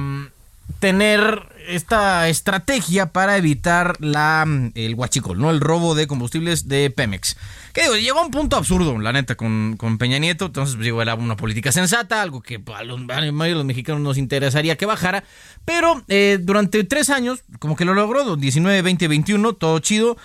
tener 0.80 1.44
esta 1.68 2.30
estrategia 2.30 3.08
para 3.08 3.38
evitar 3.38 3.98
la, 4.00 4.46
el 4.76 4.96
huachicol, 4.96 5.40
¿no? 5.40 5.52
El 5.52 5.60
robo 5.60 5.96
de 5.96 6.08
combustibles 6.08 6.68
de 6.68 6.90
Pemex. 6.90 7.36
Que 7.74 7.84
digo, 7.84 7.96
llegó 7.96 8.20
a 8.20 8.26
un 8.26 8.32
punto 8.32 8.56
absurdo, 8.56 8.98
la 9.00 9.12
neta, 9.12 9.36
con, 9.36 9.76
con 9.78 9.98
Peña 9.98 10.18
Nieto. 10.18 10.46
Entonces, 10.46 10.76
pues, 10.76 10.86
digo, 10.86 11.02
era 11.02 11.16
una 11.16 11.36
política 11.36 11.72
sensata, 11.72 12.22
algo 12.22 12.42
que 12.42 12.62
a 12.74 12.84
los, 12.84 13.02
a 13.10 13.22
los 13.22 13.66
mexicanos 13.66 14.02
nos 14.02 14.18
interesaría 14.18 14.78
que 14.78 14.86
bajara. 14.86 15.24
Pero 15.66 16.04
eh, 16.08 16.40
durante 16.42 16.84
tres 16.84 17.10
años, 17.10 17.44
como 17.60 17.76
que 17.76 17.86
lo 17.86 17.94
logró, 17.94 18.36
19, 18.36 18.82
20, 18.82 19.08
21, 19.08 19.54
todo 19.54 19.80
chido, 19.80 20.18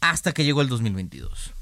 hasta 0.00 0.32
que 0.32 0.44
llegó 0.44 0.62
el 0.62 0.68
2022. 0.68 1.52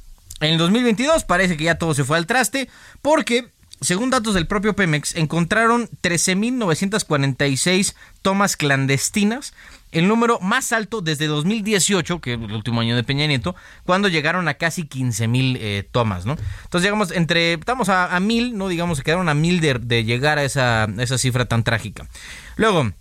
En 0.41 0.53
el 0.53 0.59
2022 0.59 1.25
parece 1.25 1.57
que 1.57 1.65
ya 1.65 1.77
todo 1.77 1.95
se 1.95 2.05
fue 2.05 2.17
al 2.17 2.27
traste, 2.27 2.69
porque 3.03 3.51
según 3.81 4.11
datos 4.11 4.35
del 4.35 4.47
propio 4.47 4.75
Pemex, 4.75 5.17
encontraron 5.17 5.89
13.946 6.03 7.95
tomas 8.23 8.57
clandestinas, 8.57 9.55
el 9.93 10.07
número 10.07 10.39
más 10.41 10.73
alto 10.73 11.01
desde 11.01 11.27
2018, 11.27 12.21
que 12.21 12.35
es 12.35 12.41
el 12.41 12.53
último 12.53 12.81
año 12.81 12.95
de 12.95 13.03
Peña 13.05 13.27
Nieto, 13.27 13.57
cuando 13.85 14.09
llegaron 14.09 14.49
a 14.49 14.55
casi 14.55 14.83
15.000 14.85 15.57
eh, 15.59 15.89
tomas, 15.91 16.27
¿no? 16.27 16.37
Entonces 16.65 16.83
llegamos 16.83 17.11
entre, 17.11 17.55
estamos 17.55 17.89
a, 17.89 18.15
a 18.15 18.21
¿no? 18.21 18.69
Digamos, 18.69 18.99
se 18.99 19.05
quedaron 19.05 19.29
a 19.29 19.35
mil 19.35 19.61
de, 19.61 19.75
de 19.75 20.05
llegar 20.05 20.39
a 20.39 20.45
esa, 20.45 20.87
esa 20.99 21.19
cifra 21.19 21.47
tan 21.47 21.65
trágica. 21.65 22.07
Luego, 22.57 22.93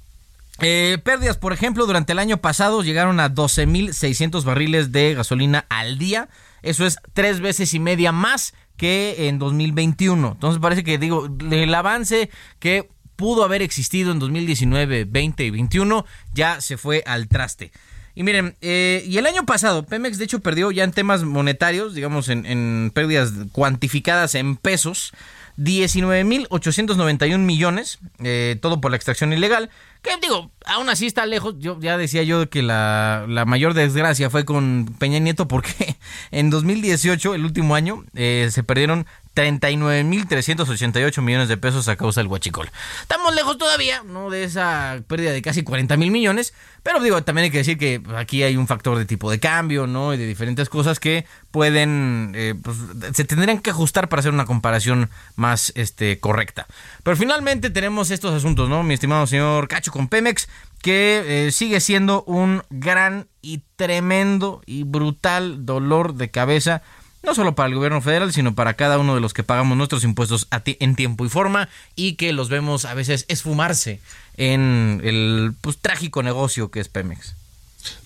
eh, 0.61 0.97
pérdidas, 1.03 1.37
por 1.37 1.53
ejemplo, 1.53 1.85
durante 1.85 2.13
el 2.13 2.19
año 2.19 2.37
pasado 2.37 2.83
llegaron 2.83 3.19
a 3.19 3.33
12.600 3.33 4.43
barriles 4.43 4.91
de 4.91 5.13
gasolina 5.13 5.65
al 5.69 5.97
día. 5.97 6.27
Eso 6.61 6.85
es 6.85 6.97
tres 7.13 7.39
veces 7.39 7.73
y 7.73 7.79
media 7.79 8.11
más 8.11 8.53
que 8.79 9.27
en 9.27 9.37
2021. 9.37 10.31
Entonces 10.31 10.59
parece 10.59 10.83
que 10.83 10.97
digo, 10.97 11.29
el 11.51 11.75
avance 11.75 12.31
que 12.57 12.89
pudo 13.15 13.43
haber 13.43 13.61
existido 13.61 14.11
en 14.11 14.19
2019, 14.19 15.03
20 15.03 15.43
y 15.43 15.49
21 15.51 16.05
ya 16.33 16.61
se 16.61 16.77
fue 16.77 17.03
al 17.05 17.27
traste. 17.27 17.71
Y 18.15 18.23
miren, 18.23 18.55
eh, 18.61 19.03
y 19.05 19.17
el 19.17 19.27
año 19.27 19.45
pasado, 19.45 19.85
Pemex 19.85 20.17
de 20.17 20.23
hecho 20.23 20.39
perdió 20.39 20.71
ya 20.71 20.85
en 20.85 20.93
temas 20.93 21.23
monetarios, 21.23 21.93
digamos 21.93 22.29
en, 22.29 22.91
pérdidas 22.93 23.33
cuantificadas 23.51 24.35
en 24.35 24.55
pesos, 24.55 25.11
19.891 25.57 27.37
millones, 27.39 27.99
eh, 28.23 28.57
todo 28.61 28.79
por 28.79 28.91
la 28.91 28.97
extracción 28.97 29.33
ilegal. 29.33 29.69
Que 30.01 30.11
digo, 30.21 30.51
aún 30.65 30.89
así 30.89 31.05
está 31.05 31.25
lejos. 31.25 31.55
Yo 31.59 31.77
ya 31.79 31.97
decía 31.97 32.23
yo 32.23 32.49
que 32.49 32.61
la, 32.61 33.25
la 33.27 33.45
mayor 33.45 33.73
desgracia 33.73 34.29
fue 34.29 34.45
con 34.45 34.95
Peña 34.97 35.19
Nieto 35.19 35.47
porque 35.47 35.97
en 36.31 36.49
2018, 36.49 37.35
el 37.35 37.45
último 37.45 37.75
año, 37.75 38.05
eh, 38.15 38.47
se 38.51 38.63
perdieron 38.63 39.05
39.388 39.35 41.21
millones 41.21 41.47
de 41.47 41.57
pesos 41.57 41.87
a 41.87 41.95
causa 41.95 42.21
del 42.21 42.27
huachicol. 42.27 42.69
Estamos 43.01 43.33
lejos 43.35 43.57
todavía, 43.57 44.03
¿no? 44.03 44.29
De 44.29 44.43
esa 44.43 45.01
pérdida 45.07 45.31
de 45.31 45.41
casi 45.41 45.63
40 45.63 45.97
mil 45.97 46.11
millones. 46.11 46.53
Pero 46.83 46.99
digo, 47.01 47.23
también 47.23 47.45
hay 47.45 47.51
que 47.51 47.59
decir 47.59 47.77
que 47.77 48.01
aquí 48.15 48.43
hay 48.43 48.57
un 48.57 48.67
factor 48.67 48.97
de 48.97 49.05
tipo 49.05 49.29
de 49.31 49.39
cambio, 49.39 49.87
¿no? 49.87 50.13
Y 50.13 50.17
de 50.17 50.25
diferentes 50.25 50.69
cosas 50.69 50.99
que 50.99 51.25
pueden, 51.51 52.33
eh, 52.35 52.55
pues, 52.61 52.77
se 53.13 53.23
tendrían 53.25 53.59
que 53.59 53.69
ajustar 53.69 54.09
para 54.09 54.21
hacer 54.21 54.33
una 54.33 54.45
comparación 54.45 55.09
más 55.35 55.71
este, 55.75 56.19
correcta. 56.19 56.67
Pero 57.03 57.15
finalmente 57.15 57.69
tenemos 57.69 58.11
estos 58.11 58.33
asuntos, 58.33 58.69
¿no? 58.69 58.83
Mi 58.83 58.93
estimado 58.93 59.27
señor 59.27 59.67
Cacho 59.67 59.91
con 59.91 60.07
Pemex, 60.07 60.47
que 60.81 61.47
eh, 61.47 61.51
sigue 61.51 61.79
siendo 61.79 62.23
un 62.23 62.63
gran 62.69 63.27
y 63.41 63.63
tremendo 63.75 64.61
y 64.65 64.83
brutal 64.83 65.65
dolor 65.65 66.15
de 66.15 66.31
cabeza 66.31 66.81
no 67.23 67.35
solo 67.35 67.55
para 67.55 67.67
el 67.67 67.75
gobierno 67.75 68.01
federal, 68.01 68.33
sino 68.33 68.55
para 68.55 68.75
cada 68.75 68.97
uno 68.97 69.15
de 69.15 69.21
los 69.21 69.33
que 69.33 69.43
pagamos 69.43 69.77
nuestros 69.77 70.03
impuestos 70.03 70.47
en 70.65 70.95
tiempo 70.95 71.25
y 71.25 71.29
forma 71.29 71.69
y 71.95 72.13
que 72.13 72.33
los 72.33 72.49
vemos 72.49 72.85
a 72.85 72.93
veces 72.93 73.25
esfumarse 73.27 74.01
en 74.37 75.01
el 75.03 75.53
pues, 75.61 75.77
trágico 75.77 76.23
negocio 76.23 76.71
que 76.71 76.79
es 76.79 76.89
Pemex. 76.89 77.35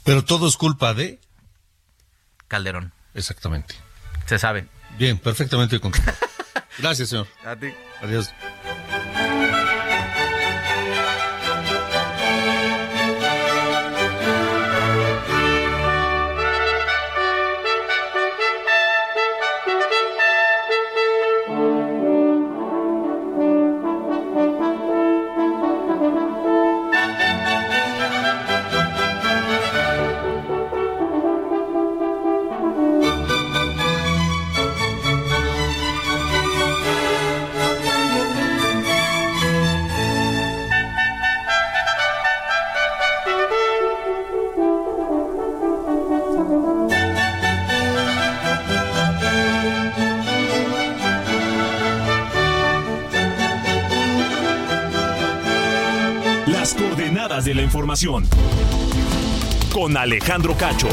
Pero 0.04 0.24
todo 0.24 0.48
es 0.48 0.58
culpa 0.58 0.94
de 0.94 1.20
Calderón. 2.48 2.92
Exactamente. 3.14 3.76
Se 4.26 4.40
sabe. 4.40 4.68
Bien, 4.98 5.18
perfectamente 5.18 5.80
controlado. 5.80 6.18
Gracias, 6.78 7.10
señor. 7.10 7.28
A 7.46 7.56
ti. 7.56 7.68
Adiós. 8.02 8.34
Con 59.72 59.98
Alejandro 59.98 60.58
Cacho. 60.58 60.90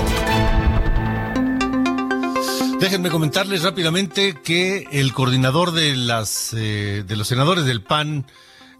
Déjenme 2.78 3.08
comentarles 3.08 3.62
rápidamente 3.62 4.34
que 4.34 4.86
el 4.92 5.14
coordinador 5.14 5.72
de 5.72 5.96
las 5.96 6.52
eh, 6.52 7.02
de 7.06 7.16
los 7.16 7.26
senadores 7.26 7.64
del 7.64 7.80
PAN, 7.80 8.26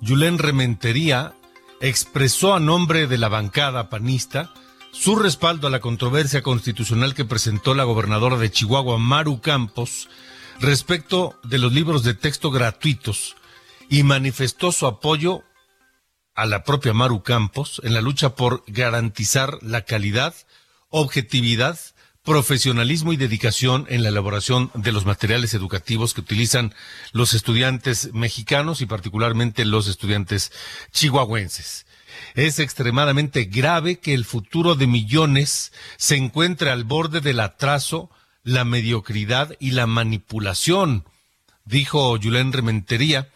Yulén 0.03 0.37
Rementería, 0.37 1.33
expresó 1.81 2.53
a 2.53 2.61
nombre 2.61 3.07
de 3.07 3.17
la 3.17 3.31
bancada 3.31 3.89
panista 3.89 4.53
su 4.93 5.17
respaldo 5.17 5.69
a 5.69 5.71
la 5.71 5.81
controversia 5.81 6.43
constitucional 6.43 7.15
que 7.15 7.25
presentó 7.25 7.75
la 7.75 7.85
gobernadora 7.85 8.37
de 8.37 8.51
Chihuahua, 8.51 8.99
Maru 8.99 9.41
Campos, 9.41 10.11
respecto 10.61 11.41
de 11.43 11.57
los 11.57 11.73
libros 11.73 12.03
de 12.03 12.13
texto 12.13 12.51
gratuitos 12.51 13.35
y 13.89 14.03
manifestó 14.03 14.73
su 14.73 14.87
apoyo 14.87 15.43
a 16.35 16.47
la 16.47 16.65
propia 16.65 16.93
Maru 16.93 17.23
Campos 17.23 17.81
en 17.85 17.95
la 17.95 18.01
lucha 18.01 18.35
por 18.35 18.65
garantizar 18.67 19.59
la 19.63 19.83
calidad, 19.83 20.35
objetividad, 20.89 21.79
profesionalismo 22.23 23.13
y 23.13 23.17
dedicación 23.17 23.87
en 23.89 24.03
la 24.03 24.11
elaboración 24.11 24.71
de 24.75 24.93
los 24.93 25.07
materiales 25.07 25.55
educativos 25.55 26.15
que 26.15 26.21
utilizan 26.21 26.75
los 27.13 27.35
estudiantes 27.35 28.13
mexicanos 28.13 28.83
y 28.83 28.87
particularmente 28.87 29.65
los 29.65 29.89
estudiantes 29.89 30.53
chihuahuenses. 30.93 31.87
Es 32.35 32.59
extremadamente 32.59 33.45
grave 33.45 33.99
que 33.99 34.15
el 34.15 34.25
futuro 34.25 34.75
de 34.75 34.87
millones 34.87 35.73
se 35.97 36.17
encuentre 36.17 36.71
al 36.71 36.85
borde 36.85 37.21
del 37.21 37.41
atraso, 37.41 38.11
la 38.43 38.65
mediocridad 38.65 39.57
y 39.59 39.73
la 39.73 39.87
manipulación, 39.87 41.05
dijo 41.65 42.17
Yulén 42.17 42.53
Rementería, 42.53 43.31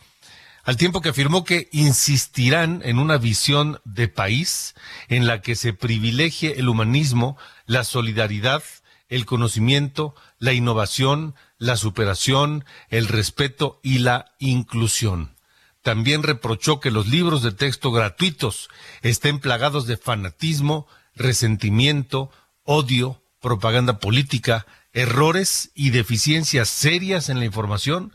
al 0.65 0.77
tiempo 0.79 1.01
que 1.01 1.11
afirmó 1.11 1.45
que 1.45 1.69
insistirán 1.73 2.81
en 2.85 2.99
una 2.99 3.19
visión 3.19 3.81
de 3.85 4.09
país 4.09 4.75
en 5.09 5.27
la 5.27 5.43
que 5.43 5.57
se 5.57 5.75
privilegie 5.75 6.59
el 6.59 6.69
humanismo, 6.69 7.37
la 7.67 7.85
solidaridad, 7.85 8.63
el 9.09 9.27
conocimiento, 9.27 10.15
la 10.39 10.55
innovación, 10.55 11.35
la 11.59 11.77
superación, 11.77 12.65
el 12.89 13.09
respeto 13.09 13.79
y 13.83 13.99
la 13.99 14.33
inclusión. 14.39 15.37
También 15.83 16.23
reprochó 16.23 16.81
que 16.81 16.91
los 16.91 17.09
libros 17.09 17.43
de 17.43 17.53
texto 17.53 17.93
gratuitos 17.93 18.71
estén 19.03 19.41
plagados 19.41 19.87
de 19.87 19.99
fanatismo, 19.99 20.87
resentimiento, 21.15 22.31
odio, 22.63 23.23
propaganda 23.41 23.99
política, 23.99 24.67
errores 24.95 25.71
y 25.75 25.91
deficiencias 25.91 26.71
serias 26.71 27.29
en 27.29 27.39
la 27.39 27.45
información 27.45 28.15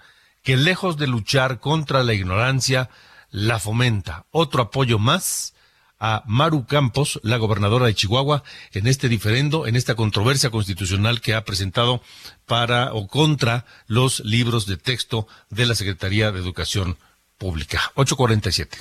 que 0.50 0.58
lejos 0.58 0.98
de 0.98 1.06
luchar 1.06 1.60
contra 1.60 2.04
la 2.04 2.16
ignorancia, 2.16 2.90
la 3.30 3.60
fomenta. 3.60 4.26
Otro 4.32 4.64
apoyo 4.64 4.98
más 4.98 5.54
a 6.00 6.24
Maru 6.26 6.66
Campos, 6.66 7.20
la 7.22 7.38
gobernadora 7.38 7.86
de 7.86 7.94
Chihuahua, 7.94 8.42
en 8.72 8.88
este 8.88 9.10
diferendo, 9.10 9.68
en 9.68 9.76
esta 9.76 9.94
controversia 9.94 10.50
constitucional 10.50 11.22
que 11.22 11.36
ha 11.36 11.46
presentado 11.46 12.02
para 12.48 12.94
o 12.96 13.06
contra 13.06 13.68
los 13.86 14.22
libros 14.22 14.66
de 14.66 14.78
texto 14.78 15.28
de 15.52 15.68
la 15.68 15.76
Secretaría 15.76 16.32
de 16.32 16.40
Educación 16.40 16.98
Pública. 17.38 17.92
847. 17.94 18.80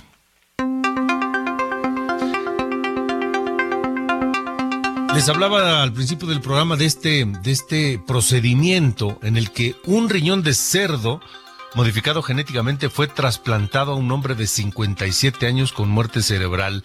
Les 5.14 5.28
hablaba 5.28 5.82
al 5.82 5.92
principio 5.92 6.28
del 6.28 6.40
programa 6.40 6.76
de 6.76 6.86
este, 6.86 7.26
de 7.26 7.52
este 7.52 7.98
procedimiento 8.06 9.18
en 9.20 9.36
el 9.36 9.50
que 9.50 9.76
un 9.84 10.08
riñón 10.08 10.42
de 10.42 10.54
cerdo 10.54 11.20
modificado 11.74 12.22
genéticamente 12.22 12.88
fue 12.88 13.08
trasplantado 13.08 13.92
a 13.92 13.96
un 13.96 14.10
hombre 14.10 14.34
de 14.34 14.46
57 14.46 15.46
años 15.46 15.72
con 15.72 15.88
muerte 15.88 16.22
cerebral. 16.22 16.84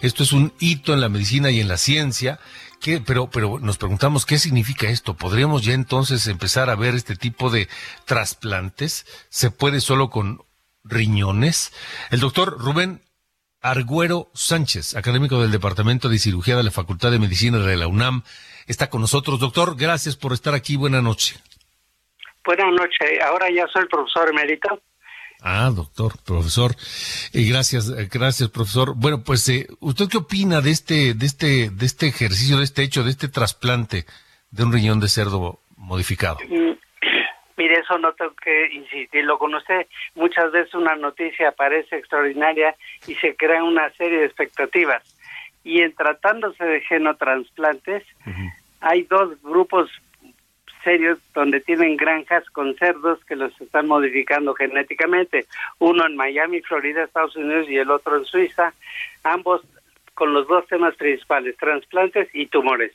Esto 0.00 0.22
es 0.22 0.32
un 0.32 0.52
hito 0.60 0.92
en 0.94 1.00
la 1.00 1.08
medicina 1.08 1.50
y 1.50 1.60
en 1.60 1.68
la 1.68 1.76
ciencia. 1.76 2.40
Pero, 2.82 3.28
pero 3.30 3.58
nos 3.58 3.76
preguntamos 3.76 4.24
qué 4.24 4.38
significa 4.38 4.88
esto. 4.88 5.14
¿Podríamos 5.14 5.62
ya 5.62 5.74
entonces 5.74 6.26
empezar 6.26 6.70
a 6.70 6.76
ver 6.76 6.94
este 6.94 7.14
tipo 7.14 7.50
de 7.50 7.68
trasplantes? 8.06 9.04
¿Se 9.28 9.50
puede 9.50 9.82
solo 9.82 10.08
con 10.08 10.42
riñones? 10.82 11.72
El 12.10 12.20
doctor 12.20 12.56
Rubén 12.58 13.02
Argüero 13.60 14.30
Sánchez, 14.32 14.96
académico 14.96 15.42
del 15.42 15.50
Departamento 15.50 16.08
de 16.08 16.18
Cirugía 16.18 16.56
de 16.56 16.62
la 16.62 16.70
Facultad 16.70 17.10
de 17.10 17.18
Medicina 17.18 17.58
de 17.58 17.76
la 17.76 17.88
UNAM, 17.88 18.22
está 18.66 18.88
con 18.88 19.02
nosotros. 19.02 19.38
Doctor, 19.38 19.76
gracias 19.76 20.16
por 20.16 20.32
estar 20.32 20.54
aquí. 20.54 20.76
Buenas 20.76 21.02
noches. 21.02 21.38
Buenas 22.44 22.72
noches. 22.72 23.20
Ahora 23.22 23.50
ya 23.50 23.66
soy 23.68 23.86
profesor 23.86 24.30
emérito. 24.30 24.80
Ah, 25.42 25.70
doctor, 25.74 26.12
profesor. 26.24 26.72
Eh, 27.32 27.48
gracias, 27.48 27.88
eh, 27.90 28.08
gracias, 28.12 28.50
profesor. 28.50 28.94
Bueno, 28.94 29.22
pues, 29.24 29.48
eh, 29.48 29.66
¿usted 29.80 30.06
qué 30.10 30.18
opina 30.18 30.60
de 30.60 30.70
este, 30.70 31.14
de 31.14 31.26
este, 31.26 31.70
de 31.70 31.86
este 31.86 32.08
ejercicio, 32.08 32.58
de 32.58 32.64
este 32.64 32.82
hecho, 32.82 33.04
de 33.04 33.10
este 33.10 33.28
trasplante 33.28 34.04
de 34.50 34.64
un 34.64 34.72
riñón 34.72 35.00
de 35.00 35.08
cerdo 35.08 35.60
modificado? 35.76 36.38
Mm, 36.46 36.72
mire, 37.56 37.80
eso 37.80 37.98
no 37.98 38.12
tengo 38.12 38.34
que 38.36 38.68
insistirlo 38.72 39.38
con 39.38 39.54
usted. 39.54 39.86
Muchas 40.14 40.52
veces 40.52 40.74
una 40.74 40.94
noticia 40.96 41.52
parece 41.52 41.96
extraordinaria 41.96 42.74
y 43.06 43.14
se 43.14 43.34
crea 43.34 43.64
una 43.64 43.90
serie 43.92 44.18
de 44.18 44.26
expectativas. 44.26 45.02
Y 45.64 45.80
en 45.80 45.94
tratándose 45.94 46.64
de 46.64 46.80
genotransplantes, 46.82 48.02
hay 48.80 49.02
dos 49.02 49.40
grupos 49.42 49.90
serios 50.82 51.18
donde 51.34 51.60
tienen 51.60 51.96
granjas 51.96 52.48
con 52.50 52.74
cerdos 52.76 53.24
que 53.24 53.36
los 53.36 53.58
están 53.60 53.86
modificando 53.86 54.54
genéticamente, 54.54 55.46
uno 55.78 56.06
en 56.06 56.16
Miami, 56.16 56.60
Florida, 56.62 57.04
Estados 57.04 57.36
Unidos 57.36 57.68
y 57.68 57.76
el 57.76 57.90
otro 57.90 58.16
en 58.16 58.24
Suiza, 58.24 58.72
ambos 59.22 59.62
con 60.14 60.32
los 60.32 60.46
dos 60.48 60.66
temas 60.66 60.94
principales, 60.96 61.56
trasplantes 61.56 62.28
y 62.34 62.46
tumores. 62.46 62.92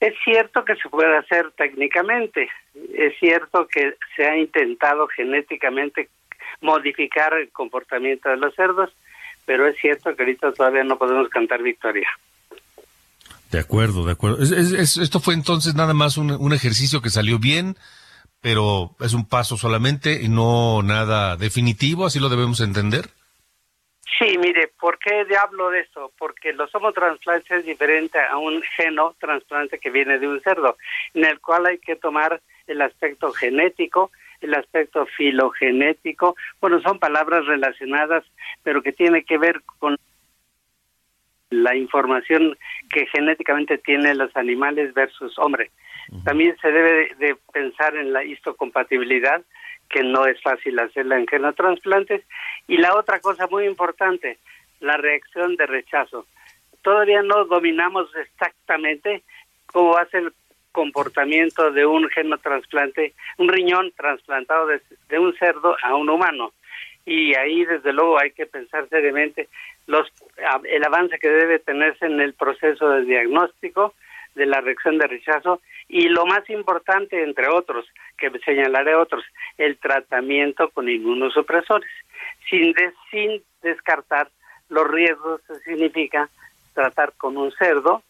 Es 0.00 0.14
cierto 0.24 0.64
que 0.64 0.74
se 0.76 0.88
puede 0.88 1.16
hacer 1.16 1.52
técnicamente, 1.52 2.48
es 2.94 3.16
cierto 3.18 3.68
que 3.68 3.94
se 4.16 4.24
ha 4.24 4.36
intentado 4.36 5.06
genéticamente 5.08 6.08
modificar 6.60 7.34
el 7.34 7.50
comportamiento 7.50 8.28
de 8.28 8.36
los 8.36 8.54
cerdos, 8.54 8.90
pero 9.44 9.66
es 9.66 9.76
cierto 9.76 10.14
que 10.16 10.22
ahorita 10.22 10.52
todavía 10.52 10.84
no 10.84 10.98
podemos 10.98 11.28
cantar 11.28 11.62
victoria. 11.62 12.08
De 13.52 13.60
acuerdo, 13.60 14.06
de 14.06 14.12
acuerdo. 14.12 14.42
esto 14.42 15.20
fue 15.20 15.34
entonces 15.34 15.74
nada 15.74 15.92
más 15.92 16.16
un, 16.16 16.52
ejercicio 16.54 17.02
que 17.02 17.10
salió 17.10 17.38
bien, 17.38 17.76
pero 18.40 18.96
es 18.98 19.12
un 19.12 19.28
paso 19.28 19.58
solamente 19.58 20.22
y 20.22 20.28
no 20.30 20.82
nada 20.82 21.36
definitivo, 21.36 22.06
así 22.06 22.18
lo 22.18 22.30
debemos 22.30 22.62
entender. 22.62 23.10
Sí, 24.18 24.38
mire, 24.38 24.72
¿por 24.80 24.98
qué 24.98 25.26
hablo 25.36 25.68
de 25.68 25.80
esto? 25.80 26.12
Porque 26.18 26.54
los 26.54 26.74
homotransplantes 26.74 27.50
es 27.50 27.66
diferente 27.66 28.18
a 28.18 28.38
un 28.38 28.62
genotrasplante 28.74 29.78
que 29.78 29.90
viene 29.90 30.18
de 30.18 30.28
un 30.28 30.40
cerdo, 30.40 30.78
en 31.12 31.26
el 31.26 31.38
cual 31.38 31.66
hay 31.66 31.78
que 31.78 31.96
tomar 31.96 32.40
el 32.66 32.80
aspecto 32.80 33.32
genético, 33.32 34.10
el 34.40 34.54
aspecto 34.54 35.04
filogenético, 35.04 36.36
bueno, 36.58 36.80
son 36.80 36.98
palabras 36.98 37.44
relacionadas, 37.44 38.24
pero 38.62 38.82
que 38.82 38.92
tiene 38.92 39.24
que 39.24 39.36
ver 39.36 39.60
con 39.78 39.98
la 41.52 41.76
información 41.76 42.56
que 42.90 43.06
genéticamente 43.06 43.78
tienen 43.78 44.18
los 44.18 44.34
animales 44.36 44.92
versus 44.94 45.38
hombre. 45.38 45.70
También 46.24 46.56
se 46.60 46.70
debe 46.70 47.14
de, 47.18 47.36
pensar 47.52 47.94
en 47.96 48.12
la 48.12 48.24
histocompatibilidad, 48.24 49.42
que 49.88 50.02
no 50.02 50.26
es 50.26 50.40
fácil 50.42 50.78
hacerla 50.78 51.18
en 51.18 51.26
genotransplantes. 51.26 52.22
Y 52.66 52.78
la 52.78 52.94
otra 52.96 53.20
cosa 53.20 53.46
muy 53.46 53.66
importante, 53.66 54.38
la 54.80 54.96
reacción 54.96 55.56
de 55.56 55.66
rechazo. 55.66 56.26
Todavía 56.82 57.22
no 57.22 57.44
dominamos 57.44 58.08
exactamente 58.16 59.22
cómo 59.66 59.92
va 59.92 60.02
a 60.02 60.06
ser 60.06 60.24
el 60.24 60.32
comportamiento 60.72 61.70
de 61.70 61.86
un 61.86 62.08
genotrasplante, 62.08 63.14
un 63.36 63.48
riñón 63.48 63.92
trasplantado 63.96 64.66
de 64.66 65.18
un 65.18 65.34
cerdo 65.34 65.76
a 65.82 65.94
un 65.94 66.08
humano 66.08 66.52
y 67.04 67.34
ahí 67.34 67.64
desde 67.64 67.92
luego 67.92 68.18
hay 68.18 68.30
que 68.30 68.46
pensar 68.46 68.88
seriamente 68.88 69.48
los 69.86 70.08
el 70.64 70.84
avance 70.84 71.18
que 71.18 71.28
debe 71.28 71.58
tenerse 71.58 72.06
en 72.06 72.20
el 72.20 72.34
proceso 72.34 72.88
de 72.90 73.04
diagnóstico 73.04 73.94
de 74.34 74.46
la 74.46 74.60
reacción 74.60 74.98
de 74.98 75.06
rechazo 75.06 75.60
y 75.88 76.08
lo 76.08 76.24
más 76.24 76.48
importante 76.48 77.22
entre 77.22 77.48
otros 77.48 77.86
que 78.16 78.30
señalaré 78.44 78.94
otros 78.94 79.24
el 79.58 79.76
tratamiento 79.78 80.70
con 80.70 80.88
inmunosupresores 80.88 81.90
sin 82.48 82.74
sin 83.10 83.42
descartar 83.62 84.30
los 84.68 84.88
riesgos 84.88 85.40
que 85.46 85.54
significa 85.56 86.28
tratar 86.74 87.12
con 87.18 87.36
un 87.36 87.52
cerdo 87.52 88.02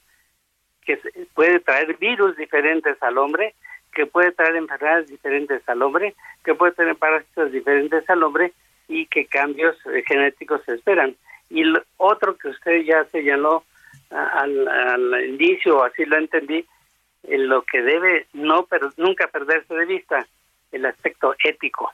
que 0.85 0.99
puede 1.35 1.61
traer 1.61 1.97
virus 1.97 2.37
diferentes 2.37 3.03
al 3.03 3.19
hombre 3.19 3.55
que 3.93 4.07
puede 4.07 4.33
traer 4.33 4.57
enfermedades 4.57 5.09
diferentes 5.09 5.69
al 5.69 5.83
hombre 5.83 6.15
que 6.45 6.55
puede 6.55 6.73
tener 6.73 6.97
parásitos 6.97 7.51
diferentes 7.51 8.09
al 8.09 8.23
hombre 8.23 8.53
y 8.89 9.07
qué 9.07 9.27
cambios 9.27 9.77
eh, 9.87 10.03
genéticos 10.07 10.63
se 10.65 10.75
esperan. 10.75 11.17
Y 11.53 11.65
otro 11.99 12.37
que 12.37 12.49
usted 12.49 12.83
ya 12.83 13.05
señaló 13.13 13.65
al, 14.11 14.69
al 14.69 15.29
inicio, 15.29 15.85
así 15.85 16.05
lo 16.07 16.17
entendí, 16.17 16.65
en 17.25 17.49
lo 17.49 17.63
que 17.63 17.83
debe 17.83 18.27
no 18.33 18.67
pero 18.67 18.93
nunca 18.97 19.29
perderse 19.29 19.75
de 19.75 19.87
vista, 19.87 20.27
el 20.73 20.87
aspecto 20.87 21.35
ético. 21.45 21.93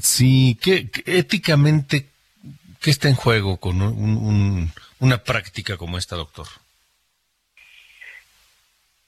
Sí, 0.00 0.58
que, 0.60 0.88
éticamente, 1.06 2.06
¿qué 2.80 2.90
está 2.90 3.08
en 3.08 3.14
juego 3.14 3.58
con 3.58 3.80
una 5.00 5.18
práctica 5.18 5.76
como 5.76 5.98
esta, 5.98 6.16
doctor? 6.16 6.46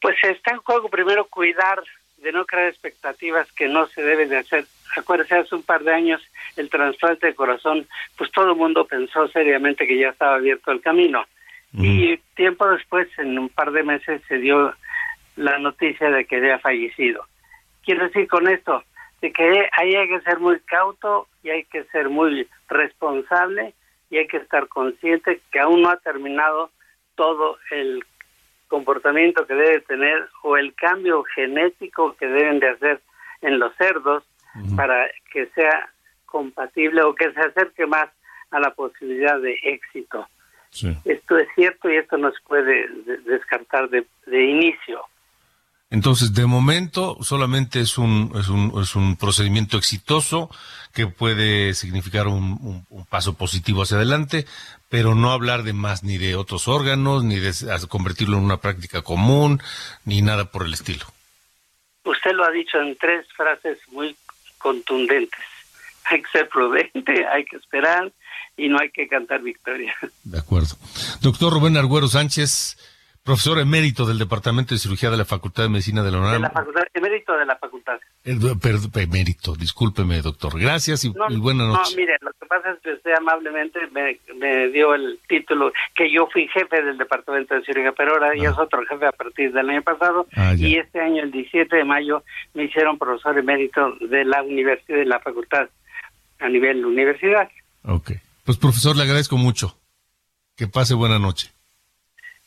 Pues 0.01 0.16
está 0.23 0.53
en 0.53 0.59
juego 0.59 0.89
primero 0.89 1.27
cuidar 1.27 1.83
de 2.18 2.33
no 2.33 2.45
crear 2.47 2.68
expectativas 2.68 3.51
que 3.53 3.68
no 3.68 3.87
se 3.89 4.03
deben 4.03 4.29
de 4.29 4.39
hacer 4.39 4.66
acuérdese, 4.97 5.36
hace 5.36 5.55
un 5.55 5.62
par 5.62 5.82
de 5.82 5.93
años 5.93 6.22
el 6.57 6.68
trasplante 6.70 7.28
de 7.28 7.34
corazón, 7.34 7.86
pues 8.16 8.30
todo 8.30 8.53
el 8.53 8.57
mundo 8.57 8.86
pensó 8.86 9.28
seriamente 9.28 9.86
que 9.86 9.99
ya 9.99 10.11
estaba 10.11 10.36
abierto 10.36 10.70
el 10.72 10.80
camino. 10.80 11.24
Y 11.72 12.16
tiempo 12.34 12.66
después, 12.66 13.09
en 13.18 13.38
un 13.38 13.49
par 13.49 13.70
de 13.70 13.84
meses, 13.84 14.20
se 14.26 14.38
dio 14.38 14.74
la 15.36 15.59
noticia 15.59 16.11
de 16.11 16.24
que 16.24 16.36
había 16.36 16.59
fallecido. 16.59 17.24
Quiero 17.84 18.07
decir 18.07 18.26
con 18.26 18.49
esto, 18.49 18.82
de 19.20 19.32
que 19.32 19.68
ahí 19.72 19.95
hay 19.95 20.09
que 20.09 20.20
ser 20.22 20.41
muy 20.41 20.59
cauto 20.61 21.28
y 21.43 21.51
hay 21.51 21.64
que 21.64 21.84
ser 21.84 22.09
muy 22.09 22.49
responsable 22.68 23.74
y 24.11 24.18
hay 24.18 24.26
que 24.26 24.38
estar 24.38 24.66
consciente 24.68 25.41
que 25.53 25.61
aún 25.61 25.82
no 25.82 25.91
ha 25.91 25.97
terminado 25.99 26.70
todo 27.14 27.59
el 27.70 28.05
comportamiento 28.68 29.47
que 29.47 29.55
debe 29.55 29.80
tener 29.80 30.28
o 30.43 30.57
el 30.57 30.74
cambio 30.74 31.22
genético 31.24 32.16
que 32.16 32.26
deben 32.26 32.61
de 32.61 32.70
hacer 32.70 33.01
en 33.43 33.59
los 33.59 33.74
cerdos 33.76 34.24
para 34.77 35.09
que 35.33 35.47
sea 35.55 35.89
compatible 36.27 37.03
o 37.03 37.15
que 37.15 37.33
se 37.33 37.41
acerque 37.41 37.87
más 37.87 38.09
a 38.51 38.61
la 38.61 38.71
posibilidad 38.75 39.41
de 39.41 39.59
éxito. 39.63 40.27
Esto 41.05 41.37
es 41.37 41.49
cierto 41.55 41.91
y 41.91 41.97
esto 41.97 42.17
no 42.17 42.31
se 42.31 42.39
puede 42.47 42.87
descartar 43.27 43.89
de, 43.91 44.07
inicio. 44.27 45.01
Entonces, 45.91 46.33
de 46.33 46.47
momento, 46.47 47.17
solamente 47.23 47.81
es 47.81 47.99
un, 47.99 48.31
es 48.37 48.49
un, 48.49 48.81
es 48.81 48.95
un 48.95 49.17
procedimiento 49.17 49.77
exitoso 49.77 50.49
que 50.95 51.09
puede 51.09 51.75
significar 51.75 52.29
un, 52.29 52.87
paso 53.09 53.37
positivo 53.37 53.83
hacia 53.83 53.97
adelante, 53.97 54.47
pero 54.89 55.17
no 55.17 55.33
hablar 55.33 55.65
de 55.65 55.73
más 55.73 56.05
ni 56.05 56.19
de 56.19 56.37
otros 56.37 56.69
órganos, 56.69 57.25
ni 57.25 57.41
de 57.41 57.53
convertirlo 57.89 58.37
en 58.37 58.45
una 58.45 58.59
práctica 58.59 59.03
común, 59.03 59.61
ni 60.05 60.23
nada 60.23 60.45
por 60.45 60.65
el 60.65 60.75
estilo. 60.75 61.07
Usted 62.05 62.33
lo 62.33 62.45
ha 62.45 62.51
dicho 62.51 62.81
en 62.81 62.97
tres 62.97 63.27
frases 63.37 63.79
muy 63.91 64.17
contundentes. 64.61 65.41
Hay 66.05 66.23
que 66.23 66.31
ser 66.31 66.49
prudente, 66.49 67.25
hay 67.27 67.45
que 67.45 67.57
esperar 67.57 68.11
y 68.57 68.69
no 68.69 68.81
hay 68.81 68.91
que 68.91 69.07
cantar 69.07 69.43
victoria. 69.43 69.95
De 70.25 70.39
acuerdo. 70.39 70.75
Doctor 71.21 71.53
Rubén 71.53 71.77
Arguero 71.77 72.09
Sánchez, 72.09 72.77
profesor 73.31 73.61
emérito 73.61 74.07
del 74.07 74.18
Departamento 74.18 74.74
de 74.74 74.81
Cirugía 74.81 75.09
de 75.09 75.16
la 75.16 75.24
Facultad 75.24 75.62
de 75.62 75.68
Medicina 75.68 76.03
de 76.03 76.11
la 76.11 76.18
UNAM. 76.18 76.33
De 76.33 76.39
la 76.41 76.51
facultad, 76.51 76.83
emérito 76.93 77.33
de 77.37 77.47
la 77.47 77.55
facultad. 77.55 78.01
emérito, 78.24 79.55
discúlpeme, 79.55 80.20
doctor. 80.20 80.59
Gracias 80.59 81.05
y, 81.05 81.11
buenas 81.39 81.68
noches. 81.68 81.93
No, 81.93 81.97
mire, 81.97 82.16
lo 82.22 82.33
que 82.33 82.47
pasa 82.47 82.72
es 82.72 82.81
que 82.81 82.93
usted 82.95 83.12
amablemente 83.16 83.78
me, 83.93 84.68
dio 84.70 84.97
el 84.97 85.20
título 85.28 85.72
que 85.95 86.11
yo 86.12 86.26
fui 86.33 86.49
jefe 86.49 86.83
del 86.83 86.99
Departamento 86.99 87.55
de 87.55 87.62
Cirugía, 87.64 87.93
pero 87.93 88.14
ahora 88.14 88.35
ya 88.35 88.51
es 88.51 88.59
ah. 88.59 88.62
otro 88.62 88.85
jefe 88.85 89.07
a 89.07 89.12
partir 89.12 89.53
del 89.53 89.70
año 89.70 89.83
pasado. 89.83 90.26
Ah, 90.35 90.55
y 90.57 90.74
este 90.74 91.01
año, 91.01 91.22
el 91.22 91.31
17 91.31 91.76
de 91.76 91.85
mayo, 91.85 92.24
me 92.55 92.64
hicieron 92.64 92.99
profesor 92.99 93.39
emérito 93.39 93.95
de 94.01 94.24
la 94.24 94.43
universidad, 94.43 94.99
de 94.99 95.07
la 95.07 95.20
facultad, 95.20 95.68
a 96.41 96.49
nivel 96.49 96.85
universidad. 96.85 97.49
Ok. 97.85 98.11
Pues, 98.45 98.59
profesor, 98.59 98.97
le 98.97 99.05
agradezco 99.05 99.37
mucho. 99.37 99.78
Que 100.57 100.66
pase 100.66 100.95
buena 100.95 101.20
noche. 101.20 101.53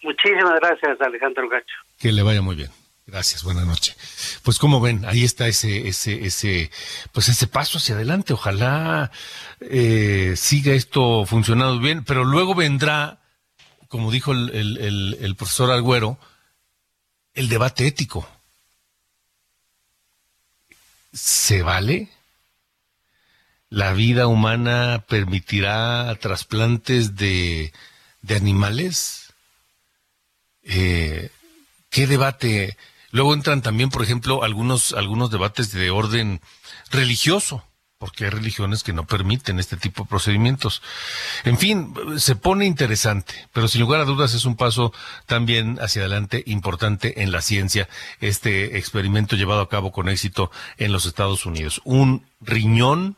Muchísimas 0.04 0.60
gracias, 0.60 1.00
Alejandro 1.02 1.50
Gacho. 1.50 1.76
Que 1.98 2.12
le 2.12 2.22
vaya 2.24 2.42
muy 2.42 2.56
bien. 2.56 2.70
Gracias, 3.06 3.44
buenas 3.44 3.66
noches. 3.66 3.98
Pues 4.44 4.60
como 4.60 4.80
ven, 4.80 5.04
ahí 5.06 5.24
está 5.24 5.48
ese, 5.48 5.88
ese, 5.88 6.26
ese, 6.26 6.72
pues 7.12 7.28
ese 7.28 7.48
paso 7.48 7.78
hacia 7.78 7.96
adelante. 7.96 8.34
Ojalá 8.34 9.12
eh, 9.60 10.34
siga 10.38 10.74
esto 10.74 11.26
funcionando 11.26 11.80
bien, 11.80 12.04
pero 12.06 12.24
luego 12.24 12.56
vendrá, 12.56 13.20
como 13.90 14.10
dijo 14.12 14.32
el, 14.32 15.36
profesor 15.38 15.72
Alguero, 15.72 16.18
el 17.34 17.50
debate 17.50 17.88
ético. 17.88 18.28
¿Se 21.12 21.62
vale? 21.62 22.10
¿La 23.70 23.94
vida 23.94 24.28
humana 24.28 25.04
permitirá 25.08 26.14
trasplantes 26.22 27.16
de 27.16 27.72
animales? 28.30 29.23
Eh, 30.64 31.30
¿Qué 31.90 32.08
debate? 32.08 32.78
Luego 33.12 33.34
entran 33.34 33.62
también, 33.62 33.90
por 33.90 34.02
ejemplo, 34.02 34.44
algunos, 34.44 34.94
algunos 34.94 35.30
debates 35.30 35.72
de 35.72 35.92
orden 35.92 36.42
religioso, 36.90 37.64
porque 38.00 38.26
hay 38.26 38.32
religiones 38.32 38.84
que 38.84 38.92
no 38.92 39.06
permiten 39.06 39.60
este 39.60 39.78
tipo 39.78 40.04
de 40.04 40.10
procedimientos. 40.10 40.82
En 41.44 41.58
fin, 41.58 41.94
se 42.18 42.36
pone 42.36 42.66
interesante, 42.66 43.48
pero 43.54 43.68
sin 43.68 43.82
lugar 43.82 44.02
a 44.02 44.06
dudas 44.06 44.34
es 44.34 44.46
un 44.46 44.56
paso 44.56 44.92
también 45.26 45.78
hacia 45.80 46.02
adelante 46.02 46.44
importante 46.48 47.22
en 47.22 47.32
la 47.32 47.42
ciencia, 47.42 47.88
este 48.20 48.78
experimento 48.78 49.36
llevado 49.36 49.62
a 49.62 49.70
cabo 49.70 49.92
con 49.92 50.10
éxito 50.10 50.52
en 50.78 50.92
los 50.92 51.06
Estados 51.06 51.46
Unidos. 51.46 51.82
Un 51.84 52.26
riñón 52.42 53.18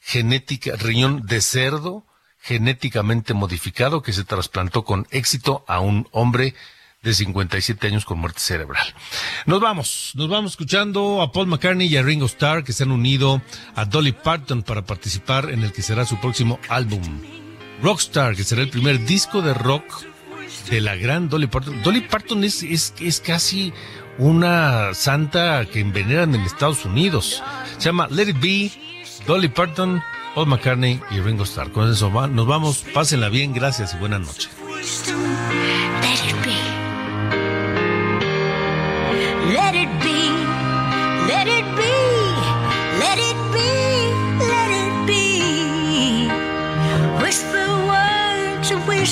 genética, 0.00 0.76
riñón 0.76 1.22
de 1.24 1.40
cerdo 1.40 2.04
genéticamente 2.40 3.34
modificado 3.34 4.02
que 4.02 4.12
se 4.12 4.24
trasplantó 4.24 4.84
con 4.84 5.06
éxito 5.10 5.64
a 5.66 5.80
un 5.80 6.08
hombre 6.12 6.54
de 7.06 7.14
57 7.14 7.86
años 7.86 8.04
con 8.04 8.18
muerte 8.18 8.40
cerebral. 8.40 8.84
Nos 9.46 9.60
vamos, 9.60 10.10
nos 10.14 10.28
vamos 10.28 10.52
escuchando 10.52 11.22
a 11.22 11.30
Paul 11.30 11.46
McCartney 11.46 11.86
y 11.86 11.96
a 11.96 12.02
Ringo 12.02 12.26
Starr 12.26 12.64
que 12.64 12.72
se 12.72 12.82
han 12.82 12.90
unido 12.90 13.40
a 13.76 13.84
Dolly 13.84 14.10
Parton 14.10 14.64
para 14.64 14.84
participar 14.84 15.50
en 15.50 15.62
el 15.62 15.72
que 15.72 15.82
será 15.82 16.04
su 16.04 16.20
próximo 16.20 16.58
álbum. 16.68 17.02
Rockstar, 17.80 18.34
que 18.34 18.42
será 18.42 18.62
el 18.62 18.70
primer 18.70 19.04
disco 19.04 19.40
de 19.40 19.54
rock 19.54 19.84
de 20.68 20.80
la 20.80 20.96
gran 20.96 21.28
Dolly 21.28 21.46
Parton. 21.46 21.80
Dolly 21.84 22.00
Parton 22.00 22.42
es, 22.42 22.64
es, 22.64 22.92
es 22.98 23.20
casi 23.20 23.72
una 24.18 24.92
santa 24.92 25.64
que 25.66 25.78
envenenan 25.78 26.34
en 26.34 26.40
Estados 26.40 26.84
Unidos. 26.84 27.40
Se 27.78 27.84
llama 27.84 28.08
Let 28.10 28.30
It 28.30 28.40
Be, 28.40 28.72
Dolly 29.28 29.48
Parton, 29.48 30.02
Paul 30.34 30.48
McCartney 30.48 31.00
y 31.12 31.20
Ringo 31.20 31.44
Starr. 31.44 31.70
Con 31.70 31.88
eso 31.88 32.10
nos 32.26 32.46
vamos, 32.48 32.84
pásenla 32.92 33.28
bien, 33.28 33.52
gracias 33.52 33.94
y 33.94 33.98
buenas 33.98 34.22
noches. 34.22 34.50